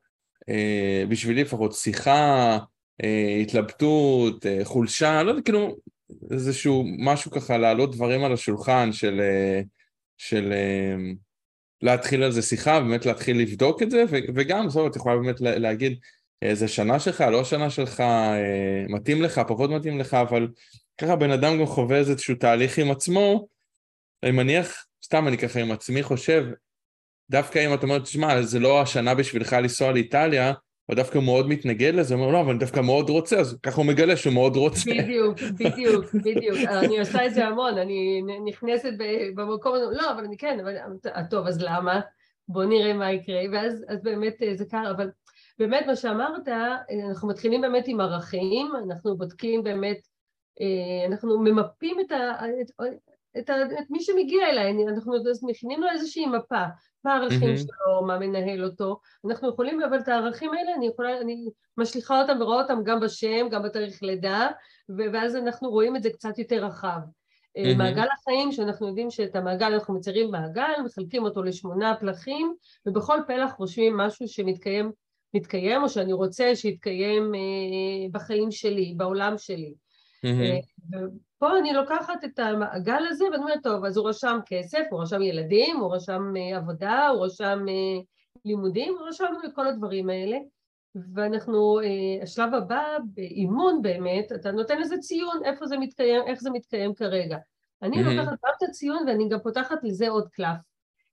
אה, 0.48 1.04
בשבילי 1.08 1.42
לפחות, 1.42 1.72
שיחה, 1.72 2.58
התלבטות, 3.42 4.46
אה, 4.46 4.60
חולשה, 4.64 5.22
לא 5.22 5.30
יודע, 5.30 5.42
כאילו 5.42 5.76
איזשהו 6.30 6.84
משהו 6.98 7.30
ככה 7.30 7.58
להעלות 7.58 7.94
דברים 7.94 8.24
על 8.24 8.32
השולחן 8.32 8.92
של, 8.92 9.20
אה, 9.20 9.60
של 10.18 10.52
אה, 10.52 10.96
להתחיל 11.82 12.22
על 12.22 12.32
זה 12.32 12.42
שיחה, 12.42 12.80
באמת 12.80 13.06
להתחיל 13.06 13.40
לבדוק 13.40 13.82
את 13.82 13.90
זה, 13.90 14.04
וגם, 14.34 14.66
בסוף 14.66 14.90
את 14.90 14.96
יכולה 14.96 15.16
באמת 15.16 15.40
לה- 15.40 15.58
להגיד, 15.58 15.98
אה, 16.42 16.54
זה 16.54 16.68
שנה 16.68 17.00
שלך, 17.00 17.20
לא 17.20 17.44
שנה 17.44 17.70
שלך, 17.70 18.00
אה, 18.00 18.84
מתאים 18.88 19.22
לך, 19.22 19.40
פחות 19.48 19.70
מתאים 19.70 19.98
לך, 19.98 20.14
אבל 20.14 20.48
ככה 20.98 21.16
בן 21.16 21.30
אדם 21.30 21.58
גם 21.58 21.66
חווה 21.66 21.96
איזשהו 21.96 22.34
תהליך 22.34 22.78
עם 22.78 22.90
עצמו, 22.90 23.46
אני 24.22 24.30
מניח, 24.30 24.86
סתם 25.04 25.28
אני 25.28 25.38
ככה 25.38 25.60
עם 25.60 25.72
עצמי 25.72 26.02
חושב, 26.02 26.44
דווקא 27.30 27.66
אם 27.66 27.74
את 27.74 27.82
אומרת, 27.82 28.02
תשמע, 28.02 28.42
זה 28.42 28.58
לא 28.58 28.82
השנה 28.82 29.14
בשבילך 29.14 29.52
לנסוע 29.52 29.92
לאיטליה, 29.92 30.52
או 30.88 30.94
דווקא 30.94 31.18
הוא 31.18 31.24
מאוד 31.24 31.48
מתנגד 31.48 31.94
לזה, 31.94 32.14
הוא 32.14 32.22
אומר, 32.22 32.32
לא, 32.32 32.40
אבל 32.40 32.50
אני 32.50 32.58
דווקא 32.58 32.80
מאוד 32.80 33.10
רוצה, 33.10 33.40
אז 33.40 33.58
ככה 33.62 33.76
הוא 33.76 33.86
מגלה 33.86 34.16
שהוא 34.16 34.34
מאוד 34.34 34.56
רוצה. 34.56 34.90
בדיוק, 34.90 35.38
בדיוק, 35.40 36.14
בדיוק. 36.14 36.58
אני 36.68 36.98
עושה 36.98 37.26
את 37.26 37.34
זה 37.34 37.46
המון, 37.46 37.78
אני 37.78 38.22
נכנסת 38.44 38.92
במקום 39.34 39.74
הזה, 39.74 39.84
לא, 39.92 40.10
אבל 40.12 40.24
אני 40.24 40.36
כן, 40.36 40.58
אבל 40.60 40.76
אה, 41.06 41.24
טוב, 41.30 41.46
אז 41.46 41.62
למה? 41.62 42.00
בוא 42.48 42.64
נראה 42.64 42.92
מה 42.92 43.12
יקרה, 43.12 43.40
ואז 43.52 43.84
אז 43.88 44.02
באמת 44.02 44.42
אה, 44.42 44.54
זה 44.56 44.64
קרה, 44.64 44.90
אבל 44.90 45.10
באמת 45.58 45.86
מה 45.86 45.96
שאמרת, 45.96 46.48
אה, 46.48 46.76
אנחנו 47.08 47.28
מתחילים 47.28 47.60
באמת 47.60 47.84
עם 47.86 48.00
ערכים, 48.00 48.72
אנחנו 48.86 49.16
בודקים 49.16 49.62
באמת, 49.62 50.08
אנחנו 51.08 51.38
ממפים 51.38 51.96
את, 52.00 52.12
ה, 52.12 52.32
את, 52.60 52.70
את, 53.38 53.50
ה, 53.50 53.54
את 53.62 53.90
מי 53.90 54.00
שמגיע 54.00 54.48
אליי, 54.48 54.72
אנחנו 54.88 55.14
מכינים 55.42 55.82
לו 55.82 55.88
איזושהי 55.90 56.26
מפה, 56.26 56.64
מה 57.04 57.14
הערכים 57.14 57.40
מהמם. 57.40 57.56
שלו, 57.56 58.06
מה 58.06 58.18
מנהל 58.18 58.64
אותו, 58.64 59.00
אנחנו 59.26 59.48
יכולים, 59.48 59.82
אבל 59.82 59.98
את 59.98 60.08
הערכים 60.08 60.50
האלה 60.54 60.74
אני 60.74 60.86
יכולה, 60.86 61.20
אני 61.20 61.48
משליכה 61.78 62.22
אותם 62.22 62.40
ורואה 62.40 62.62
אותם 62.62 62.78
גם 62.84 63.00
בשם, 63.00 63.48
גם 63.50 63.62
בתאריך 63.62 64.02
לידה, 64.02 64.48
ואז 65.12 65.36
אנחנו 65.36 65.70
רואים 65.70 65.96
את 65.96 66.02
זה 66.02 66.10
קצת 66.10 66.38
יותר 66.38 66.64
רחב. 66.64 66.98
מהמם. 67.58 67.78
מעגל 67.78 68.06
החיים, 68.18 68.52
שאנחנו 68.52 68.88
יודעים 68.88 69.10
שאת 69.10 69.36
המעגל 69.36 69.72
אנחנו 69.72 69.94
מציירים 69.94 70.30
מעגל, 70.30 70.72
מחלקים 70.84 71.24
אותו 71.24 71.42
לשמונה 71.42 71.94
פלחים, 72.00 72.54
ובכל 72.86 73.18
פלח 73.26 73.52
רושמים 73.58 73.96
משהו 73.96 74.28
שמתקיים, 74.28 74.92
מתקיים, 75.34 75.82
או 75.82 75.88
שאני 75.88 76.12
רוצה 76.12 76.56
שיתקיים 76.56 77.34
אה, 77.34 78.08
בחיים 78.12 78.50
שלי, 78.50 78.94
בעולם 78.96 79.38
שלי. 79.38 79.74
מהמם. 80.24 80.40
אה, 80.40 80.58
ופה 81.44 81.58
אני 81.58 81.72
לוקחת 81.72 82.24
את 82.24 82.38
המעגל 82.38 83.06
הזה 83.08 83.24
ואני 83.24 83.36
אומרת, 83.36 83.62
טוב, 83.62 83.84
אז 83.84 83.96
הוא 83.96 84.08
רשם 84.08 84.38
כסף, 84.46 84.82
הוא 84.90 85.02
רשם 85.02 85.22
ילדים, 85.22 85.76
הוא 85.76 85.94
רשם 85.94 86.34
אה, 86.36 86.56
עבודה, 86.56 87.08
הוא 87.08 87.24
רשם 87.24 87.64
אה, 87.68 88.02
לימודים, 88.44 88.94
הוא 88.98 89.08
רשם 89.08 89.24
את 89.44 89.54
כל 89.54 89.66
הדברים 89.66 90.10
האלה. 90.10 90.36
ואנחנו, 91.14 91.80
אה, 91.80 92.22
השלב 92.22 92.54
הבא 92.54 92.82
באימון 93.04 93.82
באמת, 93.82 94.32
אתה 94.32 94.52
נותן 94.52 94.80
לזה 94.80 94.98
ציון, 94.98 95.44
איפה 95.44 95.66
זה 95.66 95.78
מתקיים, 95.78 96.22
איך 96.26 96.40
זה 96.40 96.50
מתקיים 96.50 96.94
כרגע. 96.94 97.38
אני 97.82 98.02
מהמם. 98.02 98.16
לוקחת 98.16 98.32
גם 98.32 98.52
את 98.56 98.62
הציון 98.62 99.04
ואני 99.06 99.28
גם 99.28 99.38
פותחת 99.40 99.78
לזה 99.82 100.08
עוד 100.08 100.28
קלף. 100.28 100.58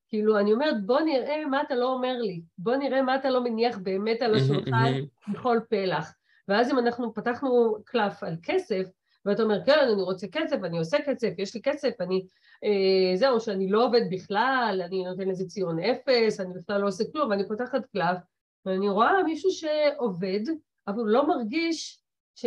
כאילו, 0.07 0.39
אני 0.39 0.53
אומרת, 0.53 0.85
בוא 0.85 0.99
נראה 0.99 1.45
מה 1.45 1.61
אתה 1.61 1.75
לא 1.75 1.93
אומר 1.93 2.17
לי, 2.17 2.41
בוא 2.57 2.75
נראה 2.75 3.01
מה 3.01 3.15
אתה 3.15 3.29
לא 3.29 3.43
מניח 3.43 3.77
באמת 3.77 4.21
על 4.21 4.35
השולחן 4.35 4.71
מהמם. 4.71 5.05
בכל 5.33 5.59
פלח. 5.69 6.13
ואז 6.47 6.71
אם 6.71 6.79
אנחנו 6.79 7.13
פתחנו 7.13 7.75
קלף 7.85 8.23
על 8.23 8.35
כסף, 8.43 8.85
ואתה 9.25 9.43
אומר, 9.43 9.65
כן, 9.65 9.79
אני 9.93 10.01
רוצה 10.01 10.27
כסף, 10.27 10.57
אני 10.63 10.77
עושה 10.77 10.97
כסף, 11.05 11.33
יש 11.37 11.55
לי 11.55 11.61
כסף, 11.61 11.91
אני... 11.99 12.25
אה, 12.63 13.17
זהו, 13.17 13.39
שאני 13.39 13.69
לא 13.69 13.85
עובד 13.85 14.01
בכלל, 14.11 14.81
אני 14.85 15.03
נותן 15.03 15.27
לזה 15.27 15.45
ציון 15.45 15.79
אפס, 15.79 16.39
אני 16.39 16.53
בכלל 16.53 16.81
לא 16.81 16.87
עושה 16.87 17.03
כלום, 17.11 17.29
ואני 17.29 17.47
פותחת 17.47 17.85
קלף, 17.85 18.17
ואני 18.65 18.89
רואה 18.89 19.23
מישהו 19.23 19.51
שעובד, 19.51 20.39
אבל 20.87 20.99
הוא 20.99 21.07
לא 21.07 21.27
מרגיש 21.27 22.01
ש... 22.35 22.45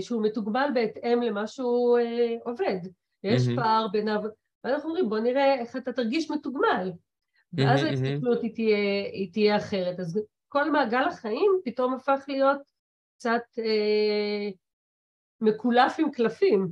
שהוא 0.00 0.22
מתוגמל 0.22 0.70
בהתאם 0.74 1.22
למה 1.22 1.46
שהוא 1.46 1.98
אה, 1.98 2.36
עובד. 2.44 2.78
יש 3.24 3.46
מהמם. 3.46 3.62
פער 3.62 3.88
בין 3.88 4.08
ה... 4.08 4.18
ואנחנו 4.64 4.88
אומרים, 4.88 5.08
בוא 5.08 5.18
נראה 5.18 5.54
איך 5.54 5.76
אתה 5.76 5.92
תרגיש 5.92 6.30
מתוגמל. 6.30 6.92
ואז 7.52 7.82
מהמם. 7.82 8.04
ההסתכלות 8.04 8.42
היא 8.42 8.54
תהיה, 8.54 9.04
היא 9.12 9.32
תהיה 9.32 9.56
אחרת. 9.56 10.00
אז 10.00 10.20
כל 10.48 10.70
מעגל 10.70 11.04
החיים 11.08 11.60
פתאום 11.64 11.94
הפך 11.94 12.24
להיות 12.28 12.60
קצת 13.16 13.42
אה, 13.58 14.50
מקולף 15.42 15.96
עם 15.98 16.10
קלפים. 16.10 16.68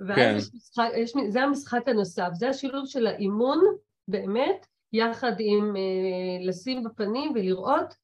ואז 0.00 0.16
כן. 0.16 0.34
יש 0.38 0.54
משחק, 0.54 0.88
יש, 0.96 1.12
זה 1.28 1.42
המשחק 1.42 1.88
הנוסף, 1.88 2.28
זה 2.32 2.48
השילוב 2.48 2.86
של 2.86 3.06
האימון 3.06 3.60
באמת, 4.08 4.66
יחד 4.92 5.32
עם 5.38 5.76
אה, 5.76 6.46
לשים 6.46 6.84
בפנים 6.84 7.32
ולראות 7.34 7.94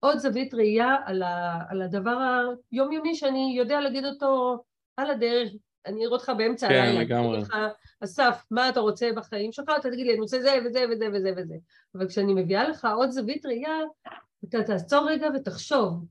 עוד 0.00 0.18
זווית 0.18 0.54
ראייה 0.54 0.96
על, 1.04 1.22
ה, 1.22 1.58
על 1.68 1.82
הדבר 1.82 2.18
היומיומי 2.72 3.14
שאני 3.14 3.54
יודע 3.56 3.80
להגיד 3.80 4.04
אותו 4.04 4.62
על 4.96 5.10
הדרך, 5.10 5.48
אני 5.86 6.06
אראה 6.06 6.12
אותך 6.12 6.32
באמצע 6.38 6.68
כן, 6.68 6.74
הלילה, 6.74 7.00
לגמרי. 7.00 7.26
אני 7.28 7.36
אגיד 7.36 7.48
לך, 7.48 7.56
אסף, 8.00 8.44
מה 8.50 8.68
אתה 8.68 8.80
רוצה 8.80 9.10
בחיים 9.16 9.52
שלך? 9.52 9.64
אתה 9.80 9.90
תגיד 9.90 10.06
לי, 10.06 10.12
אני 10.12 10.20
רוצה 10.20 10.40
זה 10.40 10.58
וזה 10.66 10.84
וזה 10.92 11.06
וזה 11.12 11.32
וזה. 11.36 11.54
אבל 11.94 12.08
כשאני 12.08 12.34
מביאה 12.34 12.68
לך 12.68 12.88
עוד 12.96 13.10
זווית 13.10 13.46
ראייה, 13.46 13.78
אתה 14.48 14.62
תעצור 14.62 15.10
רגע 15.10 15.28
ותחשוב. 15.34 16.04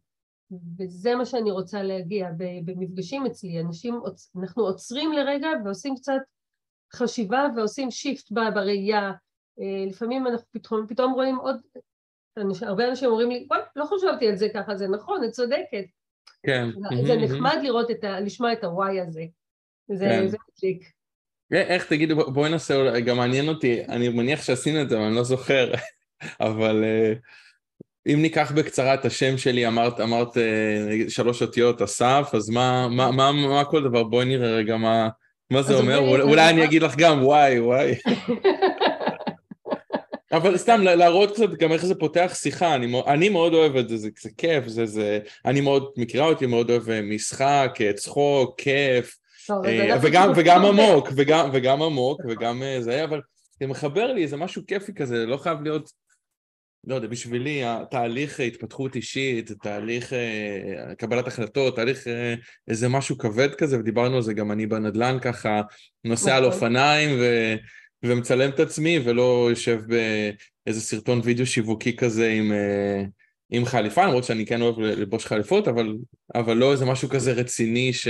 וזה 0.79 1.15
מה 1.15 1.25
שאני 1.25 1.51
רוצה 1.51 1.83
להגיע 1.83 2.29
במפגשים 2.65 3.25
אצלי. 3.25 3.59
אנשים, 3.59 3.99
אנחנו 4.41 4.63
עוצרים 4.63 5.13
לרגע 5.13 5.47
ועושים 5.65 5.95
קצת 5.95 6.21
חשיבה 6.93 7.47
ועושים 7.55 7.91
שיפט 7.91 8.31
בראייה. 8.31 9.11
לפעמים 9.87 10.27
אנחנו 10.27 10.47
פתאום, 10.51 10.87
פתאום 10.87 11.13
רואים 11.13 11.35
עוד, 11.35 11.55
הרבה 12.61 12.89
אנשים 12.89 13.09
אומרים 13.09 13.29
לי, 13.29 13.47
וואי, 13.49 13.61
לא 13.75 13.85
חשבתי 13.85 14.27
על 14.27 14.35
זה 14.35 14.47
ככה, 14.53 14.75
זה 14.75 14.87
נכון, 14.87 15.23
את 15.23 15.29
צודקת. 15.31 15.85
כן. 16.43 16.67
זה 17.07 17.15
נחמד 17.15 17.57
לראות 17.63 17.91
את 17.91 18.03
ה... 18.03 18.19
לשמוע 18.19 18.53
את 18.53 18.63
הוואי 18.63 19.01
הזה. 19.01 19.23
זה 19.93 20.05
כן. 20.05 20.25
מדליק. 20.25 20.91
איך, 21.51 21.87
תגידי, 21.89 22.13
בוא- 22.15 22.29
בואי 22.31 22.49
ננסה, 22.51 22.99
גם 23.05 23.17
מעניין 23.17 23.47
אותי, 23.49 23.85
אני 23.85 24.09
מניח 24.09 24.41
שעשינו 24.41 24.81
את 24.81 24.89
זה, 24.89 24.97
אבל 24.97 25.05
אני 25.05 25.15
לא 25.15 25.23
זוכר, 25.23 25.73
אבל 26.47 26.83
אה, 26.83 27.13
אם 28.07 28.21
ניקח 28.21 28.51
בקצרה 28.55 28.93
את 28.93 29.05
השם 29.05 29.37
שלי, 29.37 29.67
אמרת, 29.67 29.99
אמרת 29.99 30.37
אה, 30.37 31.09
שלוש 31.09 31.41
אותיות 31.41 31.81
אסף, 31.81 32.29
אז 32.33 32.49
מה, 32.49 32.87
מה, 32.87 33.11
מה, 33.11 33.31
מה 33.31 33.65
כל 33.65 33.83
דבר? 33.83 34.03
בואי 34.03 34.25
נראה 34.25 34.51
רגע 34.51 34.77
מה, 34.77 35.09
מה 35.49 35.61
זה 35.61 35.75
אומר, 35.75 35.97
אולי, 35.97 36.23
אז 36.23 36.29
אולי 36.29 36.49
אני 36.49 36.63
אגיד 36.63 36.83
לך 36.83 36.95
גם 36.97 37.23
וואי, 37.23 37.59
וואי. 37.59 37.95
אבל 40.31 40.57
סתם 40.57 40.81
לה- 40.81 40.95
להראות 40.95 41.31
קצת 41.31 41.49
גם 41.49 41.71
איך 41.71 41.85
זה 41.85 41.95
פותח 41.95 42.31
שיחה, 42.35 42.75
אני, 42.75 43.01
אני 43.07 43.29
מאוד 43.29 43.53
אוהב 43.53 43.75
את 43.75 43.89
זה, 43.89 43.97
זה, 43.97 44.09
זה 44.21 44.29
כיף, 44.37 44.67
זה, 44.67 44.85
זה, 44.85 45.19
אני 45.45 45.61
מאוד, 45.61 45.91
מכירה 45.97 46.25
אותי, 46.25 46.45
מאוד 46.45 46.69
אוהב 46.69 46.89
אה, 46.89 47.01
משחק, 47.01 47.77
אה, 47.81 47.93
צחוק, 47.93 48.61
כיף, 48.61 49.17
אה, 49.51 49.85
אנחנו 49.93 50.07
וגם, 50.07 50.31
וגם 50.35 50.65
עמוק, 50.65 51.09
וגם, 51.15 51.49
וגם 51.53 51.81
עמוק, 51.81 52.21
וגם 52.29 52.63
אה, 52.63 52.81
זה, 52.81 53.03
אבל 53.03 53.21
זה 53.59 53.67
מחבר 53.67 54.13
לי, 54.13 54.27
זה 54.27 54.37
משהו 54.37 54.61
כיפי 54.67 54.93
כזה, 54.93 55.25
לא 55.25 55.37
חייב 55.37 55.61
להיות, 55.61 56.02
לא 56.88 56.96
יודע, 56.96 57.08
בשבילי 57.08 57.63
התהליך 57.63 58.39
התפתחות 58.39 58.96
אישית, 58.96 59.52
תהליך 59.52 60.13
אה, 60.13 60.96
קבלת 60.98 61.28
החלטות, 61.28 61.76
תהליך 61.76 62.08
אה, 62.08 62.34
איזה 62.67 62.89
משהו 62.89 63.17
כבד 63.17 63.56
כזה, 63.56 63.80
ודיברנו 63.80 64.15
על 64.15 64.22
זה 64.22 64.34
גם 64.34 64.52
אני 64.52 64.65
בנדל"ן 64.65 65.17
ככה, 65.22 65.62
נוסע 66.04 66.36
על 66.36 66.41
נכון. 66.48 66.54
אופניים 66.54 67.10
ו, 67.19 67.56
ומצלם 68.04 68.50
את 68.50 68.60
עצמי, 68.60 69.00
ולא 69.04 69.48
יושב 69.50 69.80
באיזה 69.88 70.82
סרטון 70.82 71.22
וידאו 71.24 71.46
שיווקי 71.46 71.96
כזה 71.96 72.32
עם... 72.32 72.52
אה, 72.52 73.04
עם 73.50 73.65
חליפה, 73.65 74.06
למרות 74.06 74.24
שאני 74.24 74.46
כן 74.46 74.62
אוהב 74.62 74.80
ללבוש 74.80 75.26
חליפות, 75.26 75.67
אבל, 75.67 75.98
אבל 76.36 76.58
לא 76.58 76.72
איזה 76.72 76.86
משהו 76.86 77.10
כזה 77.10 77.34
רציני 77.34 77.93
ש... 77.93 78.08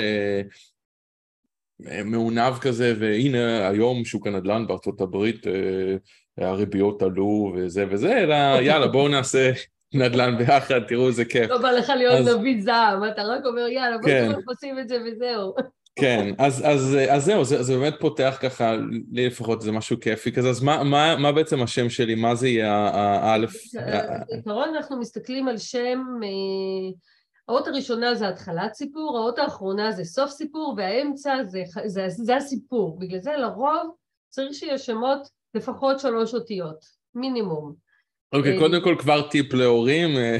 מעונב 2.05 2.57
כזה, 2.61 2.93
והנה 2.99 3.67
היום 3.67 4.05
שוק 4.05 4.27
הנדל"ן 4.27 4.67
בארצות 4.67 5.01
הברית, 5.01 5.47
אה, 5.47 5.95
הריביות 6.37 7.01
עלו 7.01 7.53
וזה 7.55 7.85
וזה, 7.89 8.17
אלא 8.17 8.35
יאללה 8.61 8.87
בואו 8.87 9.07
נעשה 9.07 9.51
נדל"ן 9.93 10.37
ביחד, 10.37 10.79
תראו 10.87 11.07
איזה 11.07 11.25
כיף. 11.25 11.49
לא 11.49 11.57
בא 11.57 11.71
לך 11.71 11.89
להיות 11.89 12.13
אז- 12.19 12.27
נביא 12.27 12.61
זעם, 12.63 13.03
אתה 13.11 13.23
רק 13.23 13.45
אומר 13.45 13.67
יאללה 13.67 13.97
בוא 13.97 14.05
כן. 14.09 14.31
עושים 14.47 14.79
את 14.79 14.89
זה 14.89 14.97
וזהו. 15.05 15.53
כן, 15.95 16.33
אז, 16.37 16.63
אז, 16.65 16.97
אז 17.09 17.25
זהו, 17.25 17.43
זה, 17.45 17.63
זה 17.63 17.77
באמת 17.77 17.93
פותח 17.99 18.37
ככה, 18.41 18.75
לי 19.11 19.27
לפחות 19.27 19.61
זה 19.61 19.71
משהו 19.71 19.99
כיפי 19.99 20.31
כזה, 20.31 20.49
אז 20.49 20.63
מה, 20.63 20.83
מה, 20.83 21.15
מה 21.15 21.31
בעצם 21.31 21.61
השם 21.63 21.89
שלי, 21.89 22.15
מה 22.15 22.35
זה 22.35 22.47
יהיה 22.47 22.73
האלף? 22.93 23.53
בעיקרון 24.29 24.75
אנחנו 24.75 24.99
מסתכלים 24.99 25.47
על 25.47 25.57
שם, 25.57 25.99
אה, 26.23 26.29
האות 27.47 27.67
הראשונה 27.67 28.15
זה 28.15 28.27
התחלת 28.29 28.73
סיפור, 28.73 29.17
האות 29.17 29.39
האחרונה 29.39 29.91
זה 29.91 30.03
סוף 30.03 30.29
סיפור, 30.29 30.73
והאמצע 30.77 31.35
זה, 31.43 31.63
זה, 31.85 32.05
זה 32.09 32.35
הסיפור. 32.35 32.99
בגלל 32.99 33.19
זה 33.19 33.31
לרוב 33.37 33.95
צריך 34.29 34.53
שיהיה 34.53 34.77
שמות 34.77 35.27
לפחות 35.53 35.99
שלוש 35.99 36.33
אותיות, 36.33 36.85
מינימום. 37.15 37.73
אוקיי, 38.33 38.59
קודם 38.59 38.83
כל 38.83 38.95
כבר 38.99 39.29
טיפ 39.29 39.53
להורים, 39.53 40.17
אה, 40.17 40.37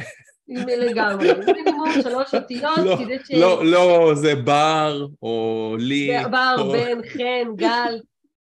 לגמרי, 0.77 1.27
מינימום 1.45 1.89
שלוש 2.03 2.35
אותיות, 2.35 2.77
לא, 2.77 2.97
כדי 2.97 3.17
ש... 3.25 3.31
לא, 3.31 3.65
לא, 3.65 4.11
זה 4.15 4.35
בר, 4.35 5.07
או 5.21 5.75
לי, 5.79 6.11
בר, 6.31 6.71
בן, 6.71 7.07
חן, 7.09 7.55
גל, 7.55 7.99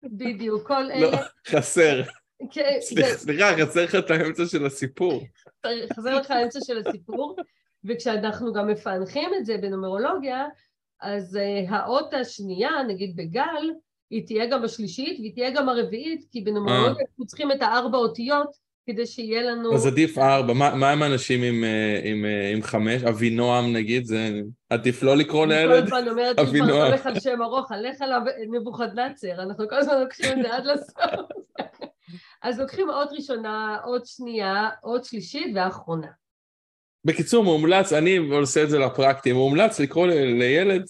בדיוק, 0.02 0.66
כל 0.66 0.82
לא, 0.82 0.92
אלה. 0.92 1.22
חסר, 1.46 2.02
כן, 2.50 2.78
סליחה, 2.80 3.66
חסר 3.66 3.84
לך 3.84 3.94
את 3.94 4.10
האמצע 4.10 4.46
של 4.46 4.66
הסיפור. 4.66 5.22
חזר 5.96 6.20
לך 6.20 6.30
האמצע 6.30 6.58
של 6.66 6.78
הסיפור, 6.78 7.36
וכשאנחנו 7.84 8.52
גם 8.52 8.68
מפענחים 8.68 9.30
את 9.38 9.46
זה 9.46 9.56
בנומרולוגיה, 9.58 10.46
אז 11.00 11.36
uh, 11.36 11.74
האות 11.74 12.14
השנייה, 12.14 12.70
נגיד 12.88 13.16
בגל, 13.16 13.70
היא 14.10 14.26
תהיה 14.26 14.46
גם 14.46 14.64
השלישית 14.64 15.20
והיא 15.20 15.34
תהיה 15.34 15.50
גם 15.50 15.68
הרביעית, 15.68 16.24
כי 16.32 16.40
בנומרולוגיה 16.40 17.04
אנחנו 17.10 17.26
צריכים 17.26 17.52
את 17.52 17.62
הארבע 17.62 17.98
אותיות 17.98 18.66
כדי 18.86 19.06
שיהיה 19.06 19.42
לנו... 19.42 19.74
אז 19.74 19.86
עדיף 19.86 20.18
ארבע, 20.18 20.52
מה 20.52 20.74
מה 20.74 20.90
עם 20.90 21.02
אנשים 21.02 21.42
עם, 21.42 21.64
אה, 21.64 22.00
עם, 22.04 22.24
אה, 22.24 22.50
עם 22.52 22.62
חמש? 22.62 23.02
אבינועם 23.02 23.72
נגיד, 23.72 24.04
זה 24.04 24.40
עדיף 24.70 25.02
לא 25.02 25.16
לקרוא 25.16 25.44
אני 25.44 25.54
כל 25.54 25.58
לילד? 25.58 25.84
הזמן 25.84 26.08
אומרת, 26.08 26.38
אבינועם. 26.38 26.86
הולך 26.86 27.06
על 27.06 27.20
שם 27.20 27.42
ארוך, 27.42 27.72
הלך 27.72 28.02
עליו 28.02 28.20
נבוכדנצר, 28.50 29.42
אנחנו 29.42 29.68
כל 29.68 29.78
הזמן 29.78 30.00
לוקחים 30.00 30.38
את 30.38 30.42
זה 30.42 30.54
עד 30.54 30.64
לסוף. 30.66 31.30
אז 32.42 32.60
לוקחים 32.60 32.90
אות 32.90 33.08
ראשונה, 33.12 33.78
אות 33.84 34.06
שנייה, 34.06 34.68
אות 34.84 35.04
שלישית 35.04 35.46
ואחרונה. 35.54 36.08
בקיצור, 37.04 37.44
מומלץ, 37.44 37.92
אני 37.92 38.16
עושה 38.16 38.62
את 38.62 38.70
זה 38.70 38.78
לפרקטי, 38.78 39.32
מומלץ 39.32 39.80
לקרוא 39.80 40.06
לילד 40.06 40.86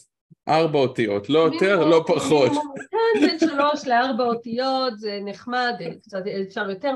ארבע 0.49 0.79
אותיות, 0.79 1.31
לא 1.31 1.39
יותר, 1.39 1.85
לא 1.85 2.05
פחות. 2.07 2.53
כן, 2.91 3.21
בין 3.21 3.39
שלוש 3.39 3.87
לארבע 3.87 4.25
אותיות, 4.25 4.99
זה 4.99 5.19
נחמד, 5.25 5.75
קצת 6.03 6.23
אפשר 6.49 6.71
יותר. 6.71 6.95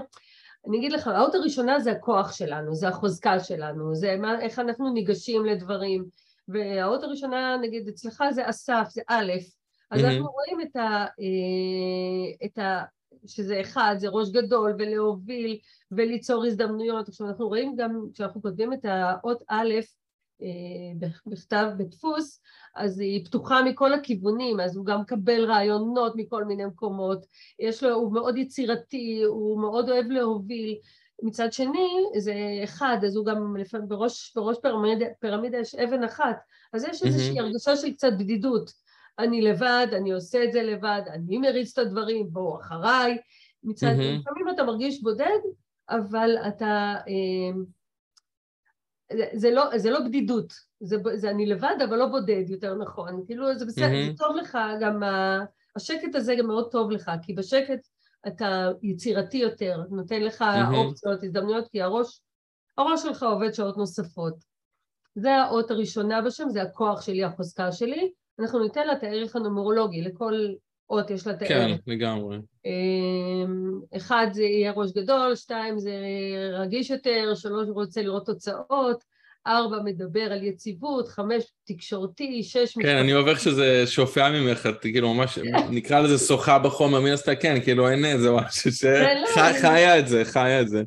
אני 0.68 0.78
אגיד 0.78 0.92
לך, 0.92 1.06
האות 1.06 1.34
הראשונה 1.34 1.80
זה 1.80 1.92
הכוח 1.92 2.32
שלנו, 2.32 2.74
זה 2.74 2.88
החוזקה 2.88 3.40
שלנו, 3.40 3.94
זה 3.94 4.16
מה, 4.16 4.40
איך 4.40 4.58
אנחנו 4.58 4.92
ניגשים 4.92 5.44
לדברים. 5.44 6.04
והאות 6.48 7.02
הראשונה, 7.02 7.56
נגיד, 7.60 7.88
אצלך 7.88 8.24
זה 8.30 8.50
אסף, 8.50 8.86
זה 8.90 9.02
א', 9.08 9.32
אז. 9.90 10.04
אנחנו 10.04 10.30
רואים 10.30 10.60
את 10.60 10.76
ה... 10.76 11.06
אה, 11.20 12.46
את 12.46 12.58
ה... 12.58 12.82
שזה 13.26 13.60
אחד, 13.60 13.94
זה 13.98 14.08
ראש 14.08 14.30
גדול, 14.30 14.74
ולהוביל, 14.78 15.58
וליצור 15.92 16.44
הזדמנויות. 16.44 17.08
עכשיו, 17.08 17.28
אנחנו 17.28 17.48
רואים 17.48 17.76
גם, 17.76 18.06
כשאנחנו 18.14 18.42
כותבים 18.42 18.72
את 18.72 18.84
האות 18.84 19.42
א', 19.48 19.74
בכתב, 21.26 21.66
בדפוס, 21.76 22.40
אז 22.76 23.00
היא 23.00 23.24
פתוחה 23.24 23.62
מכל 23.62 23.92
הכיוונים, 23.92 24.60
אז 24.60 24.76
הוא 24.76 24.86
גם 24.86 25.00
מקבל 25.00 25.44
רעיונות 25.44 26.12
מכל 26.16 26.44
מיני 26.44 26.64
מקומות, 26.64 27.26
יש 27.58 27.82
לו, 27.82 27.94
הוא 27.94 28.12
מאוד 28.12 28.38
יצירתי, 28.38 29.22
הוא 29.26 29.60
מאוד 29.60 29.90
אוהב 29.90 30.06
להוביל. 30.06 30.78
מצד 31.22 31.52
שני, 31.52 31.88
זה 32.18 32.34
אחד, 32.64 32.98
אז 33.06 33.16
הוא 33.16 33.26
גם 33.26 33.56
לפעמים 33.56 33.88
בראש, 33.88 34.32
בראש 34.36 34.56
פירמידה, 34.62 35.06
פירמידה 35.20 35.58
יש 35.58 35.74
אבן 35.74 36.04
אחת, 36.04 36.36
אז 36.72 36.84
יש 36.84 37.02
איזושהי. 37.02 37.40
הרגשה 37.40 37.76
של 37.76 37.92
קצת 37.92 38.12
בדידות. 38.18 38.72
אני 39.18 39.42
לבד, 39.42 39.86
אני 39.92 40.12
עושה 40.12 40.44
את 40.44 40.52
זה 40.52 40.62
לבד, 40.62 41.02
אני 41.12 41.38
מריץ 41.38 41.78
את 41.78 41.86
הדברים, 41.86 42.26
בואו 42.30 42.60
אחריי. 42.60 43.18
מצד, 43.64 43.86
מהמם. 43.86 44.20
לפעמים 44.20 44.48
אתה 44.54 44.62
מרגיש 44.62 45.02
בודד, 45.02 45.38
אבל 45.90 46.36
אתה... 46.48 46.94
אה, 47.08 47.62
זה, 49.12 49.24
זה, 49.32 49.50
לא, 49.50 49.78
זה 49.78 49.90
לא 49.90 50.00
בדידות, 50.00 50.52
זה, 50.80 50.96
זה 51.14 51.30
אני 51.30 51.46
לבד 51.46 51.76
אבל 51.88 51.96
לא 51.96 52.06
בודד 52.06 52.44
יותר 52.50 52.74
נכון, 52.74 53.22
כאילו 53.26 53.54
זה 53.54 53.66
בסדר, 53.66 53.88
מהמם. 53.88 54.10
זה 54.10 54.18
טוב 54.18 54.36
לך, 54.36 54.58
גם 54.80 55.02
ה, 55.02 55.40
השקט 55.76 56.14
הזה 56.14 56.34
גם 56.38 56.46
מאוד 56.46 56.70
טוב 56.70 56.90
לך, 56.90 57.10
כי 57.22 57.34
בשקט 57.34 57.86
אתה 58.26 58.70
יצירתי 58.82 59.38
יותר, 59.38 59.82
נותן 59.90 60.22
לך 60.22 60.42
מהמם. 60.42 60.74
אופציות, 60.74 61.22
הזדמנויות, 61.22 61.68
כי 61.68 61.82
הראש, 61.82 62.22
הראש 62.78 63.02
שלך 63.02 63.22
עובד 63.22 63.52
שעות 63.52 63.76
נוספות. 63.76 64.34
זה 65.14 65.34
האות 65.36 65.70
הראשונה 65.70 66.22
בשם, 66.22 66.48
זה 66.48 66.62
הכוח 66.62 67.02
שלי, 67.02 67.24
החוזקה 67.24 67.72
שלי, 67.72 68.12
אנחנו 68.38 68.58
ניתן 68.58 68.86
לה 68.86 68.92
את 68.92 69.02
הערך 69.02 69.36
הנומרולוגי, 69.36 70.02
לכל 70.02 70.34
אות 70.90 71.10
יש 71.10 71.26
לה 71.26 71.32
את 71.32 71.42
כן. 71.48 71.70
לגמרי. 71.86 72.36
אמ, 72.66 73.80
אחד 73.96 74.26
זה 74.32 74.42
יהיה 74.42 74.72
ראש 74.72 74.90
גדול, 74.92 75.34
שתיים 75.36 75.78
זה 75.78 75.92
רגיש 76.52 76.90
יותר, 76.90 77.34
שלוש 77.34 77.68
רוצה 77.68 78.02
לראות 78.02 78.26
תוצאות, 78.26 79.04
ארבע 79.46 79.76
מדבר 79.84 80.32
על 80.32 80.42
יציבות, 80.44 81.08
חמש 81.08 81.44
תקשורתי, 81.64 82.42
שש 82.42 82.78
כן, 82.82 82.96
אני 82.96 83.14
אוהב 83.14 83.26
איך 83.28 83.40
שזה 83.40 83.82
שופע 83.86 84.30
ממך, 84.30 84.66
את 84.66 84.82
כאילו 84.82 85.14
ממש, 85.14 85.38
נקרא 85.70 86.00
לזה 86.00 86.26
שוחה 86.26 86.58
בחומר, 86.58 87.00
מן 87.00 87.12
הסתם, 87.12 87.32
כן, 87.40 87.60
כאילו 87.64 87.88
אין 87.88 88.04
איזה 88.04 88.30
משהו 88.32 88.72
ש... 88.72 88.84
כן, 88.84 89.22
לא, 89.36 89.42
אני- 89.50 89.58
חיה 89.58 89.98
את 89.98 90.08
זה, 90.08 90.24
חיה 90.24 90.60
את 90.60 90.68
זה. 90.68 90.82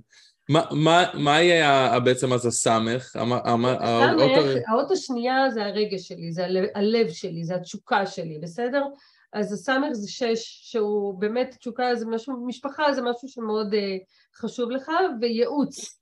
מה- 0.49 0.65
מה- 0.71 1.05
מה 1.13 1.41
יהיה 1.41 1.99
בעצם 1.99 2.33
אז 2.33 2.45
הסמך? 2.45 3.15
המ- 3.15 3.65
האות 4.67 4.91
השנייה 4.91 5.49
זה 5.53 5.65
הרגש 5.65 6.07
שלי, 6.07 6.31
זה 6.31 6.45
הלב 6.75 7.09
שלי, 7.09 7.43
זה 7.43 7.55
התשוקה 7.55 8.05
שלי, 8.05 8.39
בסדר? 8.41 8.83
אז 9.33 9.53
הסמך 9.53 9.91
זה 9.91 10.11
שש, 10.11 10.59
שהוא 10.71 11.19
באמת, 11.19 11.55
תשוקה 11.59 11.95
זה 11.95 12.05
משהו, 12.05 12.45
משפחה 12.47 12.93
זה 12.93 13.01
משהו 13.01 13.27
שמאוד 13.27 13.73
אה, 13.73 13.97
חשוב 14.35 14.71
לך, 14.71 14.91
וייעוץ 15.21 15.99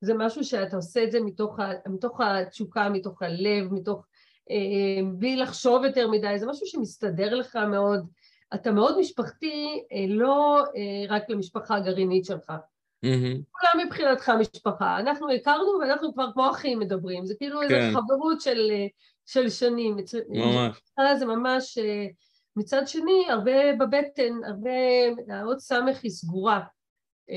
זה 0.00 0.14
משהו 0.14 0.44
שאתה 0.44 0.76
עושה 0.76 1.04
את 1.04 1.12
זה 1.12 1.20
מתוך, 1.20 1.60
ה, 1.60 1.72
מתוך 1.88 2.20
התשוקה, 2.20 2.88
מתוך 2.88 3.22
הלב, 3.22 3.72
מתוך, 3.72 4.06
אה, 4.50 5.02
בלי 5.18 5.36
לחשוב 5.36 5.84
יותר 5.84 6.08
מדי, 6.08 6.38
זה 6.38 6.46
משהו 6.46 6.66
שמסתדר 6.66 7.34
לך 7.34 7.56
מאוד. 7.56 8.06
אתה 8.54 8.72
מאוד 8.72 8.98
משפחתי, 8.98 9.82
אה, 9.92 10.04
לא 10.08 10.64
אה, 10.76 11.16
רק 11.16 11.30
למשפחה 11.30 11.76
הגרעינית 11.76 12.24
שלך. 12.24 12.52
מהמם. 13.02 13.40
כולם 13.50 13.86
מבחינתך 13.86 14.32
משפחה. 14.40 14.98
אנחנו 14.98 15.30
הכרנו 15.30 15.78
ואנחנו 15.80 16.14
כבר 16.14 16.32
כמו 16.32 16.50
אחים 16.50 16.78
מדברים, 16.78 17.26
זה 17.26 17.34
כאילו 17.38 17.62
איזו 17.62 17.74
כן. 17.74 17.90
חברות 17.92 18.40
של, 18.40 18.70
אה, 18.70 18.86
של 19.26 19.50
שנים. 19.50 19.96
ממש. 20.28 20.76
משפחה 20.76 21.14
זה 21.18 21.26
ממש, 21.26 21.78
אה, 21.78 22.06
מצד 22.56 22.82
שני, 22.88 23.26
הרבה 23.30 23.52
בבטן, 23.80 24.32
הרבה, 24.46 24.70
האות 25.28 25.58
סמך 25.60 26.00
היא 26.02 26.10
סגורה. 26.10 26.60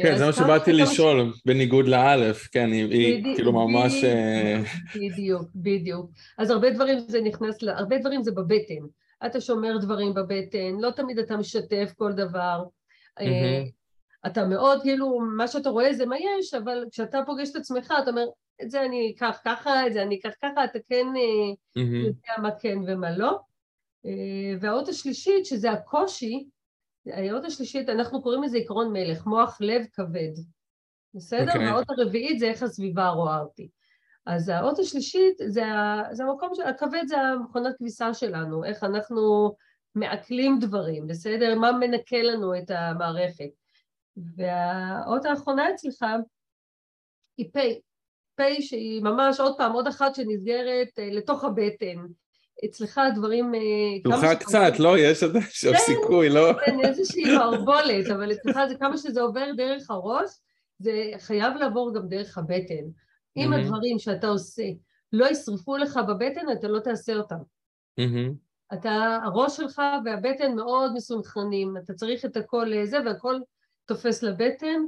כן, 0.03 0.17
זה 0.17 0.25
מה 0.25 0.33
שבאתי 0.33 0.73
לשאול, 0.73 1.33
בניגוד 1.45 1.87
לאלף, 1.87 2.47
כן, 2.51 2.71
היא- 2.71 2.91
היא 2.91 3.19
בדיוק, 3.19 3.35
כאילו 3.35 3.51
ממש... 3.51 4.03
אה, 4.03 4.61
בדיוק, 4.95 5.43
בדיוק. 5.55 6.09
אז 6.37 6.49
הרבה 6.51 6.69
דברים 6.69 6.99
זה 6.99 7.21
נכנס, 7.21 7.61
ל- 7.61 7.69
הרבה 7.69 7.97
דברים 7.97 8.23
זה 8.23 8.31
בבטן. 8.31 8.85
אתה 9.25 9.41
שומר 9.41 9.77
דברים 9.77 10.13
בבטן, 10.13 10.75
לא 10.79 10.91
תמיד 10.91 11.19
אתה 11.19 11.37
משתף 11.37 11.93
כל 11.97 12.13
דבר. 12.13 12.63
אה. 13.19 13.63
אתה 14.25 14.45
מאוד, 14.45 14.81
כאילו, 14.81 15.19
מה 15.37 15.47
שאתה 15.47 15.69
רואה 15.69 15.93
זה 15.93 16.05
מה 16.05 16.15
יש, 16.19 16.53
אבל 16.53 16.83
כשאתה 16.91 17.19
פוגש 17.25 17.49
את 17.51 17.55
עצמך, 17.55 17.93
אתה 18.03 18.09
אומר, 18.09 18.25
את 18.63 18.71
זה 18.71 18.85
אני 18.85 19.13
אקח 19.15 19.37
ככה, 19.45 19.87
את 19.87 19.93
זה 19.93 20.01
אני 20.01 20.15
אקח 20.19 20.31
ככה, 20.43 20.63
אתה 20.63 20.79
כן 20.89 21.05
אה. 21.15 21.81
יודע 21.83 22.41
מה 22.41 22.49
כן 22.61 22.77
ומה 22.87 23.17
לא. 23.17 23.39
אה, 24.07 24.57
והאות 24.61 24.87
השלישית, 24.87 25.45
שזה 25.45 25.71
הקושי, 25.71 26.49
האות 27.05 27.45
השלישית, 27.45 27.89
אנחנו 27.89 28.21
קוראים 28.21 28.43
לזה 28.43 28.57
עקרון 28.57 28.93
מלך, 28.93 29.25
מוח 29.25 29.57
לב 29.61 29.85
כבד. 29.93 30.33
בסדר? 31.13 31.47
אוקיי. 31.47 31.67
והאות 31.67 31.85
הרביעית 31.89 32.39
זה 32.39 32.45
איך 32.45 32.63
הסביבה 32.63 33.09
רואה 33.09 33.39
אותי. 33.39 33.69
אז 34.25 34.49
האות 34.49 34.79
השלישית 34.79 35.37
זה, 35.37 35.63
זה 36.11 36.23
המקום, 36.23 36.55
של, 36.55 36.61
הכבד 36.61 37.03
זה 37.07 37.17
המכונת 37.17 37.75
כביסה 37.77 38.13
שלנו, 38.13 38.63
איך 38.63 38.83
אנחנו 38.83 39.55
מעכלים 39.95 40.59
דברים, 40.59 41.07
בסדר? 41.07 41.55
מה 41.55 41.71
מנקה 41.71 42.21
לנו 42.21 42.57
את 42.57 42.71
המערכת. 42.71 43.49
והאות 44.35 45.25
האחרונה 45.25 45.73
אצלך 45.73 46.05
היא 47.37 47.49
פ', 47.53 47.57
פ' 48.35 48.61
שהיא 48.61 49.03
ממש 49.03 49.39
עוד 49.39 49.57
פעם, 49.57 49.71
עוד 49.71 49.87
אחת 49.87 50.15
שנסגרת 50.15 50.99
אה, 50.99 51.09
לתוך 51.11 51.43
הבטן. 51.43 52.05
אצלך 52.65 52.97
הדברים... 52.97 53.55
אה, 53.55 53.59
פתוחה 54.03 54.21
שאתה 54.21 54.35
קצת, 54.35 54.79
לא? 54.79 54.97
יש 54.97 55.23
עוד 55.23 55.35
איזשהו 55.35 55.73
כן. 55.73 55.79
סיכוי, 55.79 56.29
לא? 56.29 56.53
כן, 56.65 56.77
איזושהי 56.83 57.35
מערבולת, 57.35 58.09
אבל 58.09 58.31
אצלך 58.31 58.59
זה 58.69 58.75
כמה 58.75 58.97
שזה 58.97 59.21
עובר 59.21 59.45
דרך 59.57 59.91
הראש, 59.91 60.29
זה 60.79 61.11
חייב 61.17 61.53
לעבור 61.55 61.93
גם 61.95 62.07
דרך 62.07 62.37
הבטן. 62.37 62.83
אם. 63.37 63.53
הדברים 63.53 63.99
שאתה 63.99 64.27
עושה 64.27 64.63
לא 65.13 65.25
ישרפו 65.25 65.77
לך 65.77 65.99
בבטן, 66.07 66.51
אתה 66.59 66.67
לא 66.67 66.79
תעשה 66.79 67.15
אותם. 67.15 67.37
אתה, 68.73 69.19
הראש 69.23 69.57
שלך 69.57 69.81
והבטן 70.05 70.55
מאוד 70.55 70.93
מסונכרנים, 70.93 71.77
אתה 71.77 71.93
צריך 71.93 72.25
את 72.25 72.37
הכל 72.37 72.67
לזה 72.69 72.97
והכל 73.05 73.39
תופס 73.85 74.23
לבטן. 74.23 74.81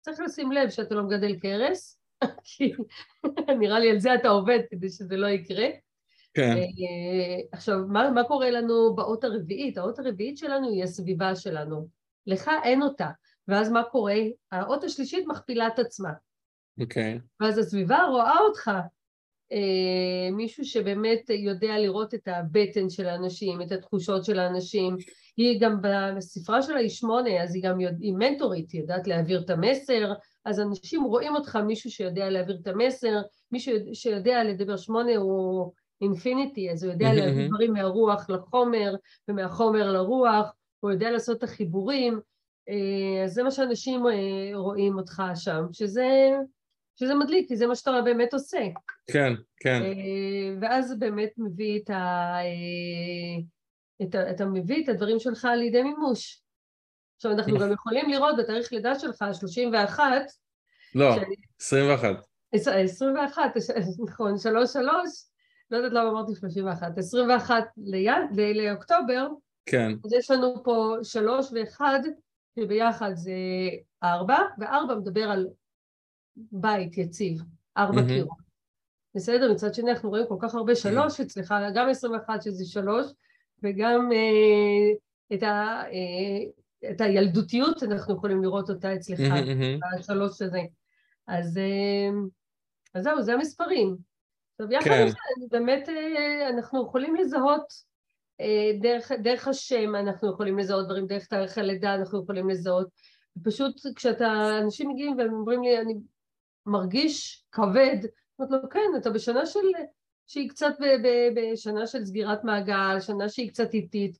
צריך 0.00 0.20
לשים 0.20 0.52
לב 0.52 0.70
שאתה 0.70 0.94
לא 0.94 1.02
מגדל 1.02 1.36
קרס, 1.38 2.00
כי 2.44 2.72
נראה 3.58 3.78
לי 3.78 3.90
על 3.90 3.98
זה 3.98 4.14
אתה 4.14 4.28
עובד 4.28 4.58
כדי 4.70 4.88
שזה 4.88 5.16
לא 5.16 5.26
יקרה. 5.26 5.66
כן, 6.34 6.56
אה, 6.56 7.40
עכשיו, 7.52 7.78
מה, 7.88 8.10
מה 8.10 8.24
קורה 8.24 8.50
לנו 8.50 8.94
באות 8.96 9.24
הרביעית? 9.24 9.78
האות 9.78 9.98
הרביעית 9.98 10.38
שלנו 10.38 10.70
היא 10.70 10.82
הסביבה 10.82 11.36
שלנו. 11.36 11.88
לך 12.26 12.50
אין 12.64 12.82
אותה. 12.82 13.08
ואז 13.48 13.70
מה 13.70 13.82
קורה? 13.82 14.16
האות 14.52 14.84
השלישית 14.84 15.26
מכפילה 15.26 15.66
את 15.66 15.78
עצמה. 15.78 16.10
אוקיי. 16.80 17.18
ואז 17.40 17.58
הסביבה 17.58 18.02
רואה 18.10 18.38
אותך, 18.38 18.70
אה, 19.52 20.30
מישהו 20.32 20.64
שבאמת 20.64 21.30
יודע 21.30 21.78
לראות 21.78 22.14
את 22.14 22.28
הבטן 22.28 22.90
של 22.90 23.06
האנשים, 23.06 23.62
את 23.62 23.72
התחושות 23.72 24.24
של 24.24 24.38
האנשים. 24.38 24.96
היא 25.36 25.60
גם 25.60 25.80
בספרה 26.16 26.62
שלה 26.62 26.78
היא 26.78 26.88
שמונה, 26.88 27.42
אז 27.42 27.54
היא 27.54 27.62
גם 27.62 27.80
יודע, 27.80 27.96
היא 28.00 28.14
מנטורית, 28.14 28.70
היא 28.70 28.80
יודעת 28.80 29.06
להעביר 29.06 29.40
את 29.40 29.50
המסר, 29.50 30.12
אז 30.44 30.60
אנשים 30.60 31.02
רואים 31.02 31.34
אותך, 31.34 31.56
מישהו 31.56 31.90
שיודע 31.90 32.30
להעביר 32.30 32.58
את 32.62 32.66
המסר, 32.66 33.20
מישהו 33.52 33.74
שיודע 33.92 34.44
לדבר 34.44 34.76
שמונה 34.76 35.16
הוא 35.16 35.72
אינפיניטי, 36.04 36.70
אז 36.70 36.84
הוא 36.84 36.92
יודע 36.92 37.12
להביא. 37.14 37.48
דברים 37.48 37.72
מהרוח 37.72 38.30
לחומר, 38.30 38.94
ומהחומר 39.28 39.92
לרוח, 39.92 40.52
הוא 40.80 40.90
יודע 40.90 41.10
לעשות 41.10 41.38
את 41.38 41.42
החיבורים, 41.42 42.20
אה, 42.68 43.24
אז 43.24 43.32
זה 43.32 43.42
מה 43.42 43.50
שאנשים 43.50 44.06
אה, 44.06 44.50
רואים 44.54 44.98
אותך 44.98 45.22
שם, 45.34 45.64
שזה, 45.72 46.30
שזה 46.96 47.14
מדליק, 47.14 47.48
כי 47.48 47.56
זה 47.56 47.66
מה 47.66 47.74
שאתה 47.74 48.02
באמת 48.04 48.34
עושה. 48.34 48.66
כן, 49.12 49.32
כן. 49.56 49.82
אה, 49.82 50.56
ואז 50.60 50.98
באמת 50.98 51.30
מביא 51.38 51.80
את 51.80 51.90
ה... 51.90 52.36
את 54.02 54.14
ה... 54.14 54.30
אתה 54.30 54.46
מביא 54.46 54.84
את 54.84 54.88
הדברים 54.88 55.18
שלך 55.18 55.48
לידי 55.56 55.82
מימוש. 55.82 56.42
עכשיו 57.16 57.32
אנחנו 57.32 57.58
גם 57.58 57.72
יכולים 57.72 58.10
לראות 58.10 58.36
בתאריך 58.38 58.72
לידה 58.72 58.98
שלך, 58.98 59.24
31, 59.32 60.02
לא, 60.94 61.14
שאני- 61.14 61.36
21. 61.60 62.16
21, 62.52 63.42
נכון, 64.08 64.38
3 64.38 64.72
3, 64.72 64.86
לא 65.70 65.76
יודעת 65.76 65.92
למה 65.92 66.10
אמרתי 66.10 66.34
31, 66.34 66.98
21 66.98 67.64
ליד, 67.76 68.12
ל- 68.36 68.66
לאוקטובר, 68.68 69.28
כן. 69.66 69.92
אז 70.04 70.12
יש 70.12 70.30
לנו 70.30 70.64
פה 70.64 70.96
3 71.02 71.52
ו-1, 71.52 71.80
שביחד 72.58 73.10
זה 73.14 73.32
4, 74.02 74.36
ו-4 74.58 74.94
מדבר 74.94 75.30
על 75.30 75.48
בית 76.36 76.98
יציב, 76.98 77.42
4 77.76 77.92
מהמם. 77.94 78.08
קירות. 78.08 78.44
בסדר? 79.14 79.52
מצד 79.52 79.74
שני 79.74 79.90
אנחנו 79.90 80.08
רואים 80.08 80.26
כל 80.28 80.36
כך 80.40 80.54
הרבה 80.54 80.74
שלוש 80.74 81.20
אצלך, 81.20 81.54
גם 81.74 81.88
21 81.88 82.42
שזה 82.42 82.64
שלוש, 82.64 83.06
וגם 83.62 84.12
אה, 84.12 85.36
את, 85.36 85.42
ה, 85.42 85.82
אה, 85.92 86.90
את 86.90 87.00
הילדותיות 87.00 87.82
אנחנו 87.82 88.14
יכולים 88.14 88.42
לראות 88.42 88.70
אותה 88.70 88.94
אצלך, 88.94 89.20
מהמם. 89.20 89.80
השלוש 89.98 90.42
הזה. 90.42 90.60
אז, 91.26 91.58
אה, 91.58 92.10
אז 92.94 93.04
זהו, 93.04 93.22
זה 93.22 93.32
המספרים. 93.34 93.96
עכשיו 94.60 94.72
יחד 94.72 94.84
כן. 94.84 95.02
עם 95.02 95.08
זה, 95.08 95.16
אני 95.36 95.46
באמת 95.50 95.88
אה, 95.88 96.48
אנחנו 96.48 96.86
יכולים 96.86 97.16
לזהות 97.16 97.72
אה, 98.40 98.70
דרך, 98.80 99.12
דרך 99.12 99.48
השם, 99.48 99.94
אנחנו 99.94 100.32
יכולים 100.32 100.58
לזהות 100.58 100.84
דברים, 100.84 101.06
דרך 101.06 101.26
תאריך 101.26 101.58
הלידה 101.58 101.94
אנחנו 101.94 102.22
יכולים 102.22 102.48
לזהות. 102.48 102.88
פשוט 103.44 103.80
כשאתה, 103.96 104.58
אנשים 104.62 104.88
מגיעים 104.88 105.18
והם 105.18 105.32
אומרים 105.32 105.62
לי, 105.62 105.80
אני 105.80 105.94
מרגיש 106.66 107.44
כבד, 107.52 107.96
אומרת 108.38 108.62
לו, 108.62 108.68
כן, 108.70 108.90
אתה 109.00 109.10
בשנה 109.10 109.46
של, 109.46 109.58
שהיא 110.26 110.48
קצת 110.48 110.74
ב- 110.80 111.06
ב- 111.06 111.52
בשנה 111.52 111.86
של 111.86 112.04
סגירת 112.04 112.44
מעגל, 112.44 113.00
שנה 113.00 113.28
שהיא 113.28 113.48
קצת 113.48 113.74
איטית. 113.74 114.18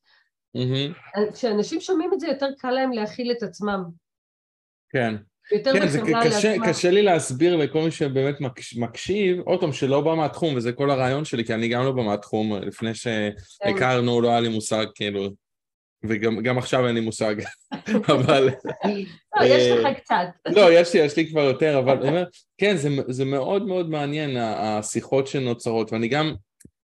כשאנשים 1.32 1.80
שומעים 1.80 2.14
את 2.14 2.20
זה, 2.20 2.26
יותר 2.26 2.48
קל 2.58 2.70
להם 2.70 2.92
להכיל 2.92 3.32
את 3.32 3.42
עצמם. 3.42 3.84
כן. 4.88 5.14
יותר 5.52 5.72
כן, 5.72 5.88
זה 5.88 6.00
קשה, 6.00 6.48
לעצמם. 6.50 6.66
קשה 6.66 6.90
לי 6.90 7.02
להסביר 7.02 7.56
לכל 7.56 7.82
מי 7.82 7.90
שבאמת 7.90 8.40
מקש- 8.40 8.78
מקשיב, 8.78 9.40
עוד 9.40 9.60
פעם, 9.60 9.72
שלא 9.72 10.00
בא 10.00 10.14
מהתחום, 10.14 10.54
וזה 10.54 10.72
כל 10.72 10.90
הרעיון 10.90 11.24
שלי, 11.24 11.44
כי 11.44 11.54
אני 11.54 11.68
גם 11.68 11.84
לא 11.84 11.92
בא 11.92 12.02
מהתחום, 12.02 12.56
לפני. 12.56 12.90
שהכרנו 12.94 14.20
לא 14.20 14.28
היה 14.28 14.40
לי 14.40 14.48
מושג, 14.48 14.86
כאילו, 14.94 15.30
וגם 16.04 16.42
גם 16.42 16.58
עכשיו 16.58 16.86
אין 16.86 16.94
לי 16.94 17.00
מושג, 17.00 17.34
אבל... 18.14 18.50
לא, 19.36 19.44
יש 19.44 19.62
אה, 19.62 19.76
לך 19.80 19.98
קצת. 19.98 20.26
לא, 20.46 20.72
יש 20.72 20.94
לי, 20.94 21.00
יש 21.00 21.16
לי 21.16 21.30
כבר 21.30 21.40
יותר, 21.40 21.78
אבל 21.78 21.96
אני 21.98 22.08
אומר, 22.08 22.24
כן, 22.58 22.76
זה, 22.76 22.88
זה 23.08 23.24
מאוד 23.24 23.66
מאוד 23.66 23.90
מעניין, 23.90 24.36
השיחות 24.36 25.26
שנוצרות, 25.26 25.92
ואני 25.92 26.08
גם, 26.08 26.34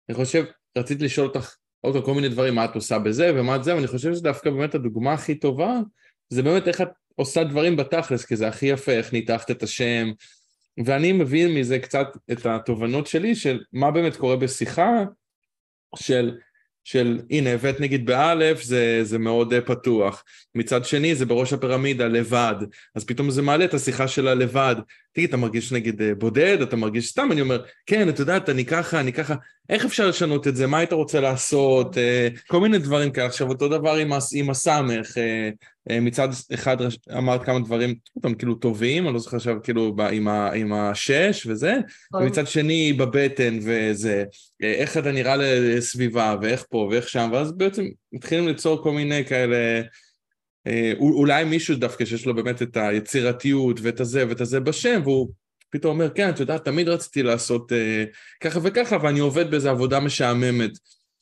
אני 0.08 0.16
חושב, 0.16 0.44
רציתי 0.78 1.04
לשאול 1.04 1.26
אותך 1.26 1.54
עוד 1.80 2.04
כל 2.04 2.14
מיני 2.14 2.28
דברים, 2.28 2.54
מה 2.54 2.64
את 2.64 2.74
עושה 2.74 2.98
בזה 2.98 3.32
ומה 3.34 3.56
את 3.56 3.64
זה, 3.64 3.74
ואני 3.74 3.86
חושב 3.86 4.14
שדווקא 4.14 4.50
באמת 4.50 4.74
הדוגמה 4.74 5.12
הכי 5.12 5.34
טובה, 5.34 5.78
זה 6.28 6.42
באמת 6.42 6.68
איך 6.68 6.80
את 6.80 6.88
עושה 7.14 7.44
דברים 7.44 7.76
בתכלס, 7.76 8.24
כי 8.24 8.36
זה 8.36 8.48
הכי 8.48 8.66
יפה, 8.66 8.92
איך 8.92 9.12
ניתחת 9.12 9.50
את 9.50 9.62
השם, 9.62 10.10
ואני 10.84 11.12
מבין 11.12 11.54
מזה 11.54 11.78
קצת 11.78 12.06
את 12.32 12.46
התובנות 12.46 13.06
שלי 13.06 13.34
של 13.34 13.60
מה 13.72 13.90
באמת 13.90 14.16
קורה 14.16 14.36
בשיחה, 14.36 15.04
של, 15.96 16.36
של 16.84 17.20
הנה 17.30 17.50
הבאת 17.50 17.80
נגיד 17.80 18.06
באלף 18.06 18.62
זה, 18.62 19.00
זה 19.02 19.18
מאוד 19.18 19.52
אה, 19.52 19.60
פתוח, 19.60 20.24
מצד 20.54 20.84
שני 20.84 21.14
זה 21.14 21.26
בראש 21.26 21.52
הפירמידה 21.52 22.06
לבד, 22.06 22.54
אז 22.94 23.04
פתאום 23.04 23.30
זה 23.30 23.42
מעלה 23.42 23.64
את 23.64 23.74
השיחה 23.74 24.08
של 24.08 24.28
הלבד, 24.28 24.76
תגיד 25.12 25.28
אתה 25.28 25.36
מרגיש 25.36 25.72
נגיד 25.72 26.02
אה, 26.02 26.14
בודד, 26.14 26.62
אתה 26.62 26.76
מרגיש 26.76 27.08
סתם, 27.08 27.28
אני 27.32 27.40
אומר 27.40 27.64
כן 27.86 28.08
את 28.08 28.18
יודעת 28.18 28.48
אני 28.48 28.64
ככה, 28.64 29.00
אני 29.00 29.12
ככה, 29.12 29.34
איך 29.70 29.84
אפשר 29.84 30.08
לשנות 30.08 30.48
את 30.48 30.56
זה, 30.56 30.66
מה 30.66 30.78
היית 30.78 30.92
רוצה 30.92 31.20
לעשות, 31.20 31.98
אה, 31.98 32.28
כל 32.48 32.60
מיני 32.60 32.78
דברים 32.78 33.10
כאלה, 33.10 33.26
עכשיו 33.26 33.48
אותו 33.48 33.68
דבר 33.68 33.94
עם, 33.94 34.12
עם 34.34 34.50
הסמך, 34.50 35.18
אה, 35.18 35.50
אה, 35.90 36.00
מצד 36.00 36.28
אחד 36.54 36.76
אמרת 37.18 37.44
כמה 37.44 37.58
דברים, 37.58 37.94
אותם 38.16 38.34
כאילו 38.34 38.54
טובים, 38.54 39.06
אני 39.06 39.14
לא 39.14 39.18
זוכר 39.20 39.36
עכשיו 39.36 39.56
כאילו 39.62 39.96
ב- 39.96 40.00
עם, 40.00 40.28
ה, 40.28 40.52
עם 40.52 40.72
השש 40.72 41.46
וזה, 41.46 41.74
ומצד 42.14 42.46
שני 42.46 42.92
בבטן 42.92 43.58
וזה, 43.62 44.24
איך 44.62 44.96
אתה 44.96 45.12
נראה 45.12 45.36
לסביבה 45.36 46.36
ואיך 46.42 46.64
פה 46.70 46.88
ואיך 46.90 47.08
שם, 47.08 47.30
ואז 47.32 47.52
בעצם 47.52 47.84
מתחילים 48.12 48.48
ליצור 48.48 48.82
כל 48.82 48.92
מיני 48.92 49.24
כאלה, 49.24 49.82
אול- 50.98 51.14
אולי 51.14 51.44
מישהו 51.44 51.76
דווקא 51.76 52.04
שיש 52.04 52.26
לו 52.26 52.34
באמת 52.34 52.62
את 52.62 52.76
היצירתיות 52.76 53.80
ואת 53.82 54.00
הזה 54.00 54.28
ואת 54.28 54.40
הזה 54.40 54.60
בשם, 54.60 55.00
והוא 55.04 55.28
פתאום 55.70 55.92
אומר, 55.92 56.10
כן, 56.14 56.30
את 56.30 56.40
יודעת, 56.40 56.64
תמיד 56.64 56.88
רציתי 56.88 57.22
לעשות 57.22 57.72
אה, 57.72 58.04
ככה 58.40 58.58
וככה, 58.62 58.96
ואני 59.02 59.20
עובד 59.20 59.50
באיזו 59.50 59.70
עבודה 59.70 60.00
משעממת. 60.00 60.70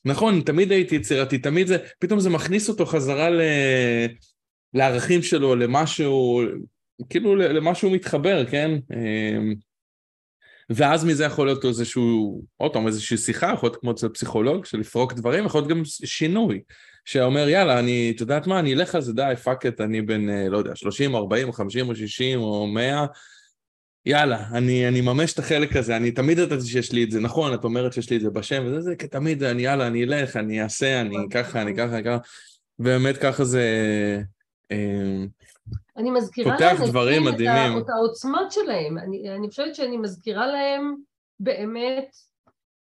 נכון, 0.05 0.41
תמיד 0.41 0.73
הייתי 0.73 0.95
יצירתי, 0.95 1.39
תמיד 1.39 1.67
זה, 1.67 1.77
פתאום 1.99 2.21
זה 2.21 2.31
מכניס 2.31 2.69
אותו 2.69 2.87
חזרה 2.87 3.31
ל... 3.31 3.41
לערכים 4.75 5.23
שלו, 5.23 5.57
למשהו, 5.57 6.43
כאילו 7.11 7.37
למה 7.37 7.75
שהוא 7.75 7.93
מתחבר, 7.93 8.45
כן? 8.51 8.71
אמ, 8.95 9.55
ואז 10.71 11.05
מזה 11.05 11.25
יכול 11.25 11.47
להיות 11.47 11.65
איזשהו, 11.65 12.43
עוד 12.57 12.73
פעם, 12.73 12.87
איזושהי 12.87 13.17
שיחה, 13.17 13.51
יכול 13.55 13.69
להיות 13.69 13.81
כמו 13.81 13.91
אצל 13.91 14.09
פסיכולוג, 14.09 14.65
של 14.65 14.79
לפרוק 14.79 15.13
דברים, 15.13 15.47
יכול 15.47 15.61
להיות 15.61 15.71
גם 15.71 15.83
שינוי, 15.85 16.61
שאומר, 17.05 17.49
יאללה, 17.49 17.79
אני, 17.79 18.13
את 18.17 18.21
יודעת 18.21 18.47
מה, 18.47 18.59
אני 18.59 18.75
אלך 18.75 18.95
על 18.95 19.01
זה, 19.01 19.13
די, 19.13 19.35
fuck 19.45 19.67
it, 19.67 19.81
אני 19.81 20.03
בן, 20.03 20.31
אה, 20.31 20.49
לא 20.49 20.59
יודע, 20.59 20.75
30, 20.75 21.17
40, 21.17 21.53
50 21.53 21.89
או 21.89 21.97
60 21.97 22.41
או 22.41 22.67
100, 22.67 23.07
יאללה, 24.09 24.49
אני, 24.53 24.89
אני 24.89 25.01
ממש 25.01 25.35
את 25.35 25.39
החלק 25.39 25.77
הזה, 25.77 25.97
אני 25.97 26.11
תמיד 26.11 26.39
ידעתי 26.39 26.67
שיש 26.67 26.93
לי 26.93 27.05
את 27.05 27.11
זה, 27.11 27.21
נכון, 27.21 27.55
את 27.55 27.65
אומרת 27.65 27.93
שיש 27.93 28.11
לי 28.11 28.17
את 28.17 28.21
זה 28.21 28.31
בשם, 28.31 28.63
וזה 28.67 28.81
זה, 28.81 28.97
כי 28.97 29.09
תמיד, 29.09 29.43
אני 29.43 29.63
יאללה, 29.63 29.87
אני 29.87 30.05
אלך, 30.05 30.37
אני 30.37 30.63
אעשה, 30.63 31.01
אני 31.01 31.17
ככה, 31.31 31.63
אני 31.63 31.77
ככה, 31.77 31.95
אני 31.95 32.05
ככה, 32.05 32.19
ובאמת 32.79 33.17
ככה 33.17 33.45
זה... 33.45 33.63
אה, 34.71 35.25
אני 35.97 36.11
מזכירה 36.11 36.53
פותח 36.53 36.81
דברים 36.87 37.25
מדהימים. 37.25 37.79
את 37.79 37.89
העוצמות 37.89 38.53
שלהם. 38.53 38.99
אני, 38.99 39.31
אני 39.31 39.49
חושבת 39.49 39.75
שאני 39.75 39.97
מזכירה 39.97 40.47
להם 40.47 40.95
באמת 41.41 42.17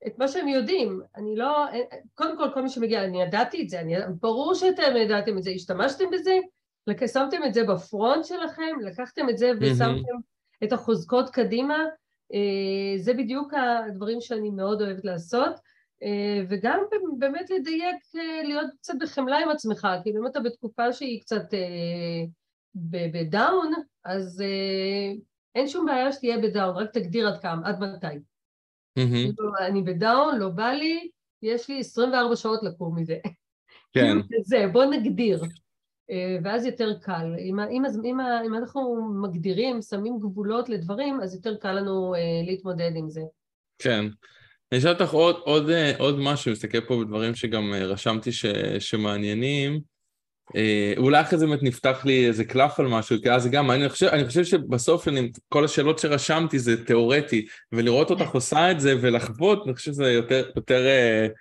את 0.06 0.18
מה 0.18 0.28
שהם 0.28 0.48
יודעים. 0.48 1.00
אני 1.16 1.36
לא... 1.36 1.66
קודם 2.14 2.38
כל, 2.38 2.48
כל 2.54 2.62
מי 2.62 2.68
שמגיע, 2.68 3.04
אני 3.04 3.22
ידעתי 3.22 3.62
את 3.62 3.68
זה, 3.68 3.80
אני, 3.80 3.94
ברור 4.20 4.54
שאתם 4.54 4.96
ידעתם 4.96 5.38
את 5.38 5.42
זה, 5.42 5.50
השתמשתם 5.50 6.04
בזה, 6.12 6.38
שמתם 7.06 7.44
את 7.46 7.54
זה 7.54 7.64
בפרונט 7.64 8.24
שלכם, 8.24 8.80
לקחתם 8.84 9.28
את 9.28 9.38
זה 9.38 9.50
ושמתם 9.60 10.16
את 10.64 10.72
החוזקות 10.72 11.30
קדימה. 11.30 11.84
אה, 12.34 12.98
זה 12.98 13.14
בדיוק 13.14 13.52
הדברים 13.54 14.20
שאני 14.20 14.50
מאוד 14.50 14.82
אוהבת 14.82 15.04
לעשות. 15.04 15.52
אה, 16.02 16.44
וגם 16.48 16.80
באמת 17.18 17.50
לדייק, 17.50 17.96
אה, 18.16 18.42
להיות 18.42 18.70
קצת 18.78 18.94
בחמלה 19.00 19.38
עם 19.38 19.48
עצמך, 19.48 19.88
כי 20.04 20.12
באמת 20.12 20.30
אתה 20.30 20.40
בתקופה 20.40 20.92
שהיא 20.92 21.20
קצת 21.20 21.44
ב 22.74 22.90
down, 22.90 23.72
אז 24.04 24.42
אין 25.54 25.68
שום 25.68 25.86
בעיה 25.86 26.12
שתהיה 26.12 26.38
ב 26.38 26.45
down, 26.45 26.76
רק 26.76 26.90
תגדיר 26.92 27.28
עד 27.28 27.40
כמה, 27.42 27.68
עד 27.68 27.80
מתי. 27.80 28.06
Mm-hmm. 28.98 29.42
אני 29.60 29.82
ב 29.82 29.91
down, 29.91 30.38
לא 30.38 30.48
בא 30.48 30.68
לי, 30.68 31.10
יש 31.42 31.68
לי 31.68 31.80
24 31.80 32.36
שעות 32.36 32.62
לקום 32.62 32.98
מזה. 32.98 33.18
כן. 33.92 34.16
זה, 34.50 34.66
בוא 34.72 34.84
נגדיר. 34.84 35.40
אה, 36.10 36.36
ואז 36.44 36.66
יותר 36.66 36.92
קל. 37.00 37.34
אם, 37.38 37.60
אם, 37.60 37.82
אם, 38.04 38.20
אם 38.46 38.54
אנחנו 38.54 39.10
מגדירים, 39.22 39.82
שמים 39.82 40.18
גבולות 40.18 40.68
לדברים, 40.68 41.20
אז 41.20 41.34
יותר 41.34 41.56
קל 41.56 41.72
לנו 41.72 42.14
אה, 42.14 42.20
להתמודד 42.46 42.90
עם 42.96 43.08
זה. 43.08 43.22
כן. 43.78 44.04
אני 44.72 44.80
אשאל 44.80 44.90
אותך 44.92 45.12
עוד, 45.12 45.36
עוד, 45.44 45.70
אה, 45.70 45.92
עוד 45.98 46.18
משהו, 46.18 46.52
מסתכל 46.52 46.80
פה 46.80 47.04
בדברים 47.04 47.34
שגם 47.34 47.72
רשמתי 47.74 48.32
ש, 48.32 48.46
שמעניינים. 48.78 49.80
אה, 50.56 50.94
אולי 50.96 51.20
אחרי 51.20 51.38
זה 51.38 51.46
באמת 51.46 51.62
נפתח 51.62 52.04
לי 52.04 52.26
איזה 52.26 52.44
קלף 52.44 52.80
על 52.80 52.86
משהו, 52.86 53.16
כי 53.22 53.30
אז 53.30 53.50
גם, 53.50 53.70
אני 53.70 53.88
חושב, 53.88 54.06
אני 54.06 54.26
חושב 54.26 54.44
שבסוף 54.44 55.08
אני, 55.08 55.30
כל 55.48 55.64
השאלות 55.64 55.98
שרשמתי 55.98 56.58
זה 56.58 56.84
תיאורטי, 56.84 57.46
ולראות 57.72 58.10
אותך 58.10 58.30
עושה 58.30 58.70
את 58.70 58.80
זה 58.80 58.94
ולחוות, 59.00 59.66
אני 59.66 59.74
חושב 59.74 59.92
שזה 59.92 60.12
יותר, 60.12 60.50
יותר 60.56 60.84
כן. 60.84 61.32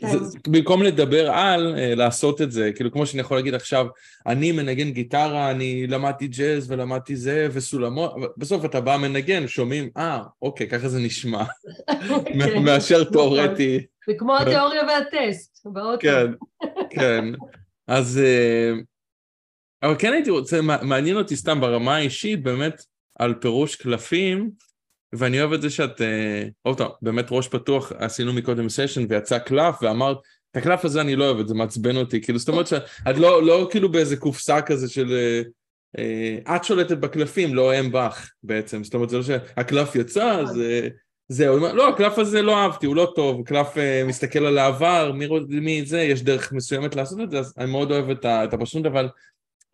זה, 0.00 0.38
במקום 0.48 0.82
לדבר 0.82 1.30
על, 1.30 1.74
אה, 1.78 1.94
לעשות 1.94 2.42
את 2.42 2.52
זה, 2.52 2.70
כאילו 2.74 2.92
כמו 2.92 3.06
שאני 3.06 3.20
יכול 3.20 3.36
להגיד 3.36 3.54
עכשיו, 3.54 3.86
אני 4.26 4.52
מנגן 4.52 4.90
גיטרה, 4.90 5.50
אני 5.50 5.86
למדתי 5.86 6.28
ג'אז 6.28 6.70
ולמדתי 6.70 7.16
זה 7.16 7.48
וסולמות, 7.52 8.14
בסוף 8.36 8.64
אתה 8.64 8.80
בא 8.80 8.96
מנגן, 8.96 9.48
שומעים, 9.48 9.88
אה, 9.96 10.22
אוקיי, 10.42 10.68
ככה 10.68 10.88
זה 10.88 10.98
נשמע, 10.98 11.44
כן. 12.24 12.62
מאשר 12.64 13.00
נכון. 13.00 13.12
תיאורטי. 13.12 13.86
זה 14.06 14.12
כמו 14.18 14.36
התיאוריה 14.36 14.82
והטסט, 14.82 15.60
באוטו. 15.64 16.00
כן, 16.00 16.26
כן. 16.90 17.24
אז... 17.86 18.20
אה, 18.24 18.72
אבל 19.82 19.94
כן 19.98 20.12
הייתי 20.12 20.30
רוצה, 20.30 20.60
מעניין 20.62 21.16
אותי 21.16 21.36
סתם 21.36 21.60
ברמה 21.60 21.96
האישית, 21.96 22.42
באמת, 22.42 22.82
על 23.18 23.34
פירוש 23.34 23.76
קלפים, 23.76 24.50
ואני 25.18 25.40
אוהב 25.40 25.52
את 25.52 25.62
זה 25.62 25.70
שאת, 25.70 26.00
אה, 26.00 26.44
עוד 26.62 26.78
פעם, 26.78 26.90
באמת 27.02 27.26
ראש 27.30 27.48
פתוח, 27.48 27.92
עשינו 27.98 28.32
מקודם 28.32 28.68
סשן 28.68 29.06
ויצא 29.08 29.38
קלף, 29.38 29.74
ואמרת, 29.82 30.16
את 30.50 30.56
הקלף 30.56 30.84
הזה 30.84 31.00
אני 31.00 31.16
לא 31.16 31.30
אוהב, 31.30 31.46
זה 31.46 31.54
מעצבן 31.54 31.96
אותי, 31.96 32.20
כאילו, 32.20 32.38
זאת 32.38 32.48
אומרת 32.48 32.66
שאת 32.66 33.16
לא, 33.16 33.42
לא 33.42 33.68
כאילו 33.70 33.92
באיזה 33.92 34.16
קופסה 34.16 34.62
כזה 34.62 34.88
של... 34.88 35.12
אה, 35.98 36.56
את 36.56 36.64
שולטת 36.64 36.98
בקלפים, 36.98 37.54
לא 37.54 37.72
הם 37.72 37.92
בך 37.92 38.30
בעצם, 38.42 38.84
זאת 38.84 38.94
אומרת, 38.94 39.10
זה 39.10 39.16
לא 39.16 39.22
שהקלף 39.22 39.96
יצא, 39.96 40.40
אז 40.40 40.60
זהו, 41.28 41.58
לא, 41.58 41.88
הקלף 41.88 42.18
הזה 42.18 42.42
לא 42.42 42.56
אהבתי, 42.56 42.86
הוא 42.86 42.96
לא 42.96 43.12
טוב, 43.16 43.44
קלף 43.46 43.74
uh, 43.74 44.08
מסתכל 44.08 44.46
על 44.46 44.58
העבר, 44.58 45.12
מי, 45.12 45.28
מי 45.48 45.84
זה, 45.84 46.00
יש 46.00 46.22
דרך 46.22 46.52
מסוימת 46.52 46.96
לעשות 46.96 47.20
את 47.20 47.30
זה, 47.30 47.38
אז 47.38 47.54
אני 47.58 47.70
מאוד 47.70 47.90
אוהב 47.90 48.10
את, 48.10 48.24
את 48.24 48.54
הפרשנות, 48.54 48.86
אבל 48.86 49.08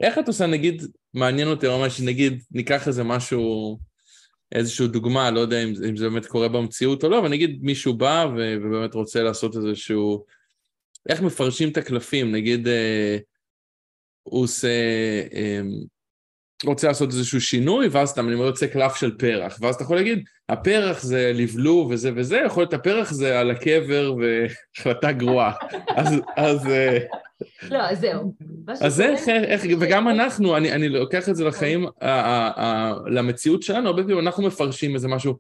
איך 0.01 0.19
את 0.19 0.29
עושה, 0.29 0.47
נגיד, 0.47 0.83
מעניין 1.15 1.49
אותי 1.49 1.69
ממש, 1.69 2.01
נגיד, 2.01 2.43
ניקח 2.51 2.89
איזה 2.89 3.05
משהו, 3.05 3.79
איזושהי 4.53 4.89
דוגמה, 4.89 5.31
לא 5.31 5.41
יודע 5.41 5.65
אם, 5.65 5.73
אם 5.89 5.97
זה 5.97 6.09
באמת 6.09 6.27
קורה 6.27 6.49
במציאות 6.49 7.05
או 7.05 7.09
לא, 7.09 7.19
אבל 7.19 7.29
נגיד 7.29 7.59
מישהו 7.63 7.95
בא 7.95 8.27
ו, 8.37 8.55
ובאמת 8.63 8.95
רוצה 8.95 9.23
לעשות 9.23 9.57
איזשהו, 9.57 10.25
איך 11.09 11.23
מפרשים 11.23 11.69
את 11.69 11.77
הקלפים, 11.77 12.33
נגיד, 12.33 12.69
אה, 12.69 13.19
הוא 14.23 14.43
עושה... 14.43 14.69
אה, 15.35 15.61
רוצה 16.65 16.89
לעשות 16.89 17.09
איזשהו 17.09 17.41
שינוי, 17.41 17.89
ואז 17.89 18.09
סתם 18.09 18.29
אני 18.29 18.35
רוצה 18.35 18.67
קלף 18.67 18.97
של 18.97 19.17
פרח, 19.19 19.59
ואז 19.61 19.75
אתה 19.75 19.85
יכול 19.85 19.97
להגיד, 19.97 20.25
הפרח 20.49 21.03
זה 21.03 21.33
לבלוב 21.35 21.91
וזה 21.91 22.11
וזה, 22.17 22.43
יכול 22.47 22.63
להיות 22.63 22.75
הפרח 22.75 23.13
זה 23.13 23.41
על 23.41 23.51
הקבר 23.51 24.15
והחלטה 24.19 25.13
גרועה. 25.13 25.53
אז... 25.97 26.15
אז 26.37 26.67
אה, 26.67 26.99
לא, 27.71 27.79
אז 27.79 28.01
זהו. 28.01 28.35
אז 28.67 29.01
איך, 29.01 29.29
איך, 29.29 29.63
וגם 29.81 30.09
אנחנו, 30.09 30.57
אני, 30.57 30.73
אני 30.73 30.89
לוקח 30.89 31.29
את 31.29 31.37
זה 31.37 31.45
לחיים, 31.45 31.87
למציאות 33.07 33.63
שלנו, 33.63 33.89
הרבה 33.89 34.03
פעמים 34.03 34.19
אנחנו 34.19 34.47
מפרשים 34.47 34.95
איזה 34.95 35.09
משהו, 35.09 35.37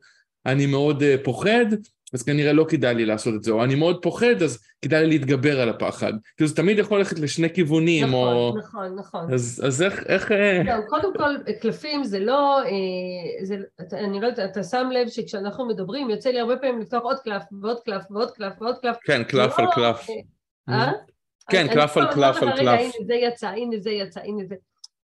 אני 0.46 0.66
מאוד 0.66 1.02
אה, 1.02 1.16
פוחד, 1.24 1.66
אז 2.14 2.22
כנראה 2.22 2.52
לא 2.52 2.66
כדאי 2.68 2.94
לי 2.94 3.06
לעשות 3.06 3.34
את 3.34 3.42
זה, 3.42 3.50
או 3.50 3.64
אני 3.64 3.74
מאוד 3.74 4.02
פוחד, 4.02 4.42
אז 4.42 4.58
כדאי 4.82 5.06
לי 5.06 5.18
להתגבר 5.18 5.60
על 5.60 5.68
הפחד. 5.68 6.12
כאילו 6.36 6.48
זה 6.48 6.56
תמיד 6.56 6.78
יכול 6.78 6.98
ללכת 6.98 7.18
לשני 7.18 7.54
כיוונים, 7.54 8.06
נכון, 8.06 8.14
או... 8.14 8.54
נכון, 8.58 8.94
נכון. 8.98 9.34
אז, 9.34 9.62
אז 9.66 9.82
איך... 9.82 10.02
איך... 10.06 10.30
לא, 10.64 10.74
קודם 10.88 11.14
כל, 11.16 11.52
קלפים 11.60 12.04
זה 12.04 12.18
לא... 12.18 12.62
אה, 12.62 13.44
זה, 13.44 13.56
אני 13.92 14.20
לא 14.20 14.26
יודעת, 14.26 14.50
אתה 14.50 14.62
שם 14.62 14.88
לב 14.92 15.08
שכשאנחנו 15.08 15.68
מדברים, 15.68 16.10
יוצא 16.10 16.30
לי 16.30 16.40
הרבה 16.40 16.56
פעמים 16.56 16.80
לפתוח 16.80 17.02
עוד 17.02 17.18
קלף, 17.18 17.42
ועוד 17.62 17.80
קלף, 17.84 18.02
ועוד 18.10 18.30
קלף, 18.30 18.52
ועוד 18.60 18.78
קלף. 18.82 18.96
כן, 19.04 19.24
קלף 19.24 19.58
לא, 19.58 19.64
על 19.64 19.70
קלף. 19.74 20.06
אה? 20.68 20.92
כן, 21.50 21.66
קלף 21.74 21.96
על 21.96 22.14
קלף 22.14 22.42
על 22.42 22.56
קלף. 22.56 22.80
הנה 22.80 23.06
זה 23.06 23.14
יצא, 23.14 23.48
הנה 23.48 23.76
זה 23.78 23.90
יצא, 23.90 24.20
הנה 24.20 24.44
זה... 24.44 24.54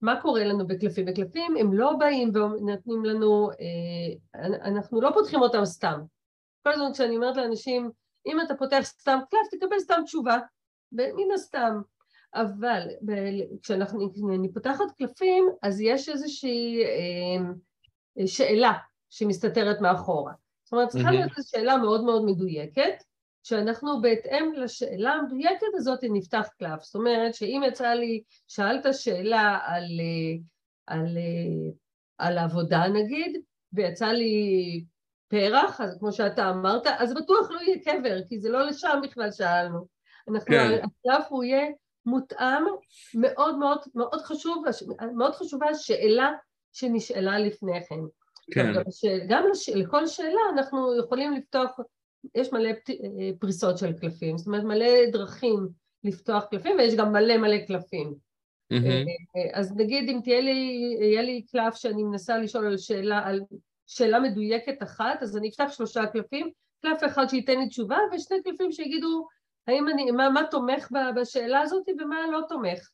מה 0.01 0.21
קורה 0.21 0.45
לנו 0.45 0.67
בקלפים? 0.67 1.07
בקלפים 1.07 1.57
הם 1.57 1.73
לא 1.73 1.93
באים 1.93 2.33
ונותנים 2.35 3.05
לנו, 3.05 3.51
אנחנו 4.65 5.01
לא 5.01 5.11
פותחים 5.15 5.43
אותם 5.43 5.65
סתם. 5.65 6.01
כל 6.63 6.73
הזמן 6.73 6.93
כשאני 6.93 7.17
אומרת 7.17 7.37
לאנשים, 7.37 7.91
אם 8.27 8.41
אתה 8.41 8.55
פותח 8.55 8.81
סתם 8.83 9.19
קלף, 9.31 9.61
תקבל 9.61 9.79
סתם 9.79 10.03
תשובה, 10.05 10.39
מן 10.93 11.33
הסתם. 11.35 11.81
אבל 12.35 12.89
כשאני 13.63 14.53
פותחת 14.55 14.85
קלפים, 14.99 15.49
אז 15.63 15.81
יש 15.81 16.09
איזושהי 16.09 16.83
אה, 16.85 18.27
שאלה 18.27 18.73
שמסתתרת 19.11 19.81
מאחורה. 19.81 20.33
זאת 20.65 20.73
אומרת, 20.73 20.89
צריכה 20.89 21.11
להיות 21.11 21.31
איזו 21.37 21.49
שאלה 21.49 21.77
מאוד 21.77 22.05
מאוד 22.05 22.25
מדויקת, 22.25 23.03
שאנחנו 23.43 24.01
בהתאם 24.01 24.53
לשאלה 24.57 25.13
המדויקת 25.13 25.67
הזאת 25.75 25.99
נפתח 26.03 26.49
קלף. 26.59 26.83
זאת 26.83 26.95
אומרת 26.95 27.35
שאם 27.35 27.63
יצא 27.67 27.89
לי, 27.89 28.23
שאלת 28.49 28.87
שאלה 28.93 29.59
על, 29.65 29.85
אה, 30.01 30.39
על, 30.87 31.17
אה, 31.17 31.73
על 32.19 32.39
עבודה 32.39 32.89
נגיד, 32.89 33.43
ויצא 33.73 34.07
לי 34.07 34.85
פרח, 35.29 35.81
אז 35.81 35.97
כמו 35.99 36.13
שאתה 36.13 36.51
אמרת, 36.51 36.87
אז 36.87 37.15
בטוח 37.15 37.51
לא 37.51 37.61
יהיה 37.61 37.79
קבר, 37.85 38.17
כי 38.29 38.41
זה 38.41 38.49
לא 38.49 38.67
לשם 38.67 39.01
בכלל 39.03 39.31
שאלנו. 39.31 39.87
אנחנו, 40.29 40.55
כן. 40.55 40.81
הקלף 40.83 41.27
הוא 41.29 41.45
יהיה 41.45 41.67
מותאם, 42.07 42.65
מאוד 43.15 43.59
מאוד, 43.59 43.79
מאוד 43.95 44.21
חשוב, 44.21 44.65
מאוד 45.17 45.35
חשובה 45.35 45.69
השאלה 45.69 46.33
שנשאלה 46.73 47.39
לפני 47.39 47.87
כן. 47.89 48.01
כן. 48.53 48.73
גם, 48.75 48.83
גם 49.29 49.45
לש, 49.51 49.69
לכל 49.69 50.07
שאלה 50.07 50.41
אנחנו 50.53 50.99
יכולים 50.99 51.33
לפתוח, 51.33 51.81
יש 52.35 52.53
מלא 52.53 52.71
פריסות 53.39 53.79
של 53.79 53.93
קלפים, 53.93 54.39
זאת 54.39 54.47
אומרת 54.47 54.65
מלא 54.65 55.11
דרכים 55.13 55.69
לפתוח 56.05 56.45
קלפים, 56.45 56.77
ויש 56.79 56.95
גם 56.95 57.13
מלא 57.13 57.37
מלא 57.37 57.59
קלפים. 57.59 58.15
Mm-hmm. 58.73 59.41
אז 59.55 59.77
נגיד 59.77 60.09
אם 60.09 60.21
תהיה 60.25 60.41
לי, 60.41 60.89
יהיה 61.01 61.23
לי 61.23 61.43
קלף 61.43 61.75
שאני 61.75 62.03
מנסה 62.03 62.39
לשאול 62.39 62.67
על 62.67 62.79
שאלה 62.79 63.21
על 63.25 63.41
שאלה 63.87 64.21
מדויקת 64.21 64.83
אחת, 64.83 65.23
אז 65.23 65.37
אני 65.37 65.49
אפתח 65.49 65.73
שלושה 65.73 66.07
קלפים, 66.07 66.51
קלף 66.83 67.05
אחד 67.07 67.27
שייתן 67.29 67.59
לי 67.59 67.69
תשובה 67.69 67.99
ושני 68.13 68.43
קלפים 68.43 68.73
שיגידו 68.73 69.27
האם 69.67 69.89
אני, 69.89 70.11
מה, 70.11 70.31
מה 70.31 70.43
תומך 70.51 70.89
בשאלה 71.17 71.61
הזאת 71.61 71.89
ומה 72.01 72.17
לא 72.33 72.41
תומך. 72.49 72.91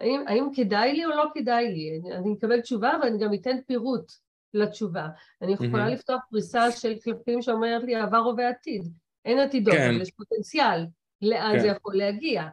האם, 0.00 0.24
האם 0.26 0.48
כדאי 0.54 0.92
לי 0.92 1.04
או 1.04 1.10
לא 1.10 1.24
כדאי 1.34 1.68
לי? 1.68 1.98
אני, 2.00 2.12
אני 2.16 2.34
אקבל 2.38 2.60
תשובה 2.60 2.92
ואני 3.02 3.18
גם 3.18 3.34
אתן 3.34 3.56
פירוט 3.66 4.12
לתשובה. 4.54 5.08
אני 5.42 5.52
יכולה 5.52 5.86
mm-hmm. 5.86 5.90
לפתוח 5.90 6.20
פריסה 6.30 6.70
של 6.70 6.98
קלפים 6.98 7.42
שאומרת 7.42 7.82
לי 7.82 7.94
עבר 7.94 8.16
הווה 8.16 8.48
עתיד. 8.48 8.92
אין 9.24 9.38
עתידות, 9.38 9.74
כן. 9.74 9.90
אבל 9.90 10.02
יש 10.02 10.10
פוטנציאל 10.10 10.86
לאן 11.22 11.52
כן. 11.52 11.60
זה 11.60 11.66
יכול 11.66 11.96
להגיע. 11.96 12.48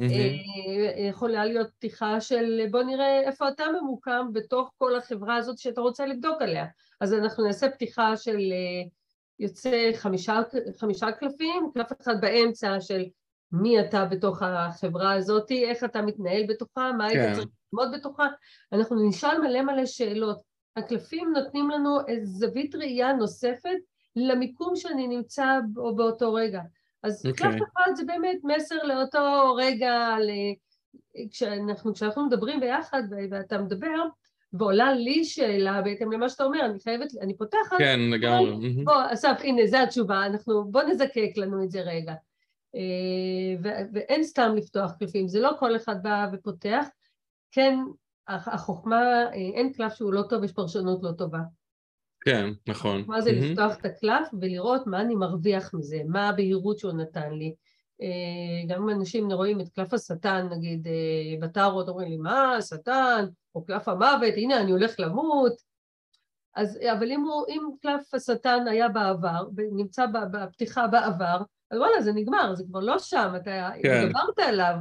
אה, 0.00 1.08
יכולה 1.08 1.44
להיות 1.44 1.70
פתיחה 1.70 2.20
של 2.20 2.66
בוא 2.70 2.82
נראה 2.82 3.20
איפה 3.20 3.48
אתה 3.48 3.64
ממוקם 3.80 4.26
בתוך 4.32 4.70
כל 4.78 4.96
החברה 4.96 5.36
הזאת 5.36 5.58
שאתה 5.58 5.80
רוצה 5.80 6.06
לבדוק 6.06 6.42
עליה. 6.42 6.66
אז 7.00 7.14
אנחנו 7.14 7.44
נעשה 7.44 7.70
פתיחה 7.70 8.16
של 8.16 8.38
אה, 8.38 8.88
יוצא 9.38 9.90
חמישה, 9.94 10.40
חמישה 10.78 11.12
קלפים, 11.12 11.70
קלף 11.74 11.92
אחד 12.00 12.20
באמצע 12.20 12.80
של 12.80 13.04
מי 13.52 13.80
אתה 13.80 14.04
בתוך 14.04 14.42
החברה 14.42 15.12
הזאת, 15.12 15.50
איך 15.50 15.84
אתה 15.84 16.02
מתנהל 16.02 16.42
בתוכה, 16.48 16.92
מה 16.98 17.06
היית 17.06 17.20
כן. 17.20 17.34
צריך 17.34 17.46
ללמוד 17.72 17.94
בתוכה. 17.94 18.26
אנחנו 18.72 19.08
נשאל 19.08 19.38
מלא 19.38 19.62
מלא 19.62 19.86
שאלות. 19.86 20.51
הקלפים 20.76 21.32
נותנים 21.34 21.70
לנו 21.70 21.98
זווית 22.22 22.74
ראייה 22.74 23.12
נוספת 23.12 23.78
למיקום 24.16 24.76
שאני 24.76 25.08
נמצא 25.08 25.46
בו 25.72 25.96
באותו 25.96 26.34
רגע. 26.34 26.60
אז 27.02 27.26
okay. 27.26 27.28
אוקיי. 27.28 27.50
קלף 27.50 27.62
אחד 27.62 27.92
זה 27.94 28.04
באמת 28.04 28.38
מסר 28.44 28.82
לאותו 28.82 29.54
רגע, 29.58 30.16
ל... 30.20 30.30
כשאנחנו, 31.30 31.94
כשאנחנו 31.94 32.26
מדברים 32.26 32.60
ביחד 32.60 33.02
ואתה 33.30 33.58
מדבר, 33.58 34.02
ועולה 34.52 34.92
לי 34.92 35.24
שאלה 35.24 35.82
בהתאם 35.82 36.12
למה 36.12 36.28
שאתה 36.28 36.44
אומר, 36.44 36.64
אני 36.64 36.80
חייבת, 36.80 37.08
אני 37.20 37.36
פותחת. 37.36 37.78
כן, 37.78 38.00
לגמרי. 38.10 38.84
בוא, 38.84 39.02
אסף, 39.12 39.40
הנה, 39.40 39.66
זו 39.66 39.76
התשובה, 39.76 40.26
אנחנו, 40.26 40.64
בוא 40.64 40.82
נזקק 40.82 41.30
לנו 41.36 41.64
את 41.64 41.70
זה 41.70 41.80
רגע. 41.80 42.14
אה, 42.74 43.80
ואין 43.92 44.24
סתם 44.24 44.54
לפתוח 44.56 44.92
קלפים, 44.98 45.28
זה 45.28 45.40
לא 45.40 45.50
כל 45.58 45.76
אחד 45.76 46.02
בא 46.02 46.26
ופותח. 46.32 46.86
כן, 47.50 47.78
החוכמה, 48.28 49.24
אה, 49.24 49.32
אין 49.32 49.72
קלף 49.72 49.94
שהוא 49.94 50.12
לא 50.12 50.22
טוב, 50.28 50.44
יש 50.44 50.52
פרשנות 50.52 51.02
לא 51.02 51.12
טובה. 51.12 51.40
כן, 52.24 52.50
נכון. 52.68 53.04
מה 53.06 53.20
זה 53.20 53.30
mm-hmm. 53.30 53.34
לפתוח 53.34 53.76
את 53.76 53.84
הקלף 53.84 54.28
ולראות 54.40 54.86
מה 54.86 55.00
אני 55.00 55.14
מרוויח 55.14 55.74
מזה, 55.74 55.98
מה 56.08 56.28
הבהירות 56.28 56.78
שהוא 56.78 56.92
נתן 56.92 57.32
לי. 57.32 57.54
אה, 58.02 58.66
גם 58.68 58.82
אם 58.82 58.90
אנשים 58.90 59.32
רואים 59.32 59.60
את 59.60 59.68
קלף 59.68 59.94
השטן, 59.94 60.48
נגיד, 60.50 60.86
אה, 60.86 61.46
בטארות 61.46 61.88
אומרים 61.88 62.08
לי, 62.08 62.16
מה, 62.16 62.56
השטן, 62.56 63.26
או 63.54 63.64
קלף 63.64 63.88
המוות, 63.88 64.34
הנה, 64.36 64.60
אני 64.60 64.70
הולך 64.70 64.94
למות. 64.98 65.52
אז, 66.54 66.78
אבל 66.92 67.12
אם, 67.12 67.20
הוא, 67.20 67.44
אם 67.48 67.68
קלף 67.82 68.14
השטן 68.14 68.68
היה 68.68 68.88
בעבר, 68.88 69.48
נמצא 69.72 70.06
בפתיחה 70.06 70.86
בעבר, 70.86 71.42
אז 71.70 71.78
וואלה, 71.78 72.02
זה 72.02 72.12
נגמר, 72.12 72.54
זה 72.54 72.64
כבר 72.64 72.80
לא 72.80 72.98
שם, 72.98 73.32
אתה 73.36 73.70
כן. 73.82 74.06
דיברת 74.06 74.38
עליו. 74.38 74.74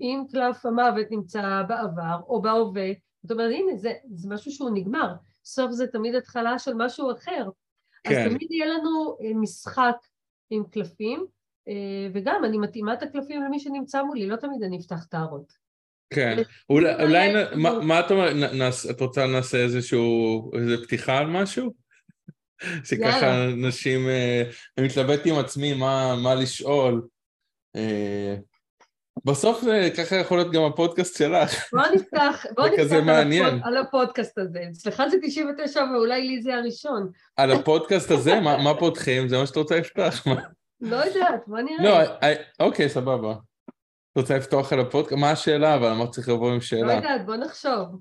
אם 0.00 0.24
קלף 0.32 0.66
המוות 0.66 1.06
נמצא 1.10 1.62
בעבר 1.68 2.20
או 2.28 2.42
בהווה, 2.42 2.90
זאת 3.22 3.30
אומרת, 3.30 3.52
הנה, 3.54 3.76
זה, 3.76 3.92
זה 4.14 4.28
משהו 4.28 4.52
שהוא 4.52 4.70
נגמר. 4.74 5.14
סוף 5.44 5.72
זה 5.72 5.86
תמיד 5.86 6.14
התחלה 6.14 6.58
של 6.58 6.72
משהו 6.74 7.12
אחר. 7.12 7.48
כן. 8.04 8.10
אז 8.10 8.28
תמיד 8.28 8.52
יהיה 8.52 8.66
לנו 8.66 9.16
אה, 9.20 9.34
משחק 9.34 9.96
עם 10.50 10.64
קלפים, 10.64 11.26
אה, 11.68 12.08
וגם 12.14 12.44
אני 12.44 12.58
מתאימה 12.58 12.94
את 12.94 13.02
הקלפים 13.02 13.42
למי 13.42 13.60
שנמצא 13.60 14.02
מולי, 14.02 14.26
לא 14.26 14.36
תמיד 14.36 14.62
אני 14.62 14.78
אפתח 14.78 15.04
טהרות. 15.04 15.52
כן, 16.14 16.36
אולי, 16.70 16.94
אולי 17.02 17.32
מה 17.82 18.00
את 18.00 18.10
אומרת, 18.10 18.36
את 18.90 19.00
רוצה 19.00 19.26
נעשה 19.26 19.58
איזשהו, 19.58 20.50
איזה 20.54 20.84
פתיחה 20.84 21.18
על 21.18 21.26
משהו? 21.26 21.72
שככה 22.88 23.44
אנשים, 23.44 24.08
אה, 24.08 24.42
אני 24.78 24.86
מתלבט 24.86 25.20
עם 25.26 25.34
עצמי 25.34 25.74
מה 26.22 26.34
לשאול. 26.34 27.08
בסוף 29.24 29.62
זה 29.62 29.88
ככה 29.96 30.16
יכול 30.16 30.38
להיות 30.38 30.52
גם 30.52 30.62
הפודקאסט 30.62 31.18
שלך. 31.18 31.72
בוא 31.72 31.82
נפתח, 31.94 32.46
בוא 32.56 32.66
נפתח 32.68 32.92
על, 33.42 33.60
על 33.64 33.76
הפודקאסט 33.76 34.38
הזה. 34.38 34.58
אצלך 34.72 35.02
זה 35.10 35.16
99 35.22 35.84
ואולי 35.94 36.26
לי 36.26 36.42
זה 36.42 36.54
הראשון. 36.54 37.10
על 37.36 37.52
הפודקאסט 37.52 38.10
הזה? 38.10 38.40
מה, 38.40 38.56
מה 38.56 38.78
פותחים? 38.78 39.28
זה 39.28 39.38
מה 39.38 39.46
שאת 39.46 39.56
רוצה 39.56 39.76
לפתוח? 39.76 40.26
לא 40.80 40.96
יודעת, 40.96 41.40
בוא 41.46 41.58
נראה. 41.60 41.84
לא, 41.84 42.04
I, 42.04 42.38
אוקיי, 42.60 42.88
סבבה. 42.88 43.32
את 43.32 44.16
רוצה 44.16 44.36
לפתוח 44.36 44.72
על 44.72 44.80
הפודקאסט? 44.80 45.20
מה 45.20 45.30
השאלה? 45.30 45.74
אבל 45.74 45.88
אמרת 45.88 46.10
צריך 46.10 46.28
לבוא 46.28 46.52
עם 46.52 46.60
שאלה. 46.60 46.86
לא 46.86 46.92
יודעת, 46.92 47.26
בוא 47.26 47.36
נחשוב. 47.36 48.00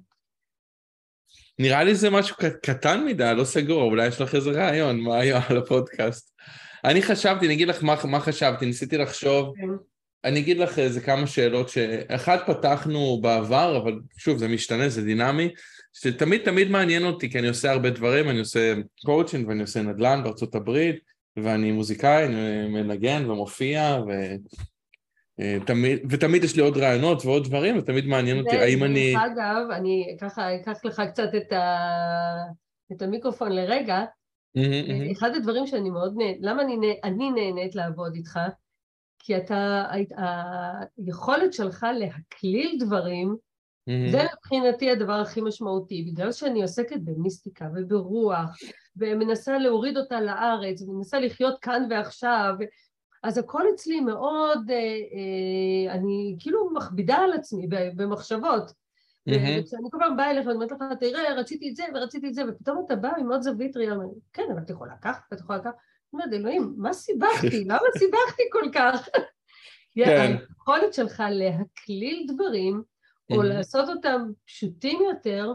נראה 1.59 1.83
לי 1.83 1.95
זה 1.95 2.09
משהו 2.09 2.35
קטן 2.63 3.05
מדי, 3.05 3.33
לא 3.35 3.43
סגור, 3.43 3.83
אולי 3.83 4.07
יש 4.07 4.21
לך 4.21 4.35
איזה 4.35 4.51
רעיון, 4.51 4.99
מה 4.99 5.19
היה 5.19 5.39
על 5.49 5.57
הפודקאסט. 5.57 6.35
אני 6.83 7.01
חשבתי, 7.01 7.45
אני 7.45 7.53
אגיד 7.53 7.67
לך 7.67 7.83
מה, 7.83 7.95
מה 8.03 8.19
חשבתי, 8.19 8.65
ניסיתי 8.65 8.97
לחשוב 8.97 9.53
כן. 9.55 9.67
אני 10.23 10.39
אגיד 10.39 10.57
לך 10.57 10.79
איזה 10.79 11.01
כמה 11.01 11.27
שאלות 11.27 11.69
שאחד 11.69 12.37
פתחנו 12.47 13.19
בעבר, 13.21 13.77
אבל 13.77 13.99
שוב 14.17 14.37
זה 14.37 14.47
משתנה, 14.47 14.89
זה 14.89 15.03
דינמי, 15.03 15.49
שתמיד 15.93 16.41
תמיד 16.45 16.69
מעניין 16.71 17.05
אותי, 17.05 17.31
כי 17.31 17.39
אני 17.39 17.47
עושה 17.47 17.71
הרבה 17.71 17.89
דברים, 17.89 18.29
אני 18.29 18.39
עושה 18.39 18.73
קואוצ'ינג 19.05 19.47
ואני 19.47 19.61
עושה 19.61 19.81
נדל"ן 19.81 20.21
בארצות 20.23 20.55
הברית, 20.55 20.95
ואני 21.37 21.71
מוזיקאי, 21.71 22.25
אני 22.25 22.67
מנגן 22.67 23.29
ומופיע, 23.29 23.99
ו... 24.07 24.11
תמיד, 25.65 25.99
ותמיד 26.09 26.43
יש 26.43 26.55
לי 26.55 26.61
עוד 26.61 26.77
רעיונות 26.77 27.25
ועוד 27.25 27.47
דברים, 27.47 27.77
ותמיד 27.77 28.05
מעניין 28.05 28.39
אותי 28.39 28.57
האם 28.57 28.83
אני... 28.83 29.13
דרך 29.13 29.23
אגב, 29.23 29.71
אני 29.71 30.17
ככה 30.21 30.55
אקח 30.55 30.77
לך 30.83 31.01
קצת 31.11 31.29
את, 31.37 31.51
ה... 31.53 31.85
את 32.91 33.01
המיקרופון 33.01 33.51
לרגע. 33.51 34.05
אחד 35.11 35.35
הדברים 35.35 35.67
שאני 35.67 35.89
מאוד 35.89 36.13
נהנית, 36.17 36.37
למה 36.41 36.61
אני, 36.61 36.75
אני 37.03 37.31
נהנית 37.31 37.75
לעבוד 37.75 38.15
איתך? 38.15 38.39
כי 39.19 39.37
אתה, 39.37 39.85
היכולת 40.97 41.53
שלך 41.53 41.87
להקליל 41.93 42.77
דברים, 42.79 43.35
mm-hmm. 43.35 44.11
זה 44.11 44.23
מבחינתי 44.35 44.91
הדבר 44.91 45.13
הכי 45.13 45.41
משמעותי, 45.41 46.03
בגלל 46.03 46.31
שאני 46.31 46.61
עוסקת 46.61 46.99
במיסטיקה 47.03 47.69
וברוח, 47.75 48.57
ומנסה 48.97 49.57
להוריד 49.57 49.97
אותה 49.97 50.21
לארץ, 50.21 50.81
ומנסה 50.81 51.19
לחיות 51.19 51.59
כאן 51.61 51.87
ועכשיו, 51.89 52.53
אז 53.23 53.37
הכל 53.37 53.63
אצלי 53.75 53.99
מאוד, 53.99 54.71
אה, 54.71 54.75
אה, 54.75 55.93
אני 55.93 56.35
כאילו 56.39 56.73
מכבידה 56.73 57.17
על 57.17 57.33
עצמי 57.33 57.67
במחשבות. 57.95 58.69
Mm-hmm. 58.69 59.61
וכשאני 59.61 59.89
כל 59.91 59.97
פעם 59.99 60.17
באה 60.17 60.31
אליך 60.31 60.45
ואני 60.45 60.55
אומרת 60.55 60.71
לך, 60.71 60.83
תראה, 60.99 61.33
רציתי 61.33 61.69
את 61.69 61.75
זה 61.75 61.83
ורציתי 61.95 62.27
את 62.27 62.33
זה, 62.33 62.41
ופתאום 62.49 62.83
אתה 62.85 62.95
בא 62.95 63.11
עם 63.17 63.31
עוד 63.31 63.41
זווית 63.41 63.77
ראייה, 63.77 63.93
כן, 64.33 64.43
אבל 64.51 64.61
את 64.61 64.69
יכולה 64.69 64.93
ככה, 65.01 65.21
ואת 65.31 65.39
יכולה 65.39 65.59
ככה. 65.59 65.69
אומרת, 66.13 66.33
אלוהים, 66.33 66.73
מה 66.77 66.93
סיבכתי? 66.93 67.63
למה 67.69 67.87
סיבכתי 67.97 68.43
כל 68.51 68.69
כך? 68.73 69.09
כן. 69.95 70.35
היכולת 70.39 70.93
שלך 70.93 71.23
להקליל 71.29 72.27
דברים, 72.27 72.83
או 73.31 73.43
לעשות 73.43 73.89
אותם 73.89 74.31
פשוטים 74.45 74.99
יותר, 75.09 75.53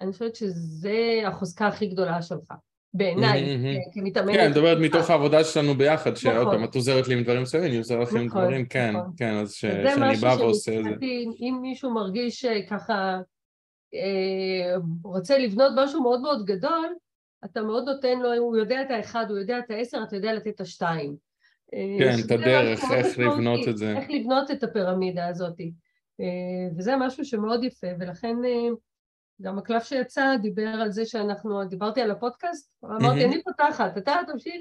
אני 0.00 0.12
חושבת 0.12 0.36
שזה 0.36 1.22
החוזקה 1.26 1.66
הכי 1.66 1.86
גדולה 1.86 2.22
שלך. 2.22 2.52
בעיניי, 2.94 3.58
כמתאמנת. 3.92 4.34
כן, 4.34 4.40
אני 4.40 4.48
מדברת 4.48 4.78
מתוך 4.80 5.10
העבודה 5.10 5.44
שלנו 5.44 5.74
ביחד, 5.74 6.16
שעוד 6.16 6.34
נכון. 6.34 6.52
פעם, 6.52 6.64
את 6.64 6.74
עוזרת 6.74 7.08
לי 7.08 7.14
עם 7.14 7.22
דברים 7.22 7.42
מסוימים, 7.42 7.70
אני 7.70 7.78
עוזר 7.78 8.00
לכם 8.00 8.16
עם 8.16 8.26
נכון, 8.26 8.42
דברים, 8.42 8.66
כן, 8.66 8.96
נכון. 8.96 9.12
כן, 9.16 9.34
אז 9.34 9.52
שאני 9.52 10.16
בא 10.20 10.36
ועושה 10.38 10.78
את 10.78 10.84
זה. 10.84 10.90
אם 11.40 11.58
מישהו 11.62 11.90
מרגיש 11.90 12.44
ככה, 12.70 13.18
אה, 13.94 14.76
רוצה 15.04 15.38
לבנות 15.38 15.72
משהו 15.76 16.02
מאוד 16.02 16.20
מאוד 16.20 16.44
גדול, 16.44 16.94
אתה 17.44 17.62
מאוד 17.62 17.84
נותן 17.88 18.18
לו, 18.18 18.34
הוא 18.34 18.56
יודע 18.56 18.82
את 18.82 18.90
האחד, 18.90 19.26
הוא 19.30 19.38
יודע 19.38 19.58
את 19.58 19.70
העשר, 19.70 19.98
אתה 20.08 20.16
יודע 20.16 20.32
לתת 20.32 20.48
את 20.48 20.60
השתיים. 20.60 21.16
אה, 21.74 21.96
כן, 21.98 22.16
את 22.26 22.30
הדרך, 22.30 22.80
איך 22.94 23.18
לבנות 23.18 23.68
את 23.68 23.76
זה. 23.76 23.96
איך 23.96 24.10
לבנות 24.10 24.50
את 24.50 24.62
הפירמידה 24.62 25.26
הזאת. 25.28 25.60
אה, 26.20 26.76
וזה 26.76 26.96
משהו 26.96 27.24
שמאוד 27.24 27.64
יפה, 27.64 27.86
ולכן 28.00 28.36
אה, 28.44 28.68
גם 29.42 29.58
הקלף 29.58 29.84
שיצא 29.84 30.36
דיבר 30.42 30.68
על 30.68 30.90
זה 30.90 31.06
שאנחנו, 31.06 31.64
דיברתי 31.64 32.00
על 32.00 32.10
הפודקאסט, 32.10 32.70
אמרתי, 32.84 33.24
אני 33.24 33.42
פותחת, 33.42 33.98
אתה 33.98 34.16
תמשיך. 34.32 34.54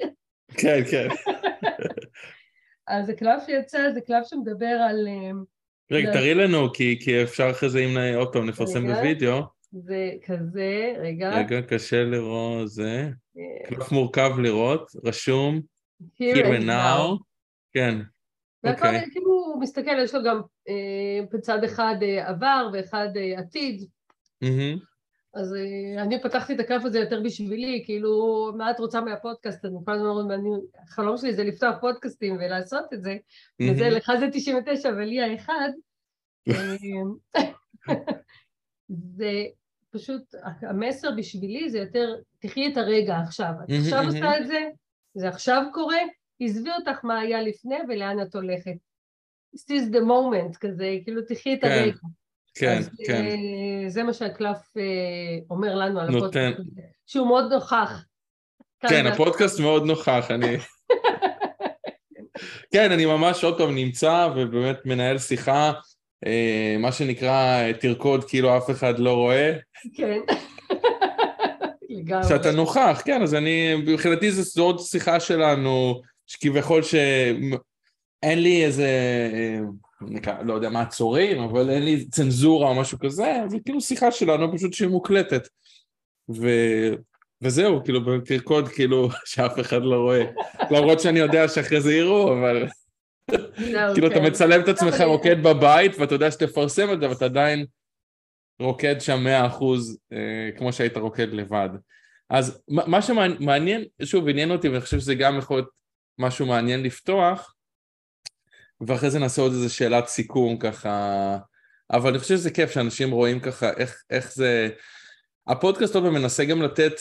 כן, 0.57 0.81
כן. 0.91 1.07
אז 2.87 3.09
הקלף 3.09 3.43
שיצא 3.45 3.91
זה 3.93 4.01
קלף 4.01 4.27
שמדבר 4.27 4.65
על... 4.89 5.07
רגע, 5.91 6.13
תראי 6.13 6.33
לנו, 6.33 6.73
כי 6.73 7.23
אפשר 7.23 7.51
אחרי 7.51 7.69
זה, 7.69 7.79
אם 7.79 8.15
עוד 8.15 8.33
פעם 8.33 8.45
נפרסם 8.45 8.87
בווידאו. 8.87 9.54
זה 9.83 10.11
כזה, 10.25 10.93
רגע. 10.99 11.29
רגע, 11.29 11.61
קשה 11.61 12.03
לראות, 12.03 12.69
זה. 12.69 13.09
אה. 13.37 13.67
קלף 13.67 13.91
מורכב 13.91 14.31
לראות, 14.39 14.91
רשום. 15.05 15.61
Here 16.21 16.45
and 16.45 16.67
now. 16.67 17.17
כן. 17.73 17.97
והכל, 18.63 18.87
אוקיי. 18.87 19.11
כאילו 19.11 19.31
הוא 19.31 19.61
מסתכל, 19.61 19.99
יש 20.03 20.15
לו 20.15 20.23
גם 20.23 20.41
אה, 20.69 21.25
בצד 21.31 21.63
אחד 21.63 21.95
אה, 22.01 22.29
עבר 22.29 22.69
ואחד 22.73 23.07
אה, 23.15 23.39
עתיד. 23.39 23.87
Mm-hmm. 24.43 24.79
אז 25.33 25.55
אה, 25.55 26.03
אני 26.03 26.21
פתחתי 26.21 26.55
את 26.55 26.59
הקלף 26.59 26.85
הזה 26.85 26.99
יותר 26.99 27.21
בשבילי, 27.23 27.83
כאילו, 27.85 28.51
מה 28.57 28.71
את 28.71 28.79
רוצה 28.79 29.01
מהפודקאסט? 29.01 29.65
אני 29.65 29.73
כל 29.85 29.91
הזמן 29.91 30.07
אומרת, 30.07 30.39
החלום 30.83 31.17
שלי 31.17 31.33
זה 31.33 31.43
לפתוח 31.43 31.75
פודקאסטים 31.81 32.35
ולעשות 32.35 32.93
את 32.93 33.03
זה, 33.03 33.13
mm-hmm. 33.13 33.71
וזה, 33.71 33.89
לך 33.89 34.11
זה 34.19 34.27
99 34.31 34.89
ולי 34.89 35.21
האחד. 35.21 35.69
אה, 37.35 37.43
זה 39.17 39.43
פשוט, 39.95 40.21
המסר 40.61 41.09
בשבילי 41.17 41.69
זה 41.69 41.77
יותר, 41.77 42.15
תחי 42.39 42.67
את 42.67 42.77
הרגע 42.77 43.17
עכשיו. 43.17 43.51
את 43.63 43.69
עכשיו 43.79 44.05
עושה 44.05 44.37
את 44.37 44.47
זה, 44.47 44.59
זה 45.13 45.29
עכשיו 45.29 45.63
קורה, 45.73 45.99
עזבי 46.39 46.69
אותך 46.71 47.05
מה 47.05 47.19
היה 47.19 47.41
לפני 47.41 47.75
ולאן 47.89 48.21
את 48.21 48.35
הולכת. 48.35 48.75
This 49.55 49.71
is 49.71 49.95
the 49.95 50.01
moment 50.01 50.57
כזה, 50.59 50.97
כאילו 51.03 51.21
תחי 51.21 51.53
את 51.53 51.61
כן, 51.61 51.71
הרגע. 51.71 51.97
כן, 52.55 52.77
אז, 52.77 52.89
כן. 53.05 53.25
Uh, 53.25 53.89
זה 53.89 54.03
מה 54.03 54.13
שהקלף 54.13 54.57
uh, 54.57 55.45
אומר 55.49 55.75
לנו 55.75 55.99
על 55.99 56.07
הפודקאסט 56.17 56.59
שהוא 57.05 57.27
מאוד 57.27 57.53
נוכח. 57.53 58.05
כן, 58.79 59.07
הפודקאסט 59.07 59.59
מאוד 59.59 59.85
נוכח, 59.85 60.25
אני... 60.29 60.57
כן, 62.73 62.91
אני 62.91 63.05
ממש 63.05 63.43
עוד 63.43 63.57
פעם 63.57 63.75
נמצא 63.75 64.29
ובאמת 64.35 64.85
מנהל 64.85 65.17
שיחה, 65.17 65.71
אה, 65.71 65.73
מה 66.79 66.91
שנקרא 66.91 67.71
תרקוד 67.71 68.23
כאילו 68.23 68.57
אף 68.57 68.69
אחד 68.69 68.99
לא 68.99 69.13
רואה. 69.13 69.53
כן. 69.95 70.19
לגמרי. 71.89 72.27
שאתה 72.27 72.51
נוכח, 72.51 73.01
כן, 73.05 73.21
אז 73.21 73.35
אני, 73.35 73.75
מבחינתי 73.75 74.31
זו 74.31 74.63
עוד 74.63 74.79
שיחה 74.79 75.19
שלנו, 75.19 76.01
שכביכול 76.27 76.81
שאין 76.83 78.39
לי 78.39 78.65
איזה, 78.65 78.89
אה, 79.33 79.59
נקרא, 80.01 80.41
לא 80.43 80.53
יודע, 80.53 80.69
מעצורים, 80.69 81.41
אבל 81.41 81.69
אין 81.69 81.83
לי 81.83 82.05
צנזורה 82.05 82.69
או 82.69 82.75
משהו 82.75 82.99
כזה, 82.99 83.37
זה 83.47 83.57
כאילו 83.65 83.81
שיחה 83.81 84.11
שלנו 84.11 84.57
פשוט 84.57 84.73
שהיא 84.73 84.89
מוקלטת. 84.89 85.47
ו... 86.29 86.49
וזהו, 87.41 87.83
כאילו, 87.83 88.19
תרקוד 88.19 88.67
כאילו 88.67 89.09
שאף 89.25 89.59
אחד 89.59 89.81
לא 89.81 89.95
רואה. 89.95 90.25
למרות 90.71 90.99
שאני 90.99 91.19
יודע 91.19 91.47
שאחרי 91.47 91.81
זה 91.81 91.93
יראו, 91.93 92.33
אבל... 92.33 92.67
כאילו, 93.93 94.07
אתה 94.07 94.15
כן. 94.15 94.25
מצלם 94.25 94.61
את 94.61 94.67
עצמך 94.67 94.93
אבל- 94.93 95.03
רוקד 95.05 95.43
בבית, 95.43 95.91
ואתה 95.99 96.15
יודע 96.15 96.31
שתפרסם 96.31 96.93
את 96.93 96.99
זה, 96.99 97.09
ואתה 97.09 97.25
עדיין 97.25 97.65
רוקד 98.59 98.95
שם 98.99 99.23
מאה 99.23 99.47
אחוז, 99.47 99.99
אה, 100.13 100.49
כמו 100.57 100.73
שהיית 100.73 100.97
רוקד 100.97 101.33
לבד. 101.33 101.69
אז 102.29 102.61
מה 102.67 103.01
שמעניין, 103.01 103.83
שוב, 104.03 104.27
עניין 104.29 104.51
אותי, 104.51 104.69
ואני 104.69 104.81
חושב 104.81 104.99
שזה 104.99 105.15
גם 105.15 105.37
יכול 105.37 105.57
להיות 105.57 105.69
משהו 106.19 106.45
מעניין 106.45 106.83
לפתוח, 106.83 107.55
ואחרי 108.87 109.09
זה 109.09 109.19
נעשה 109.19 109.41
עוד 109.41 109.51
איזה 109.51 109.69
שאלת 109.69 110.07
סיכום 110.07 110.57
ככה, 110.57 111.37
אבל 111.91 112.09
אני 112.09 112.19
חושב 112.19 112.35
שזה 112.35 112.51
כיף 112.51 112.71
שאנשים 112.71 113.11
רואים 113.11 113.39
ככה 113.39 113.69
איך, 113.77 114.03
איך 114.09 114.33
זה... 114.33 114.69
הפודקאסט 115.47 115.93
פעם 115.93 116.13
מנסה 116.13 116.45
גם 116.45 116.61
לתת 116.61 116.93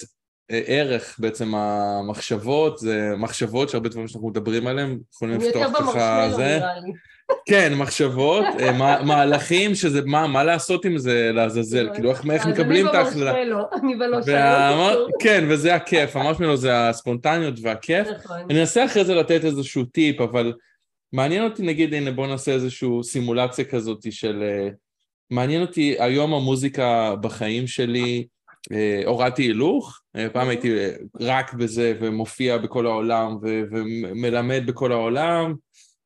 אה, 0.51 0.61
ערך 0.67 1.17
בעצם 1.19 1.55
המחשבות, 1.55 2.79
זה 2.79 3.11
מחשבות 3.19 3.69
שהרבה 3.69 3.89
דברים 3.89 4.09
שאנחנו 4.09 4.29
מדברים 4.29 4.67
עליהם, 4.67 4.99
יכולים 5.15 5.41
לפתוח 5.41 5.79
ככה 5.81 6.29
זה. 6.37 6.61
כן, 7.49 7.75
מחשבות, 7.75 8.45
אה, 8.61 8.73
מה- 8.73 9.03
מהלכים, 9.03 9.75
שזה 9.75 10.01
מה, 10.07 10.27
מה 10.27 10.45
לעשות 10.45 10.85
עם 10.85 10.99
זה 10.99 11.31
לעזאזל, 11.35 11.89
כאילו 11.95 12.11
איך, 12.11 12.25
איך 12.31 12.47
מקבלים 12.47 12.89
את 12.89 12.95
ההחלטה. 12.95 13.31
אז 14.17 14.29
אני. 14.33 14.33
וה- 14.33 14.95
כן, 15.21 15.45
וזה 15.49 15.75
הכיף, 15.75 16.17
המרשמלו 16.17 16.57
זה 16.57 16.89
הספונטניות 16.89 17.55
והכיף. 17.63 18.09
נכון. 18.25 18.37
אני 18.51 18.61
אנסה 18.61 18.85
אחרי 18.85 19.05
זה 19.05 19.15
לתת 19.15 19.45
איזשהו 19.45 19.85
טיפ, 19.85 20.21
אבל 20.21 20.53
מעניין 21.13 21.45
אותי, 21.45 21.63
נגיד, 21.63 21.95
הנה 21.95 22.11
בוא 22.11 22.27
נעשה 22.27 22.53
איזושהי 22.53 22.89
סימולציה 23.03 23.65
כזאת 23.65 24.13
של... 24.13 24.43
אה, 24.43 24.69
מעניין 25.31 25.63
אותי, 25.63 25.97
היום 25.99 26.35
המוזיקה 26.35 27.15
בחיים 27.21 27.67
שלי, 27.67 28.27
הורדתי 29.07 29.43
הילוך, 29.43 30.01
אה, 30.17 30.31
פעם 30.31 30.49
הייתי 30.49 30.79
אה, 30.79 30.91
רק 31.21 31.55
בזה 31.55 31.95
ומופיע 32.01 32.59
בכל 32.59 32.87
העולם 32.87 33.37
ו- 33.43 33.63
ומלמד 33.71 34.63
בכל 34.67 34.93
העולם, 34.93 35.55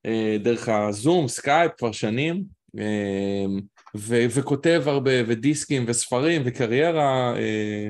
אה, 0.07 0.37
דרך 0.41 0.69
הזום, 0.69 1.29
סקייפ, 1.29 1.73
כבר 1.79 1.93
שנים, 1.93 2.45
אה, 2.79 3.47
ו- 3.97 4.27
וכותב 4.35 4.83
הרבה, 4.87 5.11
ודיסקים 5.27 5.85
וספרים 5.87 6.43
וקריירה, 6.45 7.35
אה, 7.37 7.89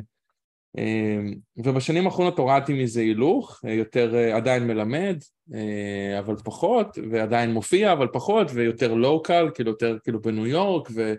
אה, 0.78 1.18
ובשנים 1.56 2.06
האחרונות 2.06 2.38
הורדתי 2.38 2.82
מזה 2.82 3.00
הילוך, 3.00 3.60
אה, 3.66 3.72
יותר 3.72 4.14
אה, 4.14 4.36
עדיין 4.36 4.66
מלמד, 4.66 5.16
אה, 5.54 6.18
אבל 6.18 6.36
פחות, 6.44 6.98
ועדיין 7.10 7.52
מופיע, 7.52 7.92
אבל 7.92 8.08
פחות, 8.12 8.50
ויותר 8.54 8.94
local, 8.94 9.50
כאילו 9.54 9.70
יותר 9.70 9.98
כאילו 10.04 10.20
בניו 10.22 10.46
יורק, 10.46 10.88
ו- 10.94 11.14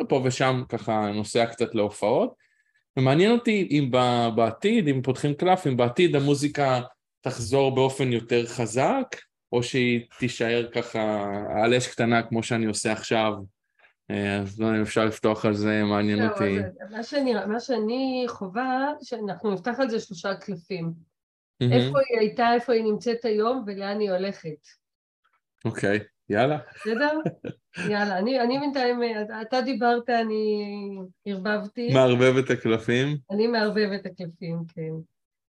ופה 0.00 0.20
ושם 0.24 0.62
ככה 0.68 1.10
נוסע 1.14 1.46
קצת 1.46 1.74
להופעות. 1.74 2.47
ומעניין 2.98 3.32
אותי 3.32 3.68
אם 3.70 3.90
בעתיד, 4.36 4.88
אם 4.88 5.02
פותחים 5.02 5.34
קלף, 5.34 5.66
אם 5.66 5.76
בעתיד 5.76 6.16
המוזיקה 6.16 6.80
תחזור 7.20 7.74
באופן 7.74 8.12
יותר 8.12 8.46
חזק, 8.46 9.16
או 9.52 9.62
שהיא 9.62 10.00
תישאר 10.18 10.68
ככה 10.74 11.24
על 11.62 11.74
אש 11.74 11.86
קטנה 11.88 12.22
כמו 12.22 12.42
שאני 12.42 12.66
עושה 12.66 12.92
עכשיו. 12.92 13.32
אה, 14.10 14.36
אז 14.38 14.60
לא 14.60 14.66
יודע 14.66 14.76
אם 14.78 14.82
אפשר 14.82 15.04
לפתוח 15.04 15.44
על 15.44 15.54
זה, 15.54 15.82
מעניין 15.84 16.18
זהו, 16.18 16.28
אותי. 16.28 16.58
מה 16.90 17.02
שאני- 17.02 17.34
מה 17.46 17.60
שאני 17.60 18.24
חווה, 18.28 18.92
שאנחנו 19.02 19.50
נפתח 19.50 19.74
על 19.80 19.90
זה 19.90 20.00
שלושה 20.00 20.34
קלפים. 20.34 20.92
מהמם. 21.60 21.72
איפה 21.72 21.98
היא 22.08 22.18
הייתה, 22.20 22.54
איפה 22.54 22.72
היא 22.72 22.84
נמצאת 22.84 23.24
היום 23.24 23.64
ולאן 23.66 24.00
היא 24.00 24.10
הולכת. 24.10 24.66
אוקיי, 25.64 25.98
יאללה. 26.30 26.58
בסדר? 26.74 27.18
יאללה, 27.92 28.18
אני 28.18 28.40
אני 28.40 28.58
בינתיים, 28.58 29.00
אתה- 29.42 29.60
דיברת, 29.60 30.08
אני 30.08 30.68
ערבבתי. 31.26 31.94
מערבב 31.94 32.36
את 32.44 32.50
הקלפים. 32.50 33.16
אני 33.30 33.46
מערבבת 33.46 34.00
את 34.00 34.06
הקלפים, 34.06 34.58
כן. 34.68 34.92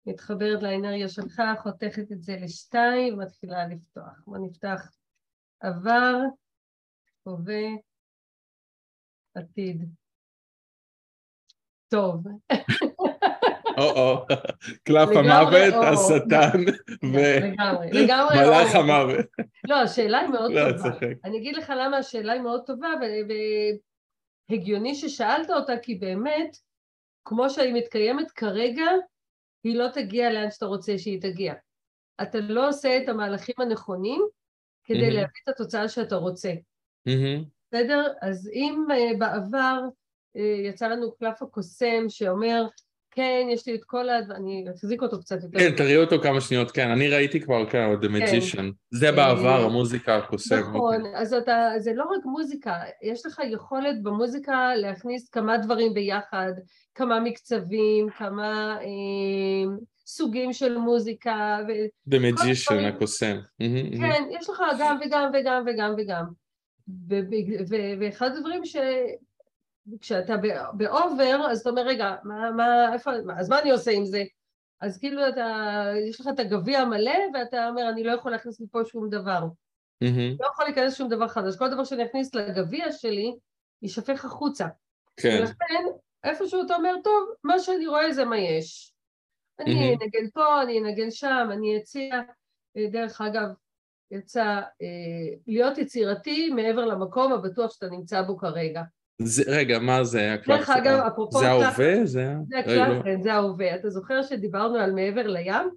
מתחברת 0.06 0.62
לאנרגיה 0.62 1.08
שלך, 1.08 1.42
חותכת 1.62 2.12
את 2.12 2.22
זה 2.22 2.36
לשתיים 2.40 3.14
ומתחילה 3.14 3.66
לפתוח. 3.68 4.22
בוא 4.26 4.38
נפתח 4.38 4.90
עבר, 5.60 6.14
הווה, 7.22 7.66
עתיד. 9.34 9.84
טוב, 11.88 12.22
או-או, 13.78 14.26
קלף 14.84 15.08
המוות. 15.08 15.74
השטן. 15.74 16.64
ומלאך. 17.02 18.74
המוות. 18.74 19.26
לא, 19.68 19.74
השאלה 19.74 20.18
היא 20.18 20.28
מאוד 20.28 20.52
לא, 20.52 20.72
טובה. 20.72 21.06
אני 21.24 21.38
אגיד 21.38 21.56
לך 21.56 21.72
למה 21.76 21.96
השאלה 21.96 22.32
היא 22.32 22.42
מאוד 22.42 22.60
טובה, 22.66 22.88
והגיוני 24.50 24.94
ששאלת 24.94 25.50
אותה, 25.50 25.78
כי 25.82 25.94
באמת, 25.94 26.56
כמו 27.24 27.50
שהיא 27.50 27.74
מתקיימת 27.74 28.30
כרגע, 28.30 28.86
היא 29.64 29.76
לא 29.76 29.88
תגיע 29.88 30.32
לאן 30.32 30.50
שאתה 30.50 30.66
רוצה 30.66 30.98
שהיא 30.98 31.20
תגיע. 31.20 31.54
אתה 32.22 32.38
לא 32.40 32.68
עושה 32.68 32.98
את 33.02 33.08
המהלכים 33.08 33.54
הנכונים 33.58 34.22
כדי. 34.84 35.10
להביא 35.10 35.40
את 35.44 35.48
התוצאה 35.48 35.88
שאתה 35.88 36.16
רוצה. 36.16 36.52
בסדר? 37.72 38.12
אז 38.22 38.50
אם 38.52 38.86
uh, 38.88 39.18
בעבר 39.18 39.80
uh, 40.36 40.40
יצא 40.40 40.88
לנו 40.88 41.12
קלף 41.12 41.42
הקוסם 41.42 42.08
שאומר, 42.08 42.66
כן, 43.18 43.46
יש 43.50 43.66
לי 43.66 43.74
את 43.74 43.84
כל 43.84 44.08
ה... 44.08 44.18
אני 44.18 44.64
אחזיק 44.74 45.02
אותו 45.02 45.20
קצת 45.20 45.42
יותר. 45.42 45.58
כן, 45.58 45.76
תראי 45.76 45.96
אותו 45.96 46.22
כמה 46.22 46.40
שניות, 46.40 46.70
כן, 46.70 46.90
אני 46.90 47.08
ראיתי 47.08 47.40
כבר 47.40 47.70
כמה, 47.70 47.94
The 47.94 48.06
Magician. 48.06 48.64
זה 48.90 49.12
בעבר, 49.12 49.60
אה, 49.60 49.64
המוזיקה 49.64 50.16
הקוסם. 50.16 50.60
נכון, 50.60 51.02
אז 51.14 51.34
אתה, 51.34 51.70
זה 51.78 51.92
לא 51.94 52.04
רק 52.04 52.24
מוזיקה, 52.24 52.74
יש 53.02 53.26
לך 53.26 53.40
יכולת 53.52 54.02
במוזיקה 54.02 54.74
להכניס 54.76 55.28
כמה 55.28 55.58
דברים 55.58 55.94
ביחד, 55.94 56.52
כמה 56.94 57.20
מקצבים, 57.20 58.10
כמה 58.18 58.78
אה, 58.80 59.76
סוגים 60.06 60.52
של 60.52 60.78
מוזיקה, 60.78 61.58
ו... 61.68 61.70
The 62.14 62.18
Magician. 62.18 62.86
הקוסם. 62.86 63.36
כן, 63.98 64.22
יש 64.30 64.50
לך 64.50 64.62
גם 64.80 64.98
וגם 65.06 65.30
וגם 65.34 65.64
וגם 65.66 65.94
וגם. 65.98 66.24
ואחד 67.98 68.30
הדברים 68.36 68.64
ש... 68.64 68.76
כשאתה 70.00 70.34
באובר, 70.72 71.46
אז 71.50 71.60
אתה 71.60 71.70
אומר, 71.70 71.82
רגע, 71.82 72.16
מה, 72.24 72.50
מה, 72.50 72.92
איפה, 72.94 73.10
אז 73.36 73.48
מה 73.48 73.60
אני 73.60 73.70
עושה 73.70 73.90
עם 73.90 74.04
זה? 74.04 74.22
אז 74.80 74.98
כאילו 74.98 75.28
אתה, 75.28 75.84
יש 76.08 76.20
לך 76.20 76.28
את 76.34 76.38
הגביע 76.38 76.80
המלא, 76.80 77.18
ואתה 77.34 77.68
אומר, 77.68 77.88
אני 77.88 78.04
לא 78.04 78.12
יכול 78.12 78.30
להכניס 78.30 78.60
מפה 78.60 78.84
שום 78.84 79.08
דבר. 79.10 79.44
מהמם. 80.00 80.36
לא 80.40 80.46
יכול 80.46 80.64
להיכנס 80.64 80.96
שום 80.96 81.08
דבר 81.08 81.28
חדש. 81.28 81.56
כל 81.56 81.70
דבר 81.70 81.84
שאני 81.84 82.04
אכניס 82.04 82.34
לגביע 82.34 82.92
שלי, 82.92 83.36
יישפך 83.82 84.24
החוצה. 84.24 84.66
כן, 85.16 85.38
ולכן, 85.40 85.84
איפשהו 86.24 86.66
אתה 86.66 86.74
אומר, 86.74 86.94
טוב, 87.04 87.30
מה 87.44 87.58
שאני 87.58 87.86
רואה 87.86 88.12
זה 88.12 88.24
מה 88.24 88.38
יש. 88.38 88.94
אני 89.60 89.74
מהמם. 89.74 89.98
אנגן 90.02 90.30
פה, 90.34 90.62
אני 90.62 90.78
אנגן 90.78 91.10
שם, 91.10 91.48
אני 91.52 91.78
אציע. 91.78 92.14
אה, 92.76 92.86
דרך 92.90 93.20
אגב, 93.20 93.48
יצא 94.10 94.44
אה, 94.82 95.36
להיות 95.46 95.78
יצירתי 95.78 96.50
מעבר 96.50 96.84
למקום 96.84 97.32
הבטוח 97.32 97.72
שאתה 97.72 97.88
נמצא 97.88 98.22
בו 98.22 98.38
כרגע. 98.38 98.82
זה- 99.22 99.42
רגע, 99.46 99.78
מה 99.78 100.04
זה 100.04 100.32
הקלף? 100.34 100.58
דרך 100.58 100.70
אגב, 100.70 100.98
אפרופו... 101.06 101.38
זה 101.38 101.48
ההווה? 101.48 102.06
זה 102.06 102.58
הקלף, 102.58 102.88
לא. 102.98 103.02
כן, 103.02 103.22
זה 103.22 103.32
ההווה. 103.34 103.74
אתה 103.74 103.90
זוכר 103.90 104.22
שדיברנו 104.22 104.78
על 104.78 104.92
מעבר 104.92 105.26
לים? 105.26 105.70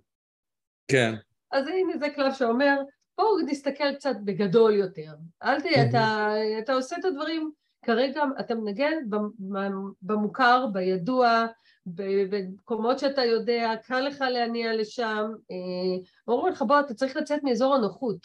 כן. 0.87 1.13
אז 1.51 1.67
הנה 1.67 1.97
זה 1.99 2.09
קלף 2.15 2.37
שאומר, 2.37 2.77
בואו 3.17 3.39
נסתכל 3.45 3.95
קצת 3.95 4.15
בגדול 4.25 4.75
יותר. 4.75 5.11
אל 5.43 5.61
תהיה, 5.61 5.89
אתה, 5.89 6.27
אתה 6.59 6.73
עושה 6.73 6.95
את 6.99 7.05
הדברים, 7.05 7.51
כרגע 7.85 8.23
אתה 8.39 8.55
מנגן 8.55 8.93
במ- 9.09 9.91
במוכר, 10.01 10.65
בידוע, 10.73 11.45
במקומות 11.85 12.99
שאתה 12.99 13.25
יודע, 13.25 13.71
קל 13.83 13.99
לך 13.99 14.21
להניע 14.21 14.73
לשם. 14.75 15.31
אה, 15.51 16.03
אומרים 16.27 16.53
לך, 16.53 16.61
בוא, 16.61 16.79
אתה 16.79 16.93
צריך 16.93 17.15
לצאת 17.17 17.43
מאזור 17.43 17.75
הנוחות. 17.75 18.17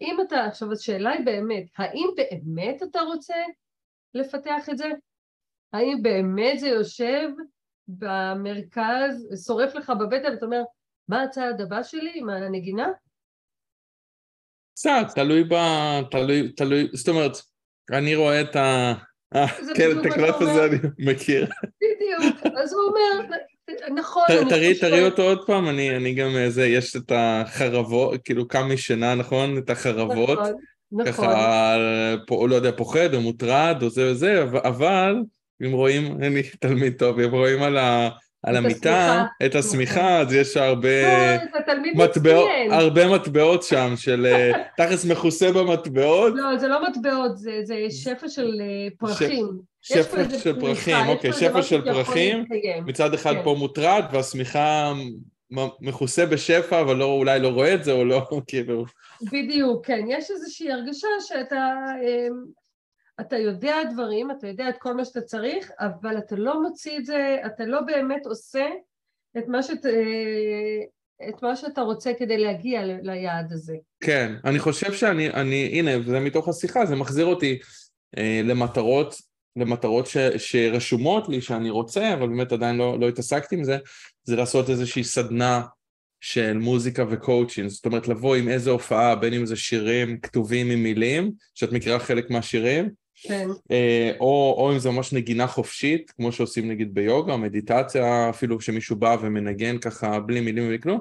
אם 0.00 0.16
אתה, 0.26 0.44
עכשיו 0.44 0.72
השאלה 0.72 1.10
היא 1.10 1.24
באמת, 1.26 1.64
האם 1.78 2.06
באמת 2.16 2.82
אתה 2.82 3.00
רוצה 3.00 3.34
לפתח 4.14 4.68
את 4.70 4.78
זה? 4.78 4.88
האם 5.72 6.02
באמת 6.02 6.60
זה 6.60 6.68
יושב 6.68 7.28
במרכז, 7.88 9.44
שורף 9.46 9.74
לך 9.74 9.92
בבטן, 10.00 10.32
ואתה 10.32 10.46
אומר, 10.46 10.62
מה 11.08 11.22
הצעד 11.22 11.60
הבא 11.60 11.82
שלי 11.82 12.12
עם 12.14 12.28
הנגינה? 12.28 12.88
קצת, 14.74 15.06
תלוי 15.14 15.44
ב... 15.44 15.54
תלוי, 16.10 16.52
תלוי, 16.52 16.88
זאת 16.92 17.08
אומרת, 17.08 17.32
אני 17.92 18.16
רואה 18.16 18.40
את 18.40 18.56
ה... 18.56 18.94
אה, 19.34 19.46
כן, 19.76 20.00
את 20.00 20.06
הקלף 20.06 20.36
הזה. 20.40 20.64
אני 20.64 20.76
מכיר. 20.98 21.46
בדיוק. 21.80 22.46
אז 22.56 22.72
הוא 22.72 22.82
אומר, 22.82 23.36
נכון, 23.94 24.24
תראי, 24.48 24.74
תראי 24.80 25.04
אותו 25.04 25.22
עוד 25.22 25.46
פעם, 25.46 25.68
אני, 25.68 25.96
אני 25.96 26.14
גם, 26.14 26.36
אה, 26.36 26.50
זה, 26.50 26.66
יש 26.66 26.96
את 26.96 27.12
החרבות, 27.14 28.20
כאילו 28.24 28.48
קם 28.48 28.68
משינה, 28.72 29.14
נכון? 29.14 29.58
את 29.58 29.70
החרבות. 29.70 30.38
נכון, 30.92 31.08
נכון. 31.08 31.26
ככה, 31.26 31.76
לא 32.48 32.54
יודע, 32.54 32.70
פוחד 32.76 33.14
או 33.14 33.20
מוטרד 33.20 33.82
או 33.82 33.90
זה 33.90 34.10
וזה, 34.10 34.42
אבל- 34.42 35.16
אם 35.66 35.72
רואים, 35.72 36.16
אני 36.22 36.42
תלמיד 36.60 36.94
טוב, 36.98 37.20
אם 37.20 37.30
רואים 37.30 37.62
על, 37.62 37.76
ה, 37.76 38.08
על 38.42 38.56
המיטה. 38.56 39.24
את 39.46 39.54
השמיכה, 39.54 40.18
אז 40.20 40.32
יש 40.32 40.56
הרבה 40.56 40.88
מטבעות. 41.94 42.48
הרבה 42.70 43.08
מטבעות 43.08 43.62
שם, 43.62 43.92
של 43.96 44.26
אה, 44.26 44.52
תכלס 44.76 45.04
מכוסה 45.04 45.52
במטבעות, 45.52 46.32
לא, 46.36 46.58
זה 46.58 46.68
לא 46.68 46.88
מטבעות, 46.88 47.36
זה 47.38 47.60
זה 47.62 47.74
שפע 47.90 48.28
של 48.28 48.60
אה, 48.60 48.88
פרחים. 48.98 49.48
שפע 49.82 50.24
של 50.38 50.60
פרחים, 50.60 51.08
אוקיי, 51.08 51.32
שפע 51.32 51.62
של 51.62 51.84
פרחים. 51.84 52.44
מצד 52.86 53.14
אחד 53.14 53.34
כן. 53.34 53.44
פה 53.44 53.54
מוטרד, 53.58 54.04
והשמיכה 54.12 54.92
מכוסה 55.80 56.26
בשפע, 56.26 56.80
אבל 56.80 56.96
לא, 56.96 57.04
אולי 57.04 57.40
לא 57.40 57.48
רואה 57.48 57.74
את 57.74 57.84
זה, 57.84 57.92
או 57.92 58.04
לא, 58.04 58.28
כאילו, 58.46 58.84
בדיוק, 59.32 59.86
כן. 59.86 60.04
יש 60.08 60.30
איזושהי 60.30 60.72
הרגשה 60.72 61.08
שאתה 61.20 61.76
אמ, 62.02 62.44
אתה 63.20 63.36
יודע 63.36 63.76
דברים, 63.92 64.30
אתה 64.30 64.46
יודע 64.46 64.68
את 64.68 64.78
כל 64.78 64.94
מה 64.94 65.04
שאתה 65.04 65.20
צריך, 65.20 65.70
אבל 65.80 66.18
אתה 66.18 66.36
לא 66.36 66.62
מוציא 66.62 66.98
את 66.98 67.06
זה, 67.06 67.36
אתה 67.46 67.64
לא 67.64 67.80
באמת 67.80 68.26
עושה 68.26 68.66
את 69.38 69.48
מה, 69.48 69.62
שאת, 69.62 69.86
אה, 69.86 71.28
את 71.28 71.42
מה 71.42 71.56
שאתה 71.56 71.80
רוצה 71.80 72.12
כדי 72.18 72.38
להגיע 72.38 72.82
ליעד 73.02 73.52
הזה. 73.52 73.76
כן, 74.00 74.34
אני 74.44 74.58
חושב 74.58 74.92
שאני, 74.92 75.30
אני, 75.30 75.70
הנה, 75.72 75.90
זה 76.06 76.20
מתוך 76.20 76.48
השיחה, 76.48 76.86
זה 76.86 76.96
מחזיר 76.96 77.26
אותי 77.26 77.58
אה, 78.18 78.40
למטרות, 78.44 79.14
למטרות 79.60 80.06
ש, 80.06 80.16
שרשומות 80.36 81.28
לי 81.28 81.40
שאני 81.40 81.70
רוצה, 81.70 82.14
אבל 82.14 82.28
באמת 82.28 82.52
עדיין 82.52 82.76
לא, 82.76 83.00
לא 83.00 83.08
התעסקתי 83.08 83.56
עם 83.56 83.64
זה, 83.64 83.78
זה 84.24 84.36
לעשות 84.36 84.70
איזושהי 84.70 85.04
סדנה 85.04 85.62
של 86.20 86.58
מוזיקה 86.58 87.04
וקואוצ'ינג, 87.10 87.68
זאת 87.68 87.86
אומרת 87.86 88.08
לבוא 88.08 88.36
עם 88.36 88.48
איזה 88.48 88.70
הופעה, 88.70 89.14
בין 89.14 89.34
אם 89.34 89.46
זה 89.46 89.56
שירים 89.56 90.20
כתובים 90.20 90.70
עם 90.70 90.82
מילים, 90.82 91.32
שאת 91.54 91.72
מכירה 91.72 91.98
חלק 91.98 92.30
מהשירים, 92.30 92.88
כן, 93.22 93.48
אה, 93.70 94.12
או, 94.20 94.54
או 94.58 94.72
אם 94.72 94.78
זה 94.78 94.90
ממש 94.90 95.12
נגינה 95.12 95.46
חופשית, 95.46 96.10
כמו 96.10 96.32
שעושים 96.32 96.68
נגיד 96.68 96.94
ביוגה, 96.94 97.36
מדיטציה, 97.36 98.30
אפילו 98.30 98.60
שמישהו 98.60 98.96
בא 98.96 99.16
ומנגן 99.20 99.78
ככה 99.78 100.20
בלי 100.20 100.40
מילים 100.40 100.64
ובלי 100.64 100.80
כלום, 100.80 101.00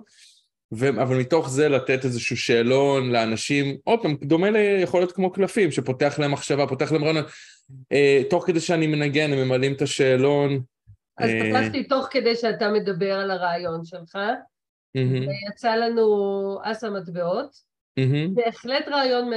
ו- 0.74 1.02
אבל 1.02 1.20
מתוך 1.20 1.50
זה 1.50 1.70
לתת 1.70 2.06
איזשהו 2.06 2.38
שאלון 2.38 3.12
לאנשים, 3.12 3.76
עוד 3.84 4.02
פעם, 4.02 4.16
דומה 4.24 4.50
ליכול 4.52 5.00
להיות 5.00 5.12
כמו 5.12 5.32
קלפים, 5.32 5.72
שפותח 5.72 6.20
להם 6.20 6.32
מחשבה, 6.32 6.68
פותח 6.68 6.92
להם 6.92 7.04
רעיון, 7.04 7.24
תוך 8.30 8.46
כדי 8.48 8.60
שאני 8.60 8.88
מנגן 8.88 9.34
הם 9.34 9.40
ממלאים 9.40 9.74
את 9.74 9.82
השאלון. 9.82 10.62
אז 11.18 11.30
אה, 11.30 11.42
פתחתי 11.50 11.84
תוך 11.84 12.08
כדי 12.12 12.36
שאתה 12.36 12.72
מדבר 12.72 13.14
על 13.14 13.32
הרעיון 13.32 13.86
שלך, 13.86 14.18
ויצא 14.96 15.76
לנו 15.76 16.58
אס 16.64 16.84
המטבעות. 16.84 17.68
בהחלט 18.34 18.88
רעיון 18.88 19.32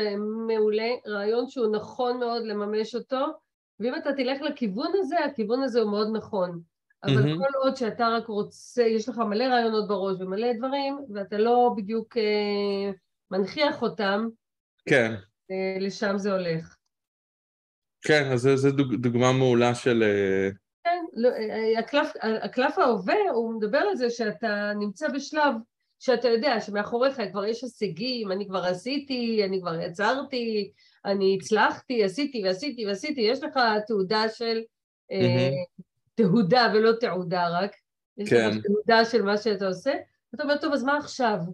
מעולה, 0.47 0.91
רעיון 1.07 1.49
שהוא 1.49 1.76
נכון 1.76 2.18
מאוד 2.18 2.43
לממש 2.45 2.95
אותו, 2.95 3.26
ואם 3.81 3.95
אתה 3.95 4.12
תלך 4.12 4.43
לכיוון 4.43 4.93
הזה, 4.95 5.24
הכיוון 5.24 5.62
הזה 5.62 5.81
הוא 5.81 5.91
מאוד 5.91 6.09
נכון. 6.12 6.61
אבל 7.05 7.14
מהמם. 7.14 7.39
כל 7.39 7.59
עוד 7.62 7.76
שאתה 7.76 8.09
רק 8.09 8.26
רוצה, 8.26 8.83
יש 8.83 9.09
לך 9.09 9.18
מלא 9.18 9.45
רעיונות 9.45 9.89
בראש 9.89 10.20
ומלא 10.20 10.53
דברים, 10.53 10.99
ואתה 11.14 11.39
לא 11.39 11.74
בדיוק 11.76 12.16
אה, 12.16 12.91
מנכיח 13.31 13.83
אותם, 13.83 14.28
כן, 14.89 15.14
אה, 15.51 15.76
לשם 15.81 16.18
זה 16.18 16.33
הולך. 16.33 16.76
כן, 18.03 18.30
אז 18.32 18.68
דוג, 18.76 18.94
דוגמה 18.94 19.32
מעולה 19.32 19.74
של... 19.74 20.03
אה, 20.03 20.51
כן, 20.84 21.05
לא, 21.12 21.28
אה, 21.28 21.78
הקלף, 21.78 22.12
הקלף 22.42 22.78
ההווה, 22.78 23.30
הוא 23.32 23.55
מדבר 23.55 23.78
על 23.78 23.96
זה 23.96 24.11
שאתה 24.11 24.72
נמצא 24.78 25.09
בשלב 25.09 25.55
שאתה 25.98 26.28
יודע 26.28 26.61
שמאחוריך 26.61 27.20
כבר 27.32 27.44
יש 27.44 27.62
הישגים, 27.62 28.32
אני 28.32 28.46
כבר 28.46 28.64
עשיתי, 28.64 29.42
אני 29.44 29.61
כבר 29.61 29.80
יצרתי, 29.80 30.72
אני 31.05 31.38
הצלחתי, 31.40 32.05
עשיתי 32.05 32.44
ועשיתי 32.44 32.86
ועשיתי, 32.86 33.20
יש 33.20 33.42
לך 33.42 33.59
תעודה 33.86 34.28
של, 34.28 34.61
אה, 35.12 35.18
מהמם. 35.20 35.57
תהודה 36.14 36.72
ולא 36.74 36.92
תעודה 37.01 37.48
רק, 37.48 37.70
יש 38.18 38.30
כן. 38.30 38.51
לך 38.51 38.66
תעודה 38.66 39.05
של 39.05 39.22
מה 39.22 39.36
שאתה 39.36 39.66
עושה, 39.66 39.92
ואתה 40.32 40.42
אומר, 40.42 40.57
טוב, 40.57 40.72
אז 40.72 40.84
מה 40.84 40.96
עכשיו? 40.96 41.38
אז 41.38 41.48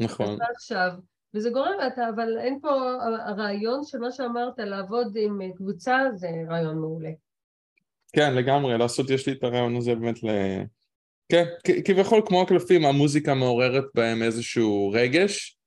נכון, 0.00 0.38
מה 0.38 0.44
עכשיו? 0.54 0.90
וזה 1.34 1.50
גורם, 1.50 1.74
אתה, 1.86 2.08
אבל 2.14 2.38
אין 2.38 2.58
פה, 2.62 2.70
הרעיון 3.26 3.80
של 3.84 3.98
מה 3.98 4.12
שאמרת, 4.12 4.58
לעבוד 4.58 5.16
עם 5.16 5.42
אה, 5.42 5.46
קבוצה, 5.56 5.98
זה 6.14 6.28
רעיון 6.48 6.78
מעולה. 6.78 7.10
כן, 8.12 8.34
לגמרי, 8.34 8.78
לעשות, 8.78 9.10
יש 9.10 9.26
לי 9.26 9.32
את 9.32 9.44
הרעיון 9.44 9.76
הזה 9.76 9.94
באמת 9.94 10.22
ל... 10.22 10.28
כן, 11.32 11.44
כביכול 11.84 12.22
כמו 12.26 12.42
הקלפים, 12.42 12.84
המוזיקה 12.84 13.34
מעוררת 13.34 13.84
בהם 13.94 14.22
איזשהו 14.22 14.90
רגש, 14.94 15.58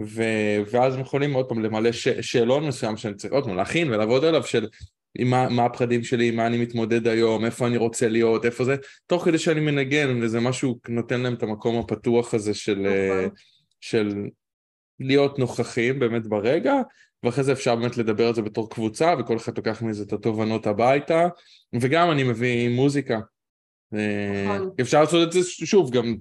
ו... 0.00 0.22
ואז 0.70 0.94
הם 0.94 1.00
יכולים 1.00 1.32
עוד 1.32 1.48
פעם 1.48 1.62
למלא 1.62 1.92
ש... 1.92 2.08
שאלון 2.08 2.66
מסוים 2.66 2.96
שאני 2.96 3.14
צריך 3.14 3.32
עוד 3.32 3.44
פעם 3.44 3.56
להכין 3.56 3.90
ולעבוד 3.90 4.24
עליו 4.24 4.42
של 4.42 4.68
מה, 5.18 5.48
מה 5.48 5.64
הפחדים 5.64 6.04
שלי, 6.04 6.30
מה 6.30 6.46
אני 6.46 6.58
מתמודד 6.58 7.06
היום, 7.06 7.44
איפה 7.44 7.66
אני 7.66 7.76
רוצה 7.76 8.08
להיות, 8.08 8.44
איפה 8.44 8.64
זה, 8.64 8.76
תוך 9.06 9.24
כדי 9.24 9.38
שאני 9.38 9.60
מנגן, 9.60 10.22
וזה 10.22 10.40
משהו 10.40 10.78
נותן 10.88 11.20
להם 11.20 11.34
את 11.34 11.42
המקום 11.42 11.78
הפתוח 11.78 12.34
הזה 12.34 12.54
של, 12.54 12.86
אה, 12.86 13.20
נכון. 13.20 13.34
של 13.80 14.14
להיות 15.00 15.38
נוכחים 15.38 15.98
באמת 15.98 16.26
ברגע, 16.26 16.74
ואחרי 17.22 17.44
זה 17.44 17.52
אפשר 17.52 17.76
באמת 17.76 17.96
לדבר 17.96 18.28
על 18.28 18.34
זה 18.34 18.42
בתור 18.42 18.70
קבוצה, 18.70 19.14
וכל 19.18 19.36
אחד 19.36 19.56
לוקח 19.56 19.82
מזה 19.82 20.02
את 20.02 20.12
התובנות 20.12 20.66
הביתה, 20.66 21.28
וגם 21.80 22.10
אני 22.10 22.22
מביא 22.22 22.68
מוזיקה. 22.68 23.20
אה, 23.94 24.44
נכון. 24.56 24.70
אפשר 24.80 25.00
לעשות 25.00 25.28
את 25.28 25.32
זה 25.32 25.40
שוב, 25.44 25.90
גם 25.90 26.16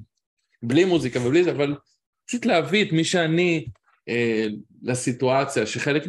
בלי 0.64 0.86
מוזיקה 0.86 1.20
ובלי 1.20 1.44
זה, 1.44 1.52
אבל 1.52 1.76
פשוט 2.28 2.46
להביא 2.46 2.86
את 2.86 2.92
מי 2.92 3.04
שאני 3.04 3.66
אה, 4.10 4.48
לסיטואציה, 4.84 5.66
שחלק 5.66 6.04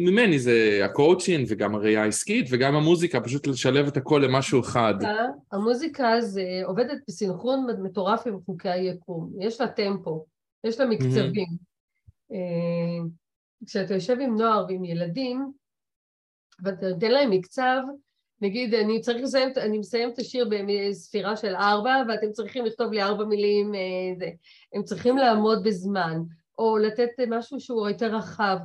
ממני 0.00 0.38
זה 0.38 0.80
הקואוצ'ינג 0.84 1.46
וגם 1.48 1.74
הראייה 1.74 2.02
העסקית 2.02 2.46
וגם 2.50 2.74
המוזיקה, 2.74 3.20
פשוט 3.20 3.46
לשלב 3.46 3.86
את 3.86 3.96
הכל 3.96 4.22
למשהו 4.24 4.60
אחד. 4.60 4.94
המוזיקה 5.52 6.20
זה 6.20 6.42
עובדת 6.64 6.98
בסינכרון 7.08 7.66
מטורף 7.82 8.26
עם 8.26 8.38
חוקי 8.46 8.68
היקום, 8.68 9.32
יש 9.40 9.60
לה 9.60 9.68
טמפו, 9.68 10.24
יש 10.64 10.80
לה 10.80 10.86
מקצבים. 10.86 11.48
אה, 12.32 13.06
כשאתה 13.66 13.94
יושב 13.94 14.16
עם 14.20 14.36
נוער 14.36 14.64
ועם 14.68 14.84
ילדים, 14.84 15.52
ואתה 16.62 16.88
נותן 16.88 17.10
להם 17.10 17.30
מקצב, 17.30 17.82
נגיד, 18.40 18.74
אני 18.74 19.00
צריך 19.00 19.22
לסיים, 19.22 19.48
אני 19.56 19.78
מסיים 19.78 20.10
את 20.10 20.18
השיר 20.18 20.50
בספירה 20.50 21.36
של 21.36 21.54
ארבע, 21.54 22.02
ואתם 22.08 22.32
צריכים 22.32 22.64
לכתוב 22.64 22.92
לי 22.92 23.02
ארבע 23.02 23.24
מילים, 23.24 23.74
אה, 23.74 24.18
זה. 24.18 24.30
הם 24.74 24.82
צריכים 24.82 25.16
לעמוד 25.16 25.64
בזמן, 25.64 26.20
או 26.58 26.78
לתת 26.78 27.10
משהו 27.28 27.60
שהוא 27.60 27.88
יותר 27.88 28.16
רחב. 28.16 28.56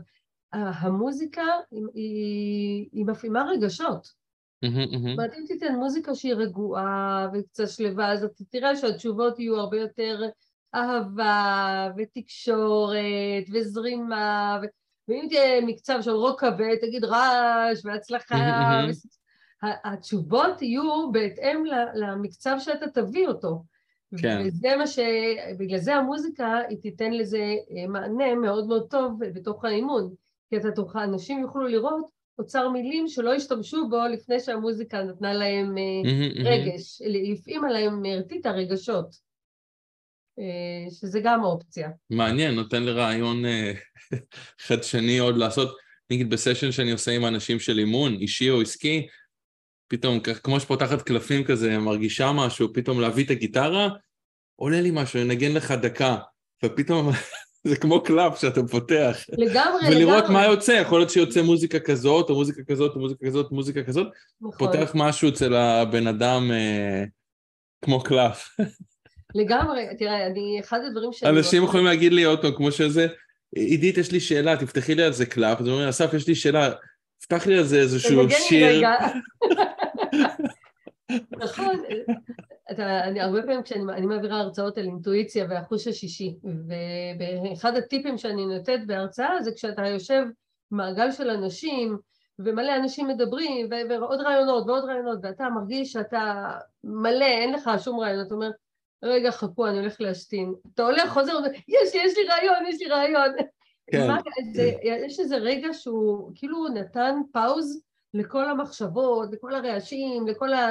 המוזיקה 0.54 1.44
היא, 1.72 1.82
היא, 1.94 2.90
היא 2.92 3.06
מפעימה 3.06 3.46
רגשות. 3.52 4.08
זאת 4.66 5.12
אומרת, 5.12 5.34
אם 5.34 5.44
תיתן 5.48 5.76
מוזיקה 5.76 6.16
שהיא 6.16 6.34
רגועה 6.34 7.30
וקצת 7.34 7.70
שלווה, 7.70 8.12
אז 8.12 8.24
אתה 8.24 8.44
תראה 8.50 8.76
שהתשובות 8.76 9.40
יהיו 9.40 9.56
הרבה 9.56 9.78
יותר 9.78 10.22
אהבה 10.76 11.90
ותקשורת 11.98 13.46
וזרימה, 13.54 14.60
ו... 14.64 14.66
ואם 15.08 15.26
תהיה 15.30 15.62
מקצב 15.62 16.00
של 16.02 16.12
רוק 16.12 16.40
כבד, 16.40 16.76
תגיד 16.82 17.04
רעש 17.06 17.86
והצלחה. 17.86 18.36
התשובות 19.64 20.62
יהיו 20.62 21.12
בהתאם 21.12 21.64
למקצב 21.94 22.56
שאתה 22.60 22.88
תביא 22.88 23.28
אותו. 23.28 23.64
כן. 24.18 24.42
וזה 24.46 24.76
מה 24.78 24.88
ש... 24.88 25.00
בגלל 25.58 25.80
זה 25.80 25.96
המוזיקה, 25.96 26.60
היא 26.70 26.78
תיתן 26.82 27.14
לזה 27.14 27.56
אה, 27.78 27.88
מענה 27.88 28.36
מאוד 28.36 28.68
מאוד 28.68 28.88
טוב 28.90 29.20
בתוך 29.20 29.66
האימון. 29.66 30.14
כי 30.50 30.58
אתה 30.58 30.72
תוכל, 30.72 31.00
אנשים 31.00 31.40
יוכלו 31.40 31.68
לראות 31.68 32.06
אוצר 32.40 32.70
מילים 32.70 33.08
שלא 33.08 33.34
השתמשו 33.34 33.90
בו 33.90 33.98
לפני 34.12 34.40
שהמוזיקה 34.40 35.04
נתנה 35.04 35.34
להם 35.34 35.78
אה. 35.78 36.12
רגש, 36.52 37.02
הפעימה 37.34 37.72
להם, 37.72 38.06
הרטיטה 38.06 38.52
רגשות, 38.52 39.06
אה, 39.06 39.25
שזה 41.00 41.20
גם 41.24 41.44
אופציה. 41.44 41.90
מעניין, 42.10 42.56
נותן 42.56 42.84
לרעיון 42.84 43.46
אה, 43.46 43.74
חדשני 44.68 45.18
עוד 45.18 45.38
לעשות, 45.38 45.78
נגיד 46.12 46.30
בסשן 46.30 46.72
שאני 46.72 46.92
עושה 46.92 47.12
עם 47.12 47.26
אנשים 47.26 47.60
של 47.60 47.80
אימון, 47.80 48.14
אישי 48.14 48.50
או 48.50 48.62
עסקי, 48.62 49.08
פתאום, 49.88 50.20
כמו 50.20 50.60
שפותחת 50.60 51.02
קלפים 51.02 51.44
כזה, 51.44 51.78
מרגישה 51.78 52.32
משהו, 52.32 52.74
פתאום 52.74 53.02
להביא 53.02 53.26
את 53.26 53.30
הגיטרה, 53.30 53.90
עולה 54.56 54.82
לי 54.82 54.92
משהו, 54.94 55.20
לנגן 55.20 55.52
לך 55.52 55.72
דקה, 55.72 56.18
ופתאום 56.66 57.10
זה 57.68 57.76
כמו 57.76 58.04
קלף 58.04 58.42
שאתה 58.42 58.62
פותח. 58.72 59.18
לגמרי, 59.38 59.88
ולראות 59.90 60.24
לגמרי. 60.24 60.34
מה 60.34 60.46
יוצא, 60.46 60.72
יכול 60.72 61.00
להיות 61.00 61.10
שיוצא 61.10 61.42
מוזיקה 61.42 61.80
כזאת, 61.80 62.30
או 62.30 62.36
מוזיקה 62.36 62.64
כזאת, 62.64 62.96
או 62.96 63.00
מוזיקה 63.00 63.26
כזאת, 63.26 63.52
מוזיקה 63.52 63.84
כזאת, 63.84 64.08
נכון. 64.42 64.58
פותח 64.58 64.92
משהו 64.96 65.30
אצל 65.30 65.54
הבן 65.54 66.08
אדם 66.08 66.52
אה, 66.52 67.04
כמו 67.82 68.04
קלף. 68.04 68.48
לגמרי, 69.36 69.86
תראה, 69.98 70.28
אני, 70.28 70.60
אחד 70.60 70.80
הדברים 70.88 71.14
שאני... 71.14 71.38
אנשים 71.38 71.64
יכולים 71.64 71.86
להגיד 71.86 72.14
לי 72.14 72.24
פעם, 72.42 72.56
כמו 72.56 72.72
שזה, 72.72 73.08
עידית, 73.56 73.98
יש 73.98 74.12
לי 74.12 74.20
שאלה, 74.20 74.58
תפתחי 74.58 74.96
לי 74.96 75.04
על 75.04 75.14
זה 75.14 75.26
קלאפ, 75.26 75.62
אז 75.62 75.68
אומרים, 75.68 75.88
אסף, 75.88 76.14
יש 76.14 76.28
לי 76.28 76.36
שאלה, 76.36 76.72
פתח 77.22 77.48
לי 77.48 77.58
על 77.58 77.64
זה 77.64 77.80
איזשהו 77.80 78.30
שיר. 78.30 78.88
נכון, 81.44 81.84
אתה, 82.72 83.04
אני 83.04 83.22
הרבה 83.22 83.42
פעמים 83.42 83.64
כשאני 83.64 84.06
מעבירה 84.06 84.40
הרצאות 84.40 84.78
על 84.78 84.84
אינטואיציה 84.84 85.46
והחוש 85.50 85.88
השישי, 85.88 86.36
ואחד 87.20 87.76
הטיפים 87.76 88.18
שאני 88.18 88.46
נותנת 88.46 88.88
בהרצאה 88.88 89.42
זה 89.42 89.52
כשאתה 89.56 89.88
יושב 89.88 90.24
מעגל 90.72 91.12
של 91.12 91.30
אנשים 91.30 91.98
ומלא 92.40 92.76
אנשים 92.76 93.08
מדברים 93.08 93.70
ועוד 93.90 94.22
רעיונות 94.22 94.68
ועוד 94.68 94.84
רעיונות 94.84 95.20
ואתה 95.24 95.50
מרגיש 95.50 95.92
שאתה 95.92 96.52
מלא, 96.84 97.26
אין 97.26 97.54
לך 97.54 97.70
שום 97.84 98.00
רעיון, 98.00 98.26
אתה 98.26 98.34
אומר 98.34 98.52
רגע 99.06 99.32
חכו 99.32 99.68
אני 99.68 99.80
הולך 99.80 100.02
להשתין, 100.02 100.54
אתה 100.74 100.84
הולך 100.84 101.10
חוזר, 101.14 101.34
יש 101.68 101.96
לי, 101.96 102.02
יש 102.04 102.18
לי 102.18 102.24
רעיון, 102.24 102.66
יש 102.68 102.82
לי 102.82 102.88
רעיון, 102.88 103.30
כן. 103.92 104.08
מה, 104.08 104.20
זה, 104.54 104.72
יש 104.84 105.20
איזה 105.20 105.36
רגע 105.36 105.74
שהוא 105.74 106.32
כאילו 106.36 106.68
נתן 106.68 107.16
פאוז 107.32 107.82
לכל 108.14 108.50
המחשבות, 108.50 109.30
לכל 109.32 109.56
הרעשים, 109.56 110.28
לכל 110.28 110.54
ה... 110.54 110.70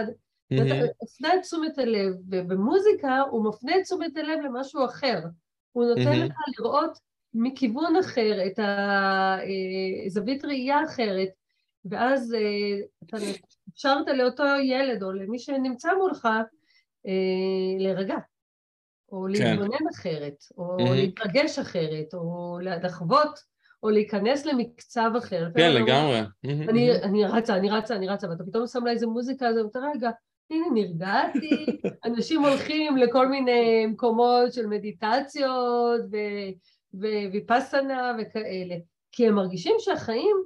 ואתה 0.50 0.74
מפנה 1.02 1.34
את 1.34 1.40
תשומת 1.42 1.78
הלב, 1.78 2.14
ובמוזיקה 2.30 3.20
הוא 3.30 3.44
מפנה 3.44 3.76
את 3.76 3.82
תשומת 3.82 4.16
הלב 4.16 4.38
למשהו 4.44 4.84
אחר. 4.84 5.20
הוא 5.72 5.84
נותן 5.84 6.18
לך 6.20 6.32
לראות 6.58 6.98
מכיוון 7.34 7.96
אחר, 7.96 8.46
את 8.46 8.58
הזווית 10.06 10.44
אה, 10.44 10.48
ראייה 10.48 10.84
אחרת, 10.84 11.28
ואז 11.84 12.34
אה, 12.34 12.80
אתה 13.04 13.16
אפשרת 13.72 14.08
לאותו 14.08 14.44
ילד 14.62 15.02
או 15.02 15.12
למי 15.12 15.38
שנמצא 15.38 15.94
מולך 15.94 16.28
להירגע, 17.78 18.16
או 19.12 19.26
כן. 19.38 19.50
להתבונן 19.50 19.88
אחרת, 19.94 20.44
או 20.58 20.76
להתרגש 20.94 21.58
אחרת, 21.58 22.14
או 22.14 22.58
לחוות 22.82 23.54
או 23.84 23.90
להיכנס 23.90 24.46
למקצב 24.46 25.10
אחר. 25.18 25.48
כן, 25.56 25.72
לגמרי. 25.72 26.20
אני, 26.44 26.92
אני 27.02 27.24
רצה, 27.24 27.56
אני 27.56 27.70
רצה, 27.70 27.96
אני 27.96 28.08
רצה, 28.08 28.30
ואתה 28.30 28.44
פתאום 28.44 28.66
שם 28.66 28.84
לה 28.84 28.90
איזה 28.90 29.06
מוזיקה, 29.06 29.48
אז 29.48 29.56
אתה 29.58 29.78
רגע, 29.94 30.10
הנה 30.50 30.66
נרגעתי, 30.74 31.66
אנשים 32.06 32.44
הולכים 32.44 32.96
לכל 32.96 33.28
מיני 33.28 33.86
מקומות 33.86 34.52
של 34.52 34.66
מדיטציות 34.66 36.00
וויפסנה 36.94 38.16
וכאלה, 38.18 38.74
כי 39.12 39.28
הם 39.28 39.34
מרגישים 39.34 39.76
שהחיים 39.78 40.36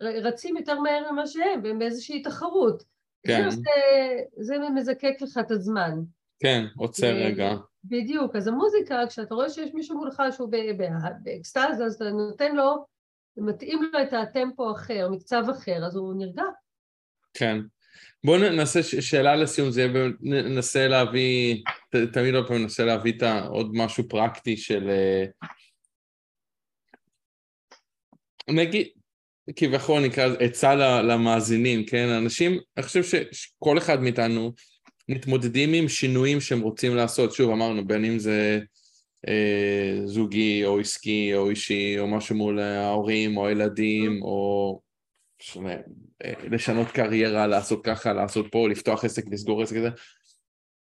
רצים 0.00 0.56
יותר 0.56 0.80
מהר 0.80 1.12
ממה 1.12 1.26
שהם, 1.26 1.60
והם 1.64 1.78
באיזושהי 1.78 2.22
תחרות. 2.22 2.93
כן. 3.26 3.50
זה, 3.50 3.60
זה 4.36 4.54
מזקק 4.74 5.14
לך 5.20 5.38
את 5.40 5.50
הזמן. 5.50 5.98
כן, 6.38 6.64
עוצר 6.76 7.14
רגע. 7.14 7.54
בדיוק, 7.84 8.36
אז 8.36 8.48
המוזיקה, 8.48 9.00
כשאתה 9.08 9.34
רואה 9.34 9.50
שיש 9.50 9.74
מישהו 9.74 9.98
מולך 9.98 10.22
שהוא 10.30 10.50
באקסטאזה, 11.22 11.84
אז 11.84 11.94
אתה 11.94 12.10
נותן 12.10 12.56
לו, 12.56 12.84
מתאים 13.36 13.82
לו 13.82 14.02
את 14.02 14.12
הטמפו 14.12 14.72
אחר, 14.72 15.08
מקצב 15.10 15.44
אחר, 15.50 15.86
אז 15.86 15.96
הוא 15.96 16.14
נרגע. 16.18 16.42
כן. 17.34 17.58
בואו 18.24 18.38
ננסה 18.38 18.82
שאלה 18.82 19.36
לסיום, 19.36 19.70
זה 19.70 19.80
יהיה, 19.80 20.08
ננסה 20.22 20.88
להביא, 20.88 21.62
תמיד 22.12 22.34
עוד 22.34 22.48
פעם 22.48 22.56
ננסה 22.56 22.84
להביא 22.84 23.12
את 23.16 23.22
עוד 23.48 23.70
משהו 23.74 24.08
פרקטי 24.08 24.56
של... 24.56 24.90
אה, 24.90 25.24
נגיד, 28.48 28.88
כביכול 29.56 30.02
נקרא 30.02 30.28
עצה 30.40 30.74
למאזינים, 31.02 31.86
כן? 31.86 32.08
אנשים, 32.08 32.58
אני 32.76 32.82
חושב 32.82 33.02
שכל 33.32 33.78
אחד 33.78 34.02
מאיתנו 34.02 34.52
מתמודדים 35.08 35.72
עם 35.72 35.88
שינויים 35.88 36.40
שהם 36.40 36.60
רוצים 36.60 36.96
לעשות, 36.96 37.32
שוב 37.32 37.50
אמרנו, 37.50 37.86
בין 37.86 38.04
אם 38.04 38.18
זה 38.18 38.60
אה, 39.28 40.06
זוגי 40.06 40.64
או 40.64 40.80
עסקי 40.80 41.34
או 41.34 41.50
אישי 41.50 41.98
או 41.98 42.06
משהו 42.06 42.36
מול 42.36 42.60
ההורים 42.60 43.36
או 43.36 43.46
הילדים 43.46 44.22
או 44.22 44.80
שונה, 45.42 45.74
אה, 46.24 46.32
לשנות 46.50 46.90
קריירה, 46.90 47.46
לעשות 47.46 47.84
ככה, 47.84 48.12
לעשות 48.12 48.46
פה, 48.50 48.68
לפתוח 48.68 49.04
עסק, 49.04 49.24
לסגור 49.30 49.62
עסק 49.62 49.76
כזה. 49.76 49.88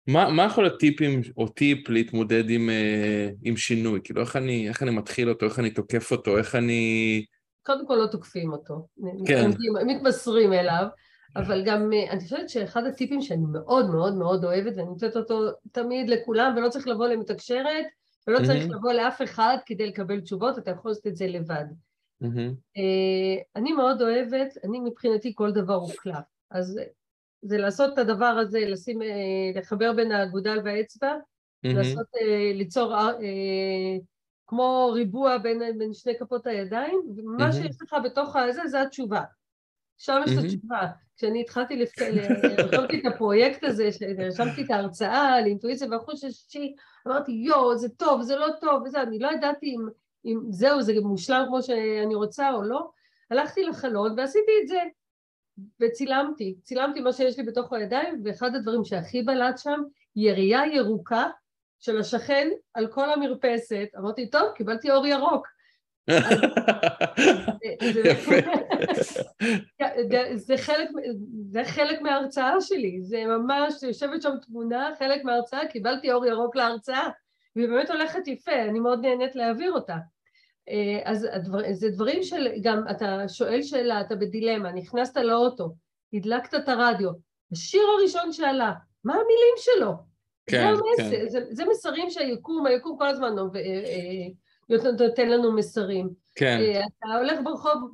מה, 0.08 0.30
מה 0.30 0.44
יכול 0.44 0.64
להיות 0.64 0.80
טיפים 0.80 1.22
או 1.38 1.48
טיפ 1.48 1.90
להתמודד 1.90 2.50
עם, 2.50 2.70
אה, 2.70 3.30
עם 3.44 3.58
שינוי? 3.58 4.00
כאילו 4.04 4.22
איך 4.22 4.36
אני, 4.36 4.70
איך 4.70 4.84
אני 4.84 4.92
מתחיל 4.92 5.30
אותו, 5.30 5.46
איך 5.46 5.60
אני 5.60 5.70
תוקף 5.70 6.12
אותו, 6.12 6.38
איך 6.38 6.56
אני... 6.56 7.26
קודם 7.64 7.88
כל 7.88 7.96
לא 7.96 8.08
תוקפים 8.08 8.54
אותו. 8.54 8.88
כן. 9.26 9.52
מתמסרים 9.86 10.54
אליו. 10.54 10.88
אבל 11.36 11.64
גם 11.66 11.94
אה, 11.94 12.12
אני 12.12 12.20
חושבת 12.20 12.50
שאחד 12.50 12.86
הטיפים 12.86 13.22
שאני 13.22 13.46
מאוד 13.52 13.90
מאוד 13.90 14.16
מאוד 14.16 14.46
אוהבת 14.46 14.74
ואני 14.76 14.88
נותנת 14.88 15.16
אותו 15.16 15.50
תמיד 15.72 16.10
לכולם 16.10 16.54
ולא 16.58 16.70
צריך 16.70 16.88
לבוא 16.88 17.08
למתקשרת 17.08 17.86
ולא 18.28 18.40
צריך 18.46 18.70
לבוא 18.70 18.94
לאף 18.94 19.22
אחד 19.22 19.58
כדי 19.66 19.88
לקבל 19.88 20.22
תשובות, 20.22 20.58
אתה 20.58 20.72
יכול 20.72 20.92
לעשות 20.92 21.08
את 21.08 21.16
זה 21.16 21.28
לבד. 21.28 21.66
אה, 22.78 23.42
אני 23.56 23.72
מאוד 23.74 24.02
אוהבת, 24.02 24.58
אני 24.64 24.80
מבחינתי 24.80 25.32
כל 25.36 25.52
דבר 25.52 25.74
הוא 25.74 25.92
קלף, 25.98 26.26
אז 26.52 26.80
זה 27.42 27.58
לעשות 27.58 27.94
את 27.94 27.98
הדבר 27.98 28.26
הזה, 28.26 28.60
לשים, 28.60 29.02
אה, 29.02 29.08
לחבר 29.56 29.94
בין 29.94 30.12
האגודל 30.12 30.60
והאצבע, 30.64 31.14
לעשות, 31.64 32.08
ליצור 32.54 32.96
כמו 34.48 34.92
ריבוע 34.94 35.38
בין, 35.38 35.78
בין 35.78 35.94
שני 35.94 36.14
כפות 36.20 36.48
הידיים, 36.48 37.02
ומה 37.16 37.52
שיש 37.52 37.82
לך 37.82 37.96
בתוך 38.04 38.36
הזה 38.36 38.68
זה 38.68 38.82
התשובה. 38.82 39.22
שם 39.98 40.22
יש 40.26 40.38
את 40.38 40.44
התשובה. 40.44 40.88
כשאני 41.18 41.42
התחלתי 41.42 41.76
לרשמתי 41.76 43.00
את 43.00 43.14
הפרויקט 43.14 43.64
הזה, 43.64 43.90
רשמתי 44.18 44.62
את 44.62 44.72
ההרצאה 44.72 45.34
על 45.34 45.46
אינטואיציה 45.46 45.88
והחוש 45.92 46.24
השישי, 46.24 46.76
אמרתי 47.08 47.32
יואו 47.32 47.78
זה 47.78 47.90
טוב, 47.90 48.22
זה 48.22 48.36
לא 48.36 48.48
טוב, 48.62 48.84
וזה, 48.86 49.02
אני 49.02 49.20
לא 49.20 49.32
ידעתי 49.32 49.76
אם, 49.76 49.88
אם 50.26 50.40
זהו, 50.50 50.82
זה 50.82 50.94
מושלם 51.02 51.46
כמו 51.48 51.64
שאני 51.64 52.16
רוצה 52.16 52.52
או 52.54 52.64
לא, 52.64 52.90
הלכתי 53.32 53.64
לחלון 53.64 54.20
ועשיתי 54.20 54.52
את 54.64 54.68
זה, 54.68 54.80
וצילמתי, 55.80 56.56
צילמתי 56.64 57.00
מה 57.00 57.14
שיש 57.14 57.38
לי 57.38 57.44
בתוך 57.44 57.74
הידיים, 57.74 58.22
ואחד 58.24 58.56
הדברים 58.56 58.84
שהכי 58.84 59.24
בלט 59.24 59.58
שם, 59.58 59.82
ירייה 60.16 60.62
ירוקה 60.74 61.30
של 61.84 62.00
השכן 62.00 62.50
על 62.74 62.88
כל 62.88 63.10
המרפסת, 63.10 63.88
אמרתי 63.98 64.30
טוב, 64.30 64.52
קיבלתי 64.56 64.92
אור 64.92 65.08
ירוק, 65.08 65.48
זה 70.36 70.58
חלק, 70.58 70.90
זה 71.52 71.62
חלק 71.66 72.02
מההרצאה 72.02 72.62
שלי, 72.62 73.02
זה 73.02 73.26
ממש, 73.26 73.84
יושבת 73.84 74.22
שם 74.22 74.38
תמונה, 74.42 74.90
חלק 75.00 75.24
מההרצאה, 75.24 75.68
קיבלתי 75.68 76.12
אור 76.12 76.26
ירוק 76.26 76.56
להרצאה, 76.56 77.10
והיא 77.56 77.68
באמת 77.68 77.90
הולכת 77.90 78.28
יפה, 78.28 78.64
אני 78.70 78.80
מאוד 78.80 79.06
נהנית 79.06 79.36
להעביר 79.36 79.72
אותה. 79.72 79.98
אה, 80.70 81.00
אז 81.06 81.28
הדבר, 81.32 81.60
זה 81.72 81.90
דברים 81.90 82.24
של, 82.24 82.48
גם 82.62 82.84
אתה 82.92 83.30
שואל 83.30 83.62
שאלה, 83.62 84.02
אתה 84.02 84.16
בדילמה, 84.16 84.72
נכנסת 84.72 85.18
לאוטו, 85.18 85.76
הדלקת 86.14 86.56
את 86.56 86.70
הרדיו, 86.70 87.10
השיר 87.52 87.82
הראשון 87.98 88.32
שעלה, 88.32 88.74
מה 89.04 89.14
המילים 89.14 89.56
שלו? 89.58 90.13
כן, 90.46 90.74
זה 90.76 91.04
כן. 91.04 91.30
זה, 91.30 91.40
זה 91.50 91.64
מסרים 91.72 92.10
שהיקום, 92.10 92.66
היקום 92.66 92.98
כל 92.98 93.08
הזמן 93.08 93.38
אה, 93.38 93.60
אה, 94.70 94.92
נותן 95.00 95.30
לנו 95.30 95.56
מסרים. 95.56 96.10
כן. 96.36 96.58
אה, 96.62 96.80
אתה 96.80 97.18
הולך 97.18 97.40
ברחוב, 97.44 97.92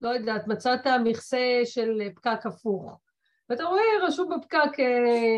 לא 0.00 0.08
יודעת, 0.08 0.46
מצאת 0.46 0.86
מכסה 1.04 1.60
של 1.64 2.00
פקק 2.14 2.46
הפוך. 2.46 3.00
ואתה 3.48 3.64
רואה 3.64 3.82
רשום 4.02 4.30
בפקק 4.36 4.82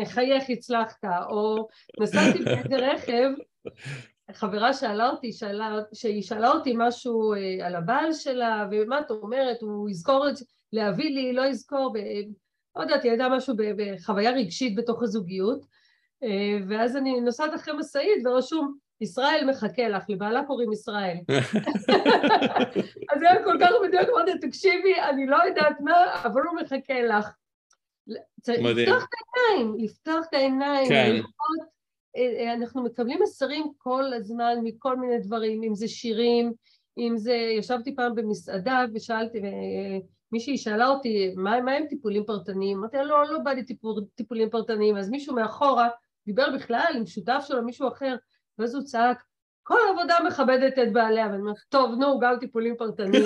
חייך 0.05 0.43
הצלחת, 0.49 1.05
או 1.29 1.67
נסעתי 1.99 2.39
באיזה 2.43 2.77
רכב, 2.77 3.29
חברה 4.31 4.73
שאלה 4.73 5.09
אותי, 5.09 5.31
שאלה, 5.31 5.79
שהיא 5.93 6.23
שאלה 6.23 6.51
אותי 6.51 6.73
משהו 6.77 7.33
על 7.63 7.75
הבעל 7.75 8.13
שלה, 8.13 8.67
ומה 8.71 8.99
את 8.99 9.11
אומרת, 9.11 9.61
הוא 9.61 9.89
יזכור 9.89 10.29
את 10.29 10.37
זה, 10.37 10.45
להביא 10.73 11.09
לי, 11.09 11.33
לא 11.33 11.41
יזכור, 11.41 11.93
ב, 11.93 11.97
לא 12.75 12.81
יודעת, 12.81 13.03
היא 13.03 13.11
ידעה 13.11 13.29
משהו 13.37 13.55
בחוויה 13.57 14.31
רגשית 14.31 14.75
בתוך 14.75 15.03
הזוגיות, 15.03 15.65
ואז 16.67 16.95
אני 16.95 17.21
נוסעת 17.21 17.55
אחרי 17.55 17.73
משאית 17.73 18.25
ורשום 18.25 18.77
ישראל 19.01 19.45
מחכה 19.49 19.89
לך, 19.89 20.03
לבעלה 20.09 20.43
קוראים 20.43 20.71
ישראל. 20.71 21.17
אז 23.11 23.21
היה 23.21 23.43
כל 23.43 23.57
כך 23.59 23.69
מדויק, 23.87 24.09
אמרתי, 24.09 24.47
תקשיבי, 24.47 24.93
אני 25.09 25.27
לא 25.27 25.37
יודעת 25.47 25.81
מה, 25.81 26.21
אבל 26.25 26.41
הוא 26.41 26.61
מחכה 26.61 27.01
לך. 27.01 27.29
צריך 28.41 28.59
לפתוח 28.61 29.03
את 29.03 29.09
העיניים, 29.13 29.75
לפתוח 29.77 30.25
את 30.29 30.33
העיניים, 30.33 30.89
כן. 30.89 31.11
לראות, 31.13 31.69
אה, 32.17 32.21
אה, 32.21 32.53
אנחנו 32.53 32.83
מקבלים 32.83 33.19
מסרים 33.23 33.71
כל 33.77 34.13
הזמן 34.13 34.55
מכל 34.63 34.97
מיני 34.97 35.19
דברים, 35.19 35.63
אם 35.63 35.75
זה 35.75 35.87
שירים, 35.87 36.53
אם 36.97 37.17
זה, 37.17 37.33
ישבתי 37.33 37.95
פעם 37.95 38.15
במסעדה 38.15 38.85
ושאלתי, 38.93 39.41
מישהי 40.31 40.57
שאלה 40.57 40.87
אותי, 40.87 41.33
מה, 41.35 41.61
מה 41.61 41.71
הם 41.71 41.85
טיפולים 41.89 42.25
פרטניים? 42.25 42.77
אמרתי 42.77 42.97
לה, 42.97 43.03
לא, 43.03 43.23
לא 43.31 43.39
בא 43.39 43.51
לי 43.51 43.63
טיפול, 43.63 44.03
טיפולים 44.15 44.49
פרטניים, 44.49 44.97
אז 44.97 45.09
מישהו 45.09 45.35
מאחורה 45.35 45.89
דיבר 46.29 46.49
בכלל 46.55 46.93
עם 46.95 47.05
שותף 47.05 47.43
שלו, 47.47 47.63
מישהו 47.63 47.87
אחר, 47.87 48.15
ואז 48.59 48.75
הוא 48.75 48.83
צעק, 48.83 49.23
כל 49.63 49.77
עבודה 49.91 50.15
מכבדת 50.27 50.79
את 50.79 50.93
בעליה, 50.93 51.25
ואני 51.25 51.39
אומרת, 51.39 51.57
טוב, 51.69 51.91
נו, 51.99 52.19
גם 52.19 52.35
טיפולים 52.39 52.75
פרטניים. 52.77 53.23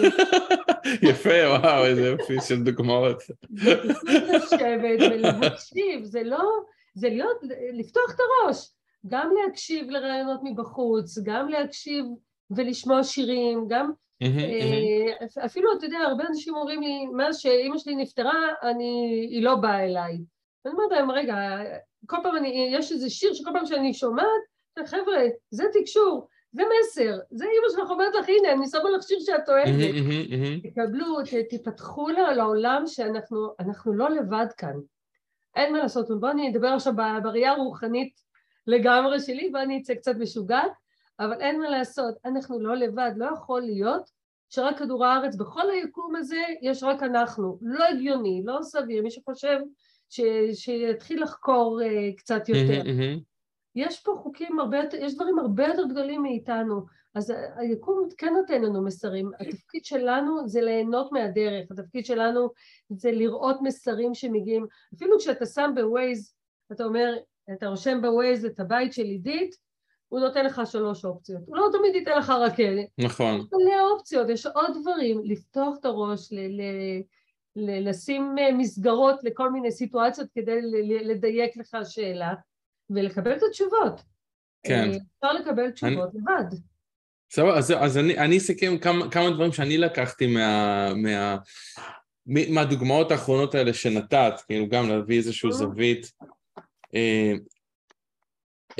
יפה, 1.09 1.29
וואו, 1.47 1.85
איזה 1.85 2.07
יופי 2.07 2.41
של 2.41 2.63
דוגמאות. 2.63 3.21
זה 3.49 3.83
לשבת 4.33 4.99
ולהקשיב, 5.11 6.03
זה 6.03 6.23
לא, 6.23 6.43
זה 6.93 7.09
להיות, 7.09 7.37
לפתוח 7.73 8.15
את 8.15 8.19
הראש, 8.19 8.71
גם 9.07 9.29
להקשיב 9.43 9.89
לרעיונות 9.89 10.39
מבחוץ, 10.43 11.19
גם 11.23 11.49
להקשיב 11.49 12.05
ולשמוע 12.51 13.03
שירים, 13.03 13.65
גם 13.67 13.91
אה, 14.21 15.45
אפילו, 15.45 15.77
אתה 15.77 15.85
יודע, 15.85 15.97
הרבה 15.97 16.23
אנשים 16.29 16.55
אומרים 16.55 16.81
לי, 16.81 17.05
מאז 17.05 17.37
שאימא 17.37 17.77
שלי 17.77 17.95
נפטרה, 17.95 18.39
אני, 18.63 19.27
היא 19.31 19.43
לא 19.43 19.55
באה 19.55 19.85
אליי. 19.85 20.17
ואני 20.65 20.75
אומרת 20.75 20.91
להם, 20.91 21.11
רגע, 21.11 21.35
כל 22.05 22.17
פעם 22.23 22.35
אני, 22.35 22.69
יש 22.71 22.91
איזה 22.91 23.09
שיר 23.09 23.33
שכל 23.33 23.49
פעם 23.53 23.65
שאני 23.65 23.93
שומעת, 23.93 24.41
חבר'ה, 24.85 25.23
זה 25.49 25.63
תקשור, 25.73 26.27
זה 26.51 26.63
מסר, 26.63 27.17
זה 27.31 27.45
אימא 27.45 27.67
שלך 27.71 27.89
אומרת 27.91 28.15
לך, 28.15 28.29
הנה, 28.29 28.51
אני 28.51 28.67
שמה 28.67 28.89
לך 28.89 29.03
שיר 29.03 29.19
שאת 29.19 29.49
אוהבת. 29.49 29.69
תקבלו, 30.63 31.17
תפתחו 31.49 32.07
לעולם 32.09 32.83
שאנחנו 32.87 33.93
לא 33.93 34.09
לבד 34.09 34.47
כאן. 34.57 34.75
אין 35.55 35.73
מה 35.73 35.79
לעשות, 35.79 36.19
בואו 36.19 36.31
אני 36.31 36.51
אדבר 36.51 36.67
עכשיו 36.67 36.93
בראייה 37.23 37.51
הרוחנית 37.51 38.13
לגמרי 38.67 39.19
שלי, 39.19 39.51
ואני 39.53 39.81
אצא 39.81 39.95
קצת 39.95 40.15
משוגעת, 40.15 40.71
אבל 41.19 41.41
אין 41.41 41.59
מה 41.59 41.69
לעשות, 41.69 42.15
אנחנו 42.25 42.59
לא 42.59 42.75
לבד, 42.75 43.11
לא 43.15 43.25
יכול 43.33 43.61
להיות 43.61 44.09
שרק 44.49 44.79
כדור 44.79 45.05
הארץ, 45.05 45.35
בכל 45.35 45.69
היקום 45.69 46.15
הזה 46.15 46.41
יש 46.61 46.83
רק 46.83 47.03
אנחנו, 47.03 47.57
לא 47.61 47.85
הגיוני, 47.85 48.41
לא 48.45 48.59
סביר, 48.61 49.03
מי 49.03 49.11
שחושב 49.11 49.59
ש, 50.13 50.21
שיתחיל 50.53 51.23
לחקור 51.23 51.81
uh, 51.81 52.17
קצת 52.17 52.49
יותר. 52.49 52.89
יש 53.75 54.01
פה 54.01 54.11
חוקים 54.23 54.59
הרבה 54.59 54.77
יותר, 54.77 54.97
יש 54.97 55.15
דברים 55.15 55.39
הרבה 55.39 55.67
יותר 55.67 55.83
גדולים 55.89 56.21
מאיתנו, 56.21 56.81
אז 57.15 57.33
היקום 57.55 58.07
כן 58.17 58.33
נותן 58.33 58.61
לנו 58.61 58.83
מסרים, 58.83 59.31
התפקיד 59.39 59.85
שלנו 59.85 60.47
זה 60.47 60.61
ליהנות 60.61 61.11
מהדרך, 61.11 61.71
התפקיד 61.71 62.05
שלנו 62.05 62.49
זה 62.89 63.11
לראות 63.11 63.57
מסרים 63.61 64.13
שמגיעים, 64.13 64.65
אפילו 64.95 65.19
כשאתה 65.19 65.45
שם 65.45 65.71
בווייז, 65.75 66.33
אתה 66.71 66.83
אומר, 66.83 67.15
אתה 67.53 67.67
רושם 67.67 68.01
בווייז 68.01 68.45
את 68.45 68.59
הבית 68.59 68.93
של 68.93 69.03
עידית, 69.03 69.55
הוא 70.09 70.19
נותן 70.19 70.45
לך 70.45 70.61
שלוש 70.65 71.05
אופציות, 71.05 71.41
הוא 71.47 71.57
לא 71.57 71.67
תמיד 71.71 71.95
ייתן 71.95 72.17
לך 72.17 72.29
רכבת. 72.29 72.85
נכון. 72.97 73.35
יש 73.39 73.45
מלא 73.53 73.91
אופציות, 73.91 74.29
יש 74.29 74.45
עוד 74.45 74.77
דברים, 74.81 75.21
לפתוח 75.23 75.75
את 75.79 75.85
הראש, 75.85 76.33
ל- 76.33 76.61
ל- 76.61 77.01
לשים 77.55 78.35
מסגרות 78.57 79.23
לכל 79.23 79.51
מיני 79.51 79.71
סיטואציות 79.71 80.27
כדי 80.35 80.57
לדייק 81.03 81.57
לך 81.57 81.77
שאלה, 81.83 82.33
ולקבל 82.89 83.37
את 83.37 83.41
התשובות. 83.49 84.01
כן. 84.63 84.89
אפשר 84.89 85.33
לקבל 85.33 85.71
תשובות 85.71 86.09
אני... 86.15 86.21
לבד. 86.21 86.55
סבבה, 87.31 87.57
אז, 87.57 87.73
אז 87.79 87.97
אני, 87.97 88.17
אני 88.17 88.37
אסכם 88.37 88.77
כמה, 88.77 89.11
כמה 89.11 89.29
דברים 89.29 89.51
שאני 89.51 89.77
לקחתי 89.77 90.27
מה, 90.27 90.93
מה, 90.95 91.37
מהדוגמאות 92.25 93.11
האחרונות 93.11 93.55
האלה 93.55 93.73
שנתת, 93.73 94.33
כאילו 94.47 94.69
גם 94.69 94.89
להביא 94.89 95.17
איזושהי 95.17 95.49
mm. 95.49 95.53
זווית. 95.53 96.11
אה, 96.95 97.33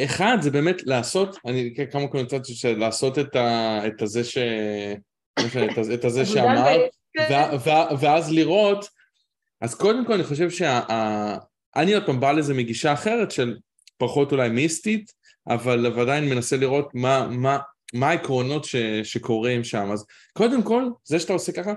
אחד 0.04 0.38
זה 0.42 0.52
באמת 0.52 0.84
לעשות, 0.86 1.38
אני 1.46 1.74
כמה 1.92 2.08
קונוטציות 2.08 2.58
של 2.58 2.78
לעשות 2.78 3.20
את, 3.20 3.36
ה, 3.36 3.80
את 3.88 4.02
הזה 4.02 4.24
ש... 4.24 4.38
את 5.94 6.06
הזה 6.06 6.26
שאמרת, 6.26 6.80
ואז 8.00 8.32
לראות, 8.32 8.90
אז 9.62 9.76
קודם 9.76 10.06
כל 10.06 10.14
אני 10.14 10.24
חושב 10.24 10.50
שאני 10.50 11.94
עוד 11.94 12.06
פעם 12.06 12.20
בא 12.20 12.32
לזה 12.32 12.54
מגישה 12.54 12.94
אחרת 12.94 13.32
של 13.32 13.58
פחות 13.98 14.32
אולי 14.32 14.50
מיסטית, 14.50 15.12
אבל 15.48 16.02
עדיין 16.02 16.30
מנסה 16.30 16.58
לראות 16.58 16.90
מה, 16.94 17.28
מה, 17.32 17.58
מה 17.94 18.10
העקרונות 18.10 18.66
ש, 18.66 18.76
שקורים 19.04 19.64
שם. 19.64 19.92
אז 19.92 20.06
קודם 20.34 20.64
כל, 20.64 20.84
זה 21.06 21.20
שאתה 21.20 21.34
עושה 21.34 21.52
ככה, 21.52 21.74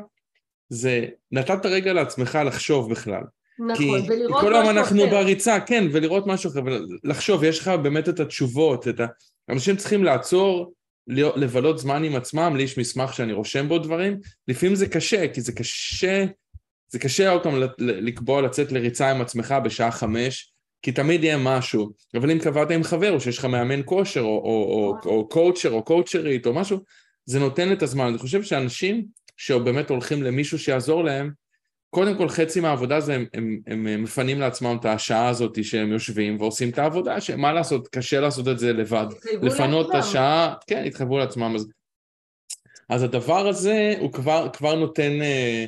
זה 0.68 1.06
נתת 1.32 1.66
רגע 1.66 1.92
לעצמך 1.92 2.38
לחשוב 2.46 2.90
בכלל. 2.90 3.22
נכון, 3.58 4.00
ולראות 4.08 4.10
משהו 4.10 4.30
אחר. 4.32 4.40
כי 4.40 4.46
כל 4.46 4.54
היום 4.54 4.70
אנחנו 4.70 5.06
בריצה, 5.10 5.60
כן, 5.60 5.84
ולראות 5.92 6.26
משהו 6.26 6.50
אחר, 6.50 6.60
ולחשוב, 7.04 7.44
יש 7.44 7.58
לך 7.58 7.68
באמת 7.68 8.08
את 8.08 8.20
התשובות, 8.20 8.88
את 8.88 9.00
ה... 9.00 9.06
אנשים 9.48 9.76
צריכים 9.76 10.04
לעצור, 10.04 10.72
לבלות 11.08 11.78
זמן 11.78 12.04
עם 12.04 12.16
עצמם, 12.16 12.54
לי 12.56 12.62
יש 12.62 12.78
מסמך 12.78 13.14
שאני 13.14 13.32
רושם 13.32 13.68
בו 13.68 13.78
דברים, 13.78 14.20
לפעמים 14.48 14.74
זה 14.74 14.88
קשה, 14.88 15.28
כי 15.28 15.40
זה 15.40 15.52
קשה, 15.52 16.24
זה 16.88 16.98
קשה 16.98 17.30
עוד 17.30 17.42
פעם 17.42 17.62
לקבוע 17.78 18.42
לצאת 18.42 18.72
לריצה 18.72 19.10
עם 19.10 19.20
עצמך 19.20 19.54
בשעה 19.64 19.90
חמש, 19.90 20.52
כי 20.82 20.92
תמיד 20.92 21.24
יהיה 21.24 21.38
משהו, 21.38 21.92
אבל 22.14 22.30
אם 22.30 22.38
קבעת 22.38 22.70
עם 22.70 22.82
חבר, 22.82 23.12
או 23.12 23.20
שיש 23.20 23.38
לך 23.38 23.44
מאמן 23.44 23.80
כושר, 23.84 24.20
או, 24.20 24.26
או, 24.26 24.98
או, 25.04 25.10
או 25.10 25.28
קואוצ'ר, 25.28 25.70
או 25.70 25.84
קואוצ'רית, 25.84 26.46
או 26.46 26.54
משהו, 26.54 26.78
זה 27.24 27.38
נותן 27.38 27.72
את 27.72 27.82
הזמן. 27.82 28.06
אני 28.06 28.18
חושב 28.18 28.42
שאנשים 28.42 29.06
שבאמת 29.36 29.90
הולכים 29.90 30.22
למישהו 30.22 30.58
שיעזור 30.58 31.04
להם, 31.04 31.30
קודם 31.90 32.16
כל 32.16 32.28
חצי 32.28 32.60
מהעבודה 32.60 33.00
זה 33.00 33.14
הם, 33.14 33.24
הם, 33.34 33.58
הם, 33.66 33.86
הם 33.86 34.02
מפנים 34.02 34.40
לעצמם 34.40 34.76
את 34.80 34.84
השעה 34.84 35.28
הזאת 35.28 35.64
שהם 35.64 35.92
יושבים 35.92 36.40
ועושים 36.40 36.70
את 36.70 36.78
העבודה, 36.78 37.20
שמה 37.20 37.52
לעשות, 37.52 37.88
קשה 37.88 38.20
לעשות 38.20 38.48
את 38.48 38.58
זה 38.58 38.72
לבד. 38.72 39.06
לפנות 39.42 39.90
את 39.90 39.94
השעה, 39.94 40.54
כן, 40.66 40.84
התחייבו 40.86 41.18
לעצמם. 41.18 41.54
אז, 41.54 41.68
אז 42.88 43.02
הדבר 43.02 43.48
הזה 43.48 43.94
הוא 44.00 44.12
כבר, 44.12 44.48
כבר 44.52 44.74
נותן, 44.74 45.22
אה, 45.22 45.64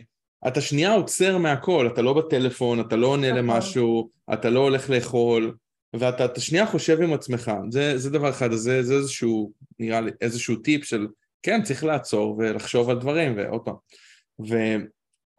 אתה 0.49 0.61
שנייה 0.61 0.93
עוצר 0.93 1.39
מהכל, 1.39 1.89
אתה 1.93 2.03
לא 2.03 2.12
בטלפון, 2.12 2.81
אתה 2.81 2.97
לא 2.97 3.07
עונה 3.07 3.29
נכון. 3.29 3.39
למשהו, 3.39 4.11
אתה 4.33 4.51
לא 4.51 4.61
הולך 4.61 4.91
לאכול, 4.91 5.55
ואתה 5.97 6.25
אתה 6.25 6.41
שנייה 6.41 6.66
חושב 6.66 7.03
עם 7.03 7.12
עצמך, 7.12 7.53
זה, 7.71 7.99
זה 7.99 8.11
דבר 8.11 8.31
אחד, 8.31 8.53
אז 8.53 8.59
זה, 8.59 8.83
זה 8.83 8.95
איזשהו, 8.95 9.53
נראה 9.79 10.01
לי, 10.01 10.11
איזשהו 10.21 10.57
טיפ 10.57 10.85
של, 10.85 11.07
כן, 11.43 11.62
צריך 11.62 11.85
לעצור 11.85 12.37
ולחשוב 12.39 12.91
על 12.91 12.99
דברים, 12.99 13.35
ועוד 13.37 13.61
פעם. 13.61 13.75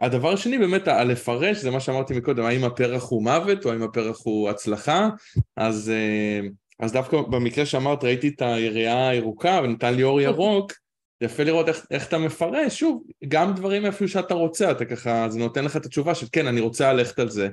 והדבר 0.02 0.34
השני 0.34 0.58
באמת, 0.58 0.88
הלפרש, 0.88 1.58
זה 1.58 1.72
מה 1.72 1.80
שאמרתי 1.80 2.14
מקודם, 2.14 2.44
האם 2.44 2.64
הפרח 2.64 3.10
הוא 3.10 3.24
מוות 3.24 3.66
או 3.66 3.72
האם 3.72 3.84
הפרח 3.84 4.18
הוא 4.24 4.50
הצלחה, 4.50 5.10
אז, 5.58 5.90
אה, 5.90 6.48
אז 6.80 6.92
דווקא 6.92 7.22
במקרה 7.22 7.66
שאמרת, 7.66 8.04
ראיתי 8.04 8.28
את 8.28 8.42
היריעה 8.42 9.10
הירוקה 9.10 9.62
ונתן 9.64 9.94
לי 9.94 10.04
אור 10.04 10.22
ירוק, 10.22 10.74
יפה 11.22 11.44
לראות 11.44 11.68
איך, 11.68 11.86
איך 11.92 12.08
אתה 12.08 12.18
מפרש, 12.18 12.80
שוב, 12.80 13.04
גם 13.28 13.54
דברים 13.54 13.86
איפה 13.86 14.08
שאתה 14.08 14.34
רוצה, 14.34 14.72
אתה 14.72 14.86
ככה, 14.86 15.30
זה 15.30 15.40
נותן 15.40 15.66
לך 15.66 15.78
את 15.78 15.86
התשובה 15.86 16.16
של 16.16 16.28
כן, 16.32 16.48
אני 16.48 16.60
רוצה 16.60 16.94
ללכת 16.94 17.20
על 17.20 17.30
זה. 17.30 17.50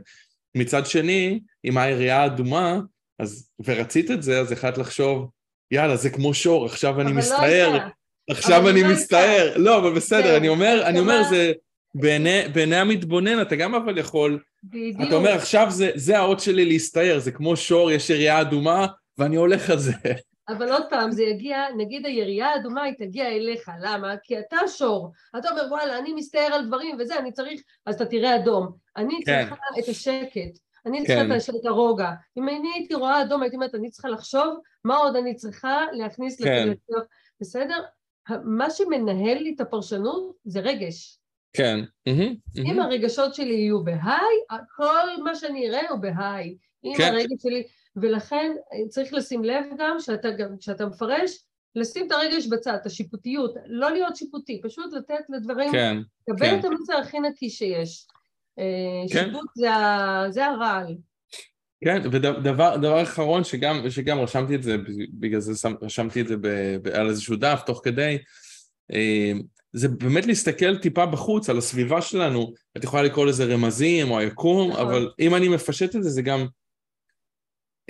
מצד 0.55 0.87
שני, 0.87 1.41
אם 1.65 1.79
העירייה 1.79 2.23
האדומה, 2.23 2.81
אז, 3.19 3.49
ורצית 3.65 4.11
את 4.11 4.23
זה, 4.23 4.41
אז 4.41 4.53
החלטת 4.53 4.79
לחשוב, 4.79 5.31
יאללה, 5.71 5.97
זה 5.97 6.11
כמו 6.11 6.35
שור, 6.35 6.67
עכשיו 6.67 7.01
אני 7.01 7.11
לא 7.11 7.17
מסתער, 7.17 7.73
לא 7.73 7.81
עכשיו 8.31 8.69
אני 8.69 8.83
לא 8.83 8.89
מסתער, 8.89 9.53
לא, 9.57 9.79
אבל 9.79 9.95
בסדר, 9.95 10.37
אני 10.37 10.49
אומר, 10.49 10.83
אני 10.87 10.99
אומר, 10.99 11.23
זה, 11.31 11.53
בעיני, 12.01 12.49
בעיני 12.53 12.77
המתבונן 12.77 13.43
אתה 13.43 13.57
גם 13.57 13.75
אבל 13.75 13.99
יכול, 13.99 14.43
בדיוק. 14.65 15.09
אתה 15.09 15.15
אומר, 15.15 15.31
עכשיו 15.31 15.67
זה, 15.71 15.91
זה 15.95 16.19
האות 16.19 16.41
שלי 16.41 16.65
להסתער, 16.65 17.19
זה 17.19 17.33
כמו 17.33 17.57
שור, 17.57 17.91
יש 17.91 18.11
יריעה 18.11 18.41
אדומה, 18.41 18.87
ואני 19.19 19.37
הולך 19.37 19.71
על 19.71 19.79
זה. 19.79 19.93
אבל 20.49 20.73
עוד 20.73 20.83
פעם, 20.91 21.11
זה 21.11 21.23
יגיע, 21.23 21.59
נגיד 21.77 22.07
הירייה 22.07 22.49
האדומה 22.49 22.83
היא 22.83 22.95
תגיע 22.99 23.29
אליך, 23.29 23.71
למה? 23.81 24.15
כי 24.23 24.39
אתה 24.39 24.57
שור. 24.69 25.13
אתה 25.39 25.51
אומר, 25.51 25.63
וואלה, 25.71 25.99
אני 25.99 26.13
מסתער 26.13 26.55
על 26.55 26.67
דברים 26.67 26.97
וזה, 27.01 27.19
אני 27.19 27.33
צריך, 27.33 27.61
אז 27.87 27.95
אתה 27.95 28.07
תראה 28.07 28.37
אדום. 28.37 28.73
אני 28.97 29.21
כן. 29.27 29.41
צריכה 29.41 29.57
את 29.79 29.89
השקט, 29.89 30.59
אני 30.87 31.07
צריכה 31.07 31.53
כן. 31.53 31.59
את 31.61 31.67
הרוגע. 31.67 32.11
אם 32.39 32.49
אני 32.49 32.69
הייתי 32.75 32.95
רואה 32.95 33.23
אדום, 33.23 33.43
הייתי 33.43 33.57
אומרת, 33.57 33.75
אני 33.75 33.91
צריכה 33.91 34.09
לחשוב 34.09 34.59
מה 34.85 34.97
עוד 34.97 35.17
אני 35.17 35.35
צריכה 35.35 35.85
להכניס 35.93 36.43
כן. 36.43 36.69
לתוך, 36.69 37.05
בסדר? 37.41 37.83
מה 38.45 38.71
שמנהל 38.71 39.39
לי 39.39 39.53
את 39.55 39.61
הפרשנות 39.61 40.37
זה 40.45 40.61
רגש. 40.61 41.19
כן. 41.57 41.81
אם 42.57 42.81
הרגשות 42.81 43.35
שלי 43.35 43.55
יהיו 43.55 43.85
בהיי, 43.85 44.61
כל 44.77 45.23
מה 45.25 45.35
שאני 45.35 45.69
אראה 45.69 45.91
הוא 45.91 45.99
בהיי. 45.99 46.57
אם 46.85 46.93
כן. 46.97 47.13
הרגש 47.13 47.43
שלי... 47.43 47.63
ולכן 47.97 48.53
צריך 48.89 49.13
לשים 49.13 49.45
לב 49.45 49.65
גם 49.79 49.97
שאתה, 49.99 50.31
גם, 50.31 50.57
כשאתה 50.59 50.87
מפרש, 50.87 51.39
לשים 51.77 52.07
את 52.07 52.13
הרגש 52.13 52.47
בצד, 52.47 52.75
את 52.75 52.87
השיפוטיות, 52.87 53.55
לא 53.67 53.91
להיות 53.91 54.17
שיפוטי, 54.17 54.61
פשוט 54.63 54.93
לתת 54.93 55.25
לדברים, 55.29 55.73
כן, 55.73 55.97
לקבל 56.29 56.47
כן. 56.47 56.59
את 56.59 56.65
המסר 56.65 56.97
הכי 56.97 57.21
נקי 57.21 57.51
שיש. 57.51 58.07
אה, 58.59 58.65
כן. 59.13 59.25
שיפוט 59.25 59.47
זה, 59.55 59.69
זה 60.31 60.47
הרעל. 60.47 60.97
כן, 61.85 62.03
ודבר 62.13 62.77
דבר 62.77 63.03
אחרון 63.03 63.45
שגם, 63.45 63.91
שגם 63.91 64.19
רשמתי 64.19 64.55
את 64.55 64.63
זה, 64.63 64.77
בגלל 65.13 65.41
זה 65.41 65.69
רשמתי 65.83 66.21
את 66.21 66.29
זה 66.29 66.37
ב, 66.37 66.49
ב, 66.83 66.89
על 66.89 67.09
איזשהו 67.09 67.37
דף 67.37 67.63
תוך 67.67 67.81
כדי, 67.85 68.19
אה, 68.93 69.33
זה 69.77 69.89
באמת 69.89 70.27
להסתכל 70.27 70.77
טיפה 70.77 71.07
בחוץ 71.07 71.51
על 71.51 71.59
הסביבה 71.59 72.03
שלנו, 72.03 72.53
את 72.77 72.85
יכולה 72.85 73.03
לקרוא 73.03 73.27
לזה 73.27 73.45
רמזים 73.45 74.11
או 74.11 74.19
היקום, 74.19 74.71
נכון. 74.71 74.87
אבל 74.87 75.11
אם 75.21 75.35
אני 75.35 75.49
מפשט 75.49 75.97
את 75.97 76.03
זה, 76.03 76.11
זה 76.11 76.23
גם 76.23 76.47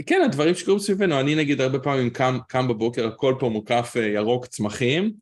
כן, 0.07 0.22
הדברים 0.24 0.55
שקורים 0.55 0.78
סביבנו, 0.78 1.20
אני 1.20 1.34
נגיד 1.34 1.61
הרבה 1.61 1.78
פעמים 1.78 2.11
קם, 2.11 2.39
קם 2.49 2.68
בבוקר, 2.68 3.07
הכל 3.07 3.34
פה 3.39 3.49
מוקף 3.49 3.95
אה, 3.97 4.07
ירוק 4.07 4.47
צמחים, 4.47 5.12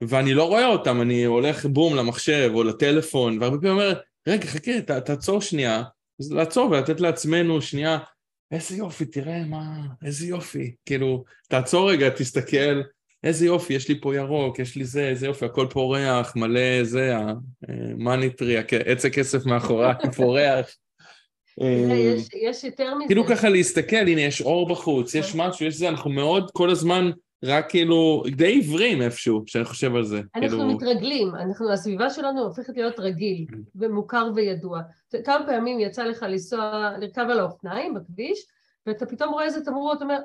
ואני 0.00 0.34
לא 0.34 0.44
רואה 0.48 0.66
אותם, 0.66 1.00
אני 1.00 1.24
הולך 1.24 1.66
בום 1.66 1.96
למחשב 1.96 2.50
או 2.54 2.64
לטלפון, 2.64 3.38
והרבה 3.40 3.56
פעמים 3.56 3.72
אומר, 3.72 4.00
רגע, 4.28 4.46
חכה, 4.46 4.80
ת, 4.80 4.90
תעצור 4.90 5.40
שנייה, 5.40 5.82
אז 6.20 6.32
לעצור 6.32 6.70
ולתת 6.70 7.00
לעצמנו 7.00 7.62
שנייה, 7.62 7.98
איזה 8.50 8.76
יופי, 8.76 9.04
תראה 9.04 9.44
מה, 9.44 9.86
איזה 10.04 10.26
יופי, 10.26 10.74
כאילו, 10.86 11.24
תעצור 11.48 11.90
רגע, 11.90 12.08
תסתכל, 12.08 12.82
איזה 13.26 13.46
יופי, 13.46 13.74
יש 13.74 13.88
לי 13.88 14.00
פה 14.00 14.16
ירוק, 14.16 14.58
יש 14.58 14.76
לי 14.76 14.84
זה, 14.84 15.08
איזה 15.08 15.26
יופי, 15.26 15.44
הכל 15.44 15.66
פורח, 15.70 16.36
מלא 16.36 16.84
זה, 16.84 17.16
המאניטרי, 17.68 18.56
עץ 18.86 19.04
הכסף 19.04 19.46
מאחורי, 19.46 19.86
פורח. 20.16 20.66
יש, 21.60 22.28
יש 22.34 22.64
יותר 22.64 22.94
מזה. 22.94 23.06
כאילו 23.06 23.24
ככה 23.24 23.48
להסתכל, 23.48 23.96
הנה 23.96 24.20
יש 24.20 24.42
אור 24.42 24.68
בחוץ, 24.68 25.14
יש 25.14 25.34
משהו, 25.34 25.66
יש 25.66 25.74
זה, 25.74 25.88
אנחנו 25.88 26.10
מאוד 26.10 26.50
כל 26.50 26.70
הזמן 26.70 27.10
רק 27.44 27.70
כאילו 27.70 28.22
די 28.36 28.46
עיוורים 28.46 29.02
איפשהו, 29.02 29.42
כשאני 29.46 29.64
חושב 29.64 29.94
על 29.96 30.04
זה. 30.04 30.20
אנחנו 30.34 30.48
כאילו... 30.48 30.66
מתרגלים, 30.66 31.34
אנחנו, 31.34 31.72
הסביבה 31.72 32.10
שלנו 32.10 32.44
הופכת 32.44 32.76
להיות 32.76 32.98
רגיל 32.98 33.46
ומוכר 33.74 34.30
וידוע. 34.34 34.80
כמה 35.24 35.46
פעמים 35.46 35.80
יצא 35.80 36.04
לך 36.04 36.22
לנסוע, 36.22 36.90
לרכב 37.00 37.26
על 37.30 37.38
האופניים 37.38 37.94
בכביש, 37.94 38.46
ואתה 38.86 39.06
פתאום 39.06 39.32
רואה 39.32 39.44
איזה 39.44 39.64
תמרור, 39.64 39.92
אתה 39.92 40.04
אומר, 40.04 40.18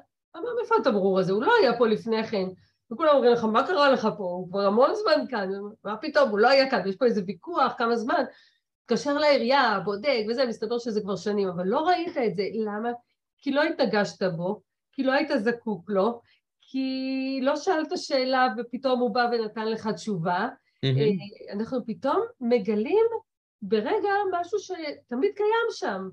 מאיפה 0.59 0.75
התמרור 0.81 1.19
הזה? 1.19 1.33
הוא 1.33 1.43
לא 1.43 1.51
היה 1.61 1.77
פה 1.77 1.87
לפני 1.87 2.23
כן. 2.23 2.45
וכולם 2.91 3.15
אומרים 3.15 3.31
לך, 3.31 3.43
מה 3.43 3.67
קרה 3.67 3.89
לך 3.89 4.07
פה? 4.17 4.23
הוא 4.23 4.49
כבר 4.49 4.65
המון 4.65 4.89
זמן 4.95 5.27
כאן, 5.29 5.49
מה 5.83 5.97
פתאום, 5.97 6.29
הוא 6.29 6.39
לא 6.39 6.47
היה 6.47 6.69
כאן, 6.69 6.87
יש 6.87 6.95
פה 6.95 7.05
איזה 7.05 7.21
ויכוח, 7.27 7.73
כמה 7.77 7.95
זמן. 7.95 8.23
התקשר 8.83 9.13
לעירייה, 9.13 9.79
בודק 9.85 10.23
וזה, 10.29 10.45
מסתבר 10.45 10.79
שזה 10.79 11.01
כבר 11.01 11.15
שנים, 11.15 11.47
אבל 11.47 11.67
לא 11.67 11.79
ראית 11.79 12.17
את 12.17 12.35
זה, 12.35 12.43
למה? 12.53 12.89
כי 13.37 13.51
לא 13.51 13.63
התנגשת 13.63 14.23
בו, 14.23 14.61
כי 14.91 15.03
לא 15.03 15.11
היית 15.11 15.29
זקוק 15.37 15.89
לו, 15.89 16.21
כי 16.61 17.39
לא 17.41 17.55
שאלת 17.55 17.97
שאלה 17.97 18.47
ופתאום 18.57 18.99
הוא 18.99 19.13
בא 19.13 19.29
ונתן 19.31 19.67
לך 19.67 19.87
תשובה. 19.87 20.47
Mm-hmm. 20.85 21.53
אנחנו 21.53 21.85
פתאום 21.85 22.21
מגלים 22.41 23.05
ברגע 23.61 24.09
משהו 24.31 24.59
שתמיד 24.59 25.31
קיים 25.35 25.67
שם. 25.71 26.09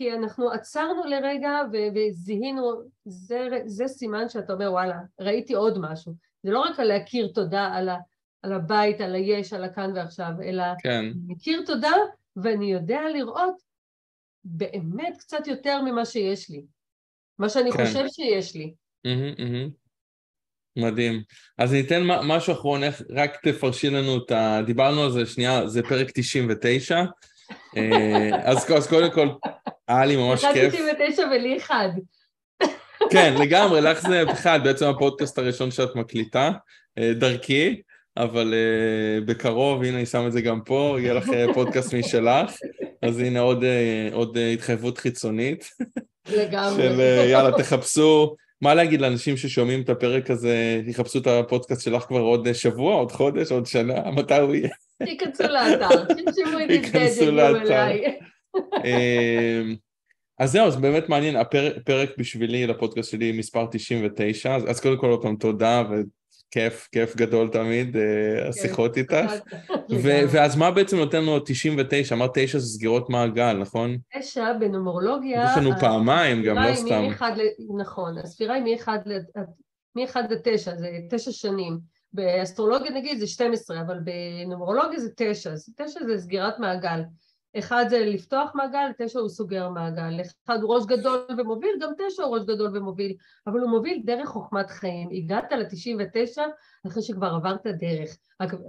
כי 0.00 0.12
אנחנו 0.12 0.50
עצרנו 0.50 1.04
לרגע 1.04 1.50
וזיהינו, 1.72 2.82
זה, 3.04 3.48
זה 3.66 3.88
סימן 3.88 4.28
שאתה 4.28 4.52
אומר 4.52 4.72
וואלה, 4.72 4.98
ראיתי 5.20 5.54
עוד 5.54 5.78
משהו. 5.78 6.12
זה 6.42 6.50
לא 6.50 6.60
רק 6.60 6.80
על 6.80 6.88
להכיר 6.88 7.30
תודה 7.34 7.66
על, 7.74 7.88
ה, 7.88 7.96
על 8.42 8.52
הבית, 8.52 9.00
על 9.00 9.14
היש, 9.14 9.52
על 9.52 9.64
הכאן 9.64 9.92
ועכשיו, 9.94 10.30
אלא 10.44 10.64
כן. 10.82 11.04
מכיר 11.26 11.62
תודה 11.66 11.92
ואני 12.36 12.72
יודע 12.72 13.00
לראות 13.14 13.54
באמת 14.44 15.16
קצת 15.18 15.46
יותר 15.46 15.82
ממה 15.82 16.04
שיש 16.04 16.50
לי. 16.50 16.62
מה 17.38 17.48
שאני 17.48 17.72
כן. 17.72 17.86
חושב 17.86 18.04
שיש 18.08 18.54
לי. 18.54 18.74
Mm-hmm, 19.06 19.38
mm-hmm. 19.38 19.70
מדהים. 20.76 21.22
אז 21.58 21.72
ניתן 21.72 22.02
משהו 22.06 22.52
אחרון, 22.52 22.82
איך, 22.82 23.02
רק 23.10 23.36
תפרשי 23.42 23.90
לנו 23.90 24.18
את 24.24 24.30
ה... 24.30 24.60
דיברנו 24.66 25.02
על 25.02 25.10
זה 25.10 25.26
שנייה, 25.26 25.66
זה 25.66 25.82
פרק 25.82 26.10
99. 26.14 27.04
אה, 27.76 28.30
אז, 28.44 28.70
אז 28.76 28.88
קודם 28.88 29.10
כל, 29.10 29.28
היה 29.90 30.06
לי 30.06 30.16
ממש 30.16 30.44
כיף. 30.54 30.74
99 30.74 31.22
ולי 31.30 31.56
אחד. 31.56 31.88
כן, 33.10 33.34
לגמרי, 33.42 33.80
לך 33.80 34.00
זה 34.00 34.22
אחד, 34.32 34.60
בעצם 34.64 34.86
הפודקאסט 34.86 35.38
הראשון 35.38 35.70
שאת 35.70 35.96
מקליטה, 35.96 36.50
אה, 36.98 37.12
דרכי, 37.14 37.82
אבל 38.16 38.54
uh, 38.54 39.24
בקרוב, 39.24 39.82
הנה 39.82 39.96
אני 39.96 40.06
שם 40.06 40.26
את 40.26 40.32
זה 40.32 40.40
גם 40.40 40.60
פה, 40.60 40.96
יהיה 41.00 41.14
לך 41.14 41.26
פודקאסט 41.54 41.94
משלך, 41.94 42.50
אז 43.02 43.18
הנה 43.18 43.40
עוד, 43.40 43.64
עוד 44.12 44.38
התחייבות 44.54 44.98
חיצונית. 44.98 45.70
לגמרי. 46.32 46.82
של 46.82 47.00
יאללה, 47.30 47.58
תחפשו, 47.58 48.34
מה 48.62 48.74
להגיד 48.74 49.00
לאנשים 49.00 49.36
ששומעים 49.36 49.82
את 49.82 49.88
הפרק 49.88 50.30
הזה, 50.30 50.80
יחפשו 50.86 51.18
את 51.18 51.26
הפודקאסט 51.26 51.82
שלך 51.82 52.02
כבר 52.02 52.20
עוד 52.20 52.52
שבוע, 52.52 52.94
עוד 52.94 53.12
חודש, 53.12 53.52
עוד 53.52 53.66
שנה, 53.66 54.10
מתי 54.10 54.36
הוא 54.36 54.54
יהיה? 54.54 54.68
ייכנסו 55.00 55.42
לאתר, 55.42 56.04
תרשמו 56.04 56.60
את 56.60 56.68
זה, 56.68 57.22
יגיעו 57.22 57.56
אליי. 57.56 58.18
אמ, 58.84 59.74
אז 60.38 60.52
זהו, 60.52 60.70
זה 60.70 60.78
באמת 60.78 61.08
מעניין, 61.08 61.36
הפרק 61.36 62.10
בשבילי 62.18 62.66
לפודקאסט 62.66 63.10
שלי 63.10 63.32
מספר 63.32 63.66
99, 63.70 64.56
אז, 64.56 64.70
אז 64.70 64.80
קודם 64.80 64.98
כל 64.98 65.10
עוד 65.10 65.22
פעם 65.22 65.36
תודה 65.36 65.82
וכיף, 65.90 66.88
כיף 66.92 67.16
גדול 67.16 67.48
תמיד, 67.48 67.96
אה, 67.96 68.48
השיחות 68.48 68.96
איתך. 68.96 69.32
ו- 69.90 70.22
ואז 70.30 70.56
מה 70.56 70.70
בעצם 70.70 70.96
נותן 70.96 71.22
לנו 71.22 71.40
99? 71.40 72.14
אמרת 72.14 72.30
9 72.34 72.58
זה 72.58 72.66
סגירות 72.66 73.10
מעגל, 73.10 73.52
נכון? 73.52 73.96
9 74.18 74.52
בנומרולוגיה... 74.52 75.44
יש 75.44 75.56
לנו 75.56 75.70
פעמיים 75.80 76.42
גם, 76.42 76.56
לא 76.58 76.74
סתם. 76.74 77.04
נכון, 77.78 78.18
הספירה 78.18 78.54
היא 78.54 78.76
מ-1 78.76 78.88
ל-9, 79.96 80.76
זה 80.76 80.88
9 81.10 81.32
שנים. 81.32 81.78
באסטרולוגיה 82.12 82.90
נגיד 82.90 83.18
זה 83.18 83.26
12, 83.26 83.80
אבל 83.80 83.98
בנומרולוגיה 84.04 85.00
זה 85.00 85.08
9, 85.16 85.52
אז 85.52 85.74
9 85.76 86.00
זה 86.06 86.18
סגירת 86.18 86.58
מעגל. 86.58 87.00
אחד 87.58 87.84
זה 87.88 87.98
לפתוח 87.98 88.50
מעגל, 88.54 88.90
תשע 88.98 89.20
הוא 89.20 89.28
סוגר 89.28 89.68
מעגל, 89.68 90.20
אחד 90.46 90.62
הוא 90.62 90.74
ראש 90.74 90.86
גדול 90.86 91.26
ומוביל, 91.38 91.70
גם 91.80 91.90
תשע 91.98 92.22
הוא 92.22 92.36
ראש 92.36 92.44
גדול 92.44 92.76
ומוביל, 92.76 93.14
אבל 93.46 93.60
הוא 93.60 93.70
מוביל 93.70 94.02
דרך 94.04 94.28
חוכמת 94.28 94.70
חיים. 94.70 95.08
הגעת 95.12 95.52
ל-99 95.52 96.38
אחרי 96.86 97.02
שכבר 97.02 97.26
עברת 97.26 97.66
דרך, 97.66 98.16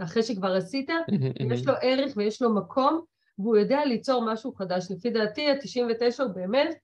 אחרי 0.04 0.24
שכבר 0.24 0.56
עשית, 0.56 0.90
יש 1.54 1.68
לו 1.68 1.74
ערך 1.82 2.14
ויש 2.16 2.42
לו 2.42 2.56
מקום, 2.56 3.02
והוא 3.40 3.58
יודע 3.58 3.86
ליצור 3.86 4.34
משהו 4.34 4.54
חדש. 4.54 4.92
לפי 4.92 5.10
דעתי, 5.10 5.50
ה-99 5.50 6.24
הוא 6.24 6.34
באמת 6.34 6.76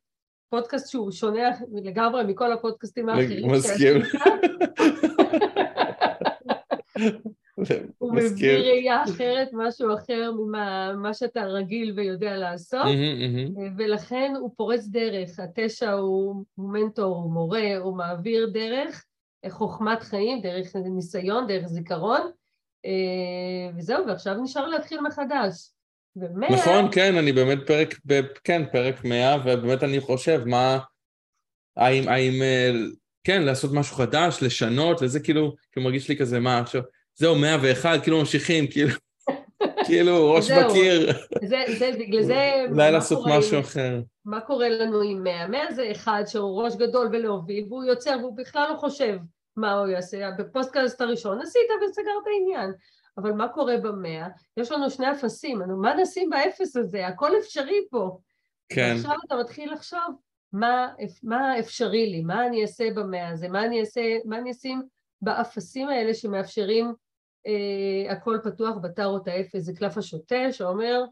פודקאסט 0.50 0.89
שהוא 0.89 1.12
שונה 1.12 1.50
לגמרי 1.84 2.24
מכל 2.24 2.54
הפודקאסטים 2.54 3.10
האחרים. 3.10 3.52
מסכים. 3.52 4.02
הוא 7.97 8.16
מביא 8.16 8.51
ראייה 8.51 9.03
אחרת, 9.03 9.49
משהו 9.53 9.93
אחר 9.93 10.32
ממה 10.32 11.14
שאתה 11.14 11.43
רגיל 11.43 11.93
ויודע 11.95 12.38
לעשות, 12.38 12.86
ולכן 13.78 14.34
הוא 14.39 14.51
פורץ 14.58 14.88
דרך. 14.88 15.39
התשע 15.39 15.91
הוא 15.91 16.45
מנטור, 16.58 17.16
הוא 17.16 17.32
מורה, 17.32 17.78
הוא 17.78 17.97
מעביר 17.97 18.49
דרך 18.53 19.05
חוכמת 19.49 20.03
חיים, 20.03 20.41
דרך 20.41 20.76
ניסיון, 20.76 21.47
דרך 21.47 21.68
זיכרון, 21.68 22.22
וזהו, 23.78 24.08
ועכשיו 24.08 24.34
נשאר 24.34 24.68
להתחיל 24.68 25.01
מחדש. 25.01 25.72
ומאה... 26.16 26.51
נכון, 26.51 26.91
כן, 26.91 27.18
אני 27.18 27.32
באמת 27.32 27.58
פרק, 27.68 27.95
כן, 28.43 28.62
פרק 28.72 29.05
מאה, 29.05 29.38
ובאמת 29.45 29.84
אני 29.84 29.99
חושב, 29.99 30.43
מה, 30.45 30.80
האם, 31.78 32.08
האם, 32.08 32.41
אה, 32.41 32.72
כן, 33.24 33.41
לעשות 33.41 33.72
משהו 33.74 33.95
חדש, 33.95 34.38
לשנות, 34.41 35.01
וזה 35.01 35.20
כאילו, 35.20 35.55
כאילו 35.72 35.86
מרגיש 35.86 36.10
לי 36.10 36.18
כזה, 36.18 36.39
מה, 36.39 36.60
עכשיו, 36.60 36.82
זהו, 37.20 37.36
101, 37.36 38.03
כאילו 38.03 38.20
ממשיכים, 38.20 38.68
כאילו, 38.68 38.89
כאילו 39.86 40.32
ראש 40.34 40.51
בקיר. 40.51 41.11
זה, 41.45 41.63
זה, 41.80 41.91
בגלל 41.99 42.24
זה... 42.24 42.65
אולי 42.70 42.91
לעשות 42.95 43.26
משהו 43.28 43.59
אחר. 43.59 44.01
מה 44.26 44.41
קורה 44.41 44.70
לנו 44.70 45.01
עם 45.01 45.24
100? 45.24 45.47
100 45.47 45.72
זה 45.72 45.91
אחד 45.91 46.24
שהוא 46.28 46.63
ראש 46.63 46.76
גדול 46.76 47.07
ולהוביל, 47.11 47.65
והוא 47.70 47.84
יוצר, 47.84 48.15
והוא 48.20 48.38
בכלל 48.38 48.70
לא 48.74 48.78
חושב 48.78 49.18
מה 49.55 49.74
הוא 49.74 49.88
יעשה. 49.88 50.30
בפודקאסט 50.38 51.01
הראשון 51.01 51.41
עשית 51.41 51.61
וסגרת 51.89 52.24
עניין. 52.41 52.72
אבל 53.18 53.32
מה 53.32 53.47
קורה 53.47 53.78
במאה? 53.78 54.28
יש 54.57 54.72
לנו 54.72 54.89
שני 54.89 55.11
אפסים, 55.11 55.61
מה 55.82 55.93
נשים 55.93 56.30
באפס 56.30 56.76
הזה? 56.76 57.07
הכל 57.07 57.32
אפשרי 57.39 57.88
פה. 57.89 58.18
כן. 58.70 58.93
ועכשיו 58.95 59.15
אתה 59.28 59.36
מתחיל 59.36 59.74
לחשוב, 59.74 60.15
מה, 60.53 60.93
מה 61.24 61.59
אפשרי 61.59 62.09
לי? 62.09 62.22
מה 62.22 62.47
אני 62.47 62.61
אעשה 62.61 62.84
במאה 62.95 63.30
הזה? 63.30 63.49
מה 63.49 63.65
אני 63.65 63.80
אעשה, 63.80 64.01
מה 64.26 64.38
אני 64.38 64.51
אשים 64.51 64.82
באפסים 65.22 65.89
האלה 65.89 66.13
שמאפשרים 66.13 66.93
הכל 68.10 68.38
פתוח 68.43 68.78
בטארות 68.78 69.28
האפס, 69.28 69.62
זה 69.62 69.74
קלף 69.74 69.98
השוטה 69.98 70.52
שאומר, 70.52 71.04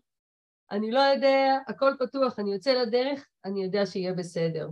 אני 0.71 0.91
לא 0.91 0.99
יודע, 0.99 1.57
הכל 1.67 1.91
פתוח, 1.99 2.39
אני 2.39 2.53
יוצא 2.53 2.73
לדרך, 2.73 3.27
אני 3.45 3.63
יודע 3.63 3.85
שיהיה 3.85 4.13
בסדר. 4.13 4.69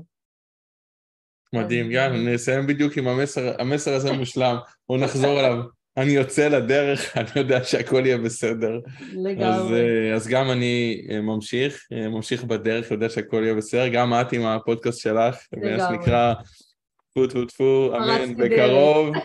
מדהים, 1.53 1.91
יאללה, 1.91 2.33
נסיים 2.33 2.67
בדיוק 2.67 2.97
עם 2.97 3.07
המסר, 3.07 3.61
המסר 3.61 3.93
הזה 3.93 4.11
מושלם, 4.11 4.57
בואו 4.89 4.99
נחזור 4.99 5.39
אליו. 5.39 5.63
אני 5.97 6.11
יוצא 6.11 6.47
לדרך, 6.47 6.99
אני 7.17 7.29
יודע 7.35 7.63
שהכל 7.63 8.05
יהיה 8.05 8.17
בסדר. 8.17 8.79
לגמרי. 9.13 9.45
אז, 9.45 9.71
אה, 9.71 10.15
אז 10.15 10.27
גם 10.27 10.51
אני 10.51 11.05
אה, 11.09 11.21
ממשיך, 11.21 11.87
ממשיך 11.91 12.43
בדרך, 12.43 12.91
יודע 12.91 13.09
שהכל 13.09 13.41
יהיה 13.43 13.55
בסדר, 13.55 13.87
גם 13.87 14.13
את 14.13 14.33
עם 14.33 14.45
הפודקאסט 14.45 14.99
שלך, 14.99 15.35
מה 15.57 15.87
שנקרא 15.89 16.33
טפו 17.13 17.27
טפו 17.27 17.45
טפו, 17.45 17.91
אמן, 17.97 18.35
בקרוב. 18.35 19.15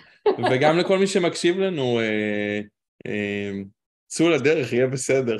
וגם 0.50 0.78
לכל 0.78 0.98
מי 0.98 1.06
שמקשיב 1.06 1.58
לנו, 1.58 2.00
אה, 2.00 2.60
אה, 3.06 3.50
צאו 4.06 4.28
לדרך, 4.28 4.72
יהיה 4.72 4.86
בסדר. 4.86 5.36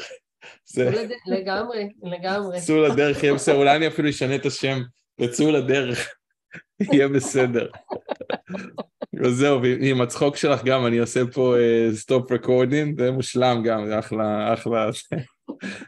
לגמרי, 1.26 1.88
לגמרי. 2.03 2.61
צאו 2.61 2.82
לדרך, 2.82 3.22
יהיה 3.22 3.34
בסדר. 3.34 3.57
אולי 3.57 3.76
אני 3.76 3.88
אפילו 3.88 4.09
אשנה 4.09 4.34
את 4.34 4.46
השם 4.46 4.78
לצאו 5.18 5.51
לדרך, 5.51 6.14
יהיה 6.92 7.09
בסדר. 7.09 7.70
וזהו, 9.22 9.62
ועם 9.62 10.01
הצחוק 10.01 10.36
שלך 10.36 10.64
גם, 10.64 10.86
אני 10.86 10.99
עושה 10.99 11.20
פה 11.32 11.55
stop 11.92 12.30
uh, 12.30 12.34
recording, 12.34 13.00
זה 13.01 13.11
מושלם 13.11 13.62
גם, 13.64 13.86
זה 13.86 13.99
אחלה, 13.99 14.55
אחלה. 14.55 14.90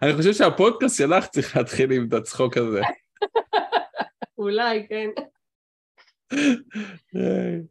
אני 0.02 0.14
חושב 0.14 0.32
שהפודקאסט 0.32 0.98
שלך 0.98 1.26
צריך 1.26 1.56
להתחיל 1.56 1.92
עם 1.92 2.08
את 2.08 2.12
הצחוק 2.12 2.56
הזה. 2.56 2.80
אולי, 4.38 4.86
כן. 4.88 5.08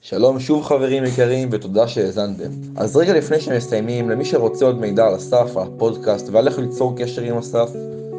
שלום 0.00 0.40
שוב 0.40 0.64
חברים 0.64 1.04
יקרים 1.04 1.48
ותודה 1.52 1.88
שהאזנתם. 1.88 2.50
אז 2.76 2.96
רגע 2.96 3.14
לפני 3.14 3.40
שמסיימים, 3.40 4.10
למי 4.10 4.24
שרוצה 4.24 4.64
עוד 4.64 4.80
מידע 4.80 5.06
על 5.06 5.16
אסף, 5.16 5.56
על 5.56 5.62
הפודקאסט 5.66 6.28
ועל 6.28 6.48
איך 6.48 6.58
ליצור 6.58 6.94
קשר 6.96 7.22
עם 7.22 7.36
אסף, 7.36 7.70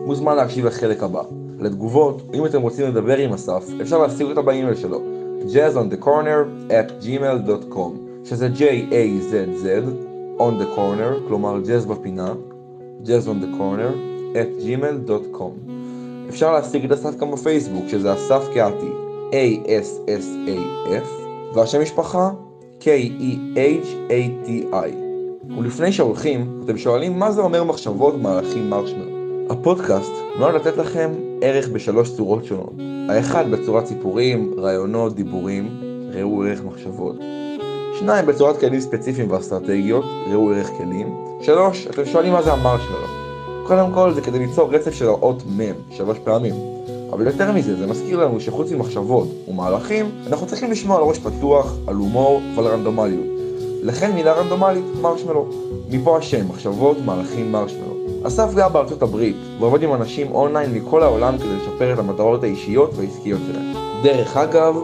מוזמן 0.06 0.36
להקשיב 0.36 0.66
לחלק 0.66 1.04
הבא. 1.04 1.22
לתגובות, 1.60 2.22
אם 2.34 2.45
אתם 2.45 2.62
רוצים 2.62 2.88
לדבר 2.88 3.18
עם 3.18 3.34
אסף, 3.34 3.64
אפשר 3.82 3.97
להשיג 3.97 4.28
אותה 4.28 4.41
באימייל 4.41 4.76
שלו, 4.76 5.01
jazzonthecorner 5.41 6.70
at 6.70 6.91
gmail.com, 7.06 7.91
שזה 8.26 8.49
J-A-Z-Z, 8.56 9.66
on 10.39 10.62
the 10.62 10.78
corner, 10.78 11.28
כלומר 11.28 11.60
jazz 11.64 11.88
בפינה, 11.88 12.34
jazz 13.04 13.28
on 13.28 13.43
the 13.43 13.58
corner, 13.58 13.93
at 14.36 14.64
gmail.com. 14.64 15.73
אפשר 16.34 16.52
להשיג 16.52 16.86
את 16.86 16.92
אסף 16.92 17.18
גם 17.18 17.32
בפייסבוק, 17.32 17.86
שזה 17.88 18.14
אסף 18.14 18.44
קהתי, 18.54 18.90
A-S-S-A-F, 19.32 21.08
והשם 21.54 21.82
משפחה 21.82 22.30
K-E-H-A-T-I. 22.82 24.76
ולפני 25.58 25.92
שהולכים, 25.92 26.62
אתם 26.66 26.78
שואלים 26.78 27.20
מה 27.20 27.32
זה 27.32 27.42
אומר 27.42 27.64
מחשבות 27.64 28.22
מהלכים 28.22 28.70
מרשמלו. 28.70 29.12
הפודקאסט 29.50 30.12
נועד 30.40 30.56
לתת 30.56 30.78
לכם 30.78 31.12
ערך 31.42 31.68
בשלוש 31.68 32.16
צורות 32.16 32.46
שונות. 32.46 32.74
האחד 33.10 33.52
בצורת 33.52 33.86
סיפורים, 33.86 34.54
רעיונות, 34.58 35.16
דיבורים, 35.16 35.82
ראו 36.14 36.44
ערך 36.44 36.64
מחשבות. 36.64 37.16
שניים 38.00 38.26
בצורת 38.26 38.60
כלים 38.60 38.80
ספציפיים 38.80 39.32
ואסטרטגיות, 39.32 40.06
ראו 40.32 40.52
ערך 40.52 40.68
כלים. 40.68 41.16
שלוש, 41.42 41.88
אתם 41.88 42.06
שואלים 42.06 42.34
מה 42.34 42.42
זה 42.42 42.54
המרשמלו. 42.54 43.23
קודם 43.68 43.91
כל 43.93 44.14
זה 44.14 44.22
כדי 44.22 44.39
ליצור 44.39 44.70
רצף 44.74 44.93
של 44.93 45.07
האות 45.07 45.43
מ' 45.57 45.61
שלוש 45.91 46.18
פעמים. 46.24 46.53
אבל 47.11 47.28
יותר 47.28 47.51
מזה, 47.51 47.76
זה 47.76 47.88
מזכיר 47.88 48.26
לנו 48.26 48.39
שחוץ 48.39 48.72
ממחשבות 48.72 49.28
ומהלכים, 49.47 50.11
אנחנו 50.28 50.47
צריכים 50.47 50.72
לשמוע 50.72 50.97
על 50.97 51.03
ראש 51.03 51.20
פתוח, 51.20 51.76
על 51.88 51.95
הומור 51.95 52.41
ועל 52.55 52.68
רנדומליות. 52.68 53.26
לכן 53.82 54.11
מילה 54.11 54.34
רנדומלית, 54.34 54.84
מרשמלו. 55.01 55.45
מפה 55.89 56.18
השם, 56.18 56.49
מחשבות, 56.49 56.97
מהלכים, 57.05 57.51
מרשמלו. 57.51 57.93
אסף 58.24 58.53
גר 58.53 58.70
בארצות 58.70 59.01
הברית, 59.01 59.36
ועובד 59.59 59.84
עם 59.84 59.93
אנשים 59.93 60.32
אונליין 60.32 60.74
מכל 60.74 61.03
העולם 61.03 61.38
כדי 61.38 61.55
לשפר 61.55 61.93
את 61.93 61.99
המטרות 61.99 62.43
האישיות 62.43 62.91
והעסקיות 62.95 63.41
שלהם. 63.51 63.74
דרך 64.03 64.38
אגב, 64.38 64.76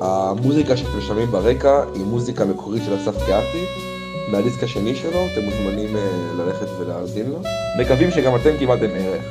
המוזיקה 0.00 0.76
שאתם 0.76 1.00
שומעים 1.00 1.28
ברקע 1.28 1.82
היא 1.94 2.04
מוזיקה 2.04 2.44
מקורית 2.44 2.82
של 2.86 2.96
אסף 2.96 3.26
קהתי, 3.26 3.64
מהדיסק 4.28 4.62
השני 4.62 4.94
שלו, 4.94 5.26
אתם 5.32 5.44
מוזמנים 5.44 5.96
uh, 5.96 5.98
ללכת 6.38 6.66
ולהאזין 6.78 7.30
לו. 7.30 7.38
מקווים 7.78 8.10
שגם 8.10 8.36
אתם 8.36 8.56
קיבלתם 8.58 8.88
ערך. 8.94 9.24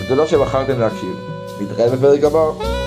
ותודה 0.00 0.26
שבחרתם 0.26 0.80
להקשיב. 0.80 1.16
נתראה 1.60 1.88
בפרק 1.96 2.24
הבא. 2.24 2.83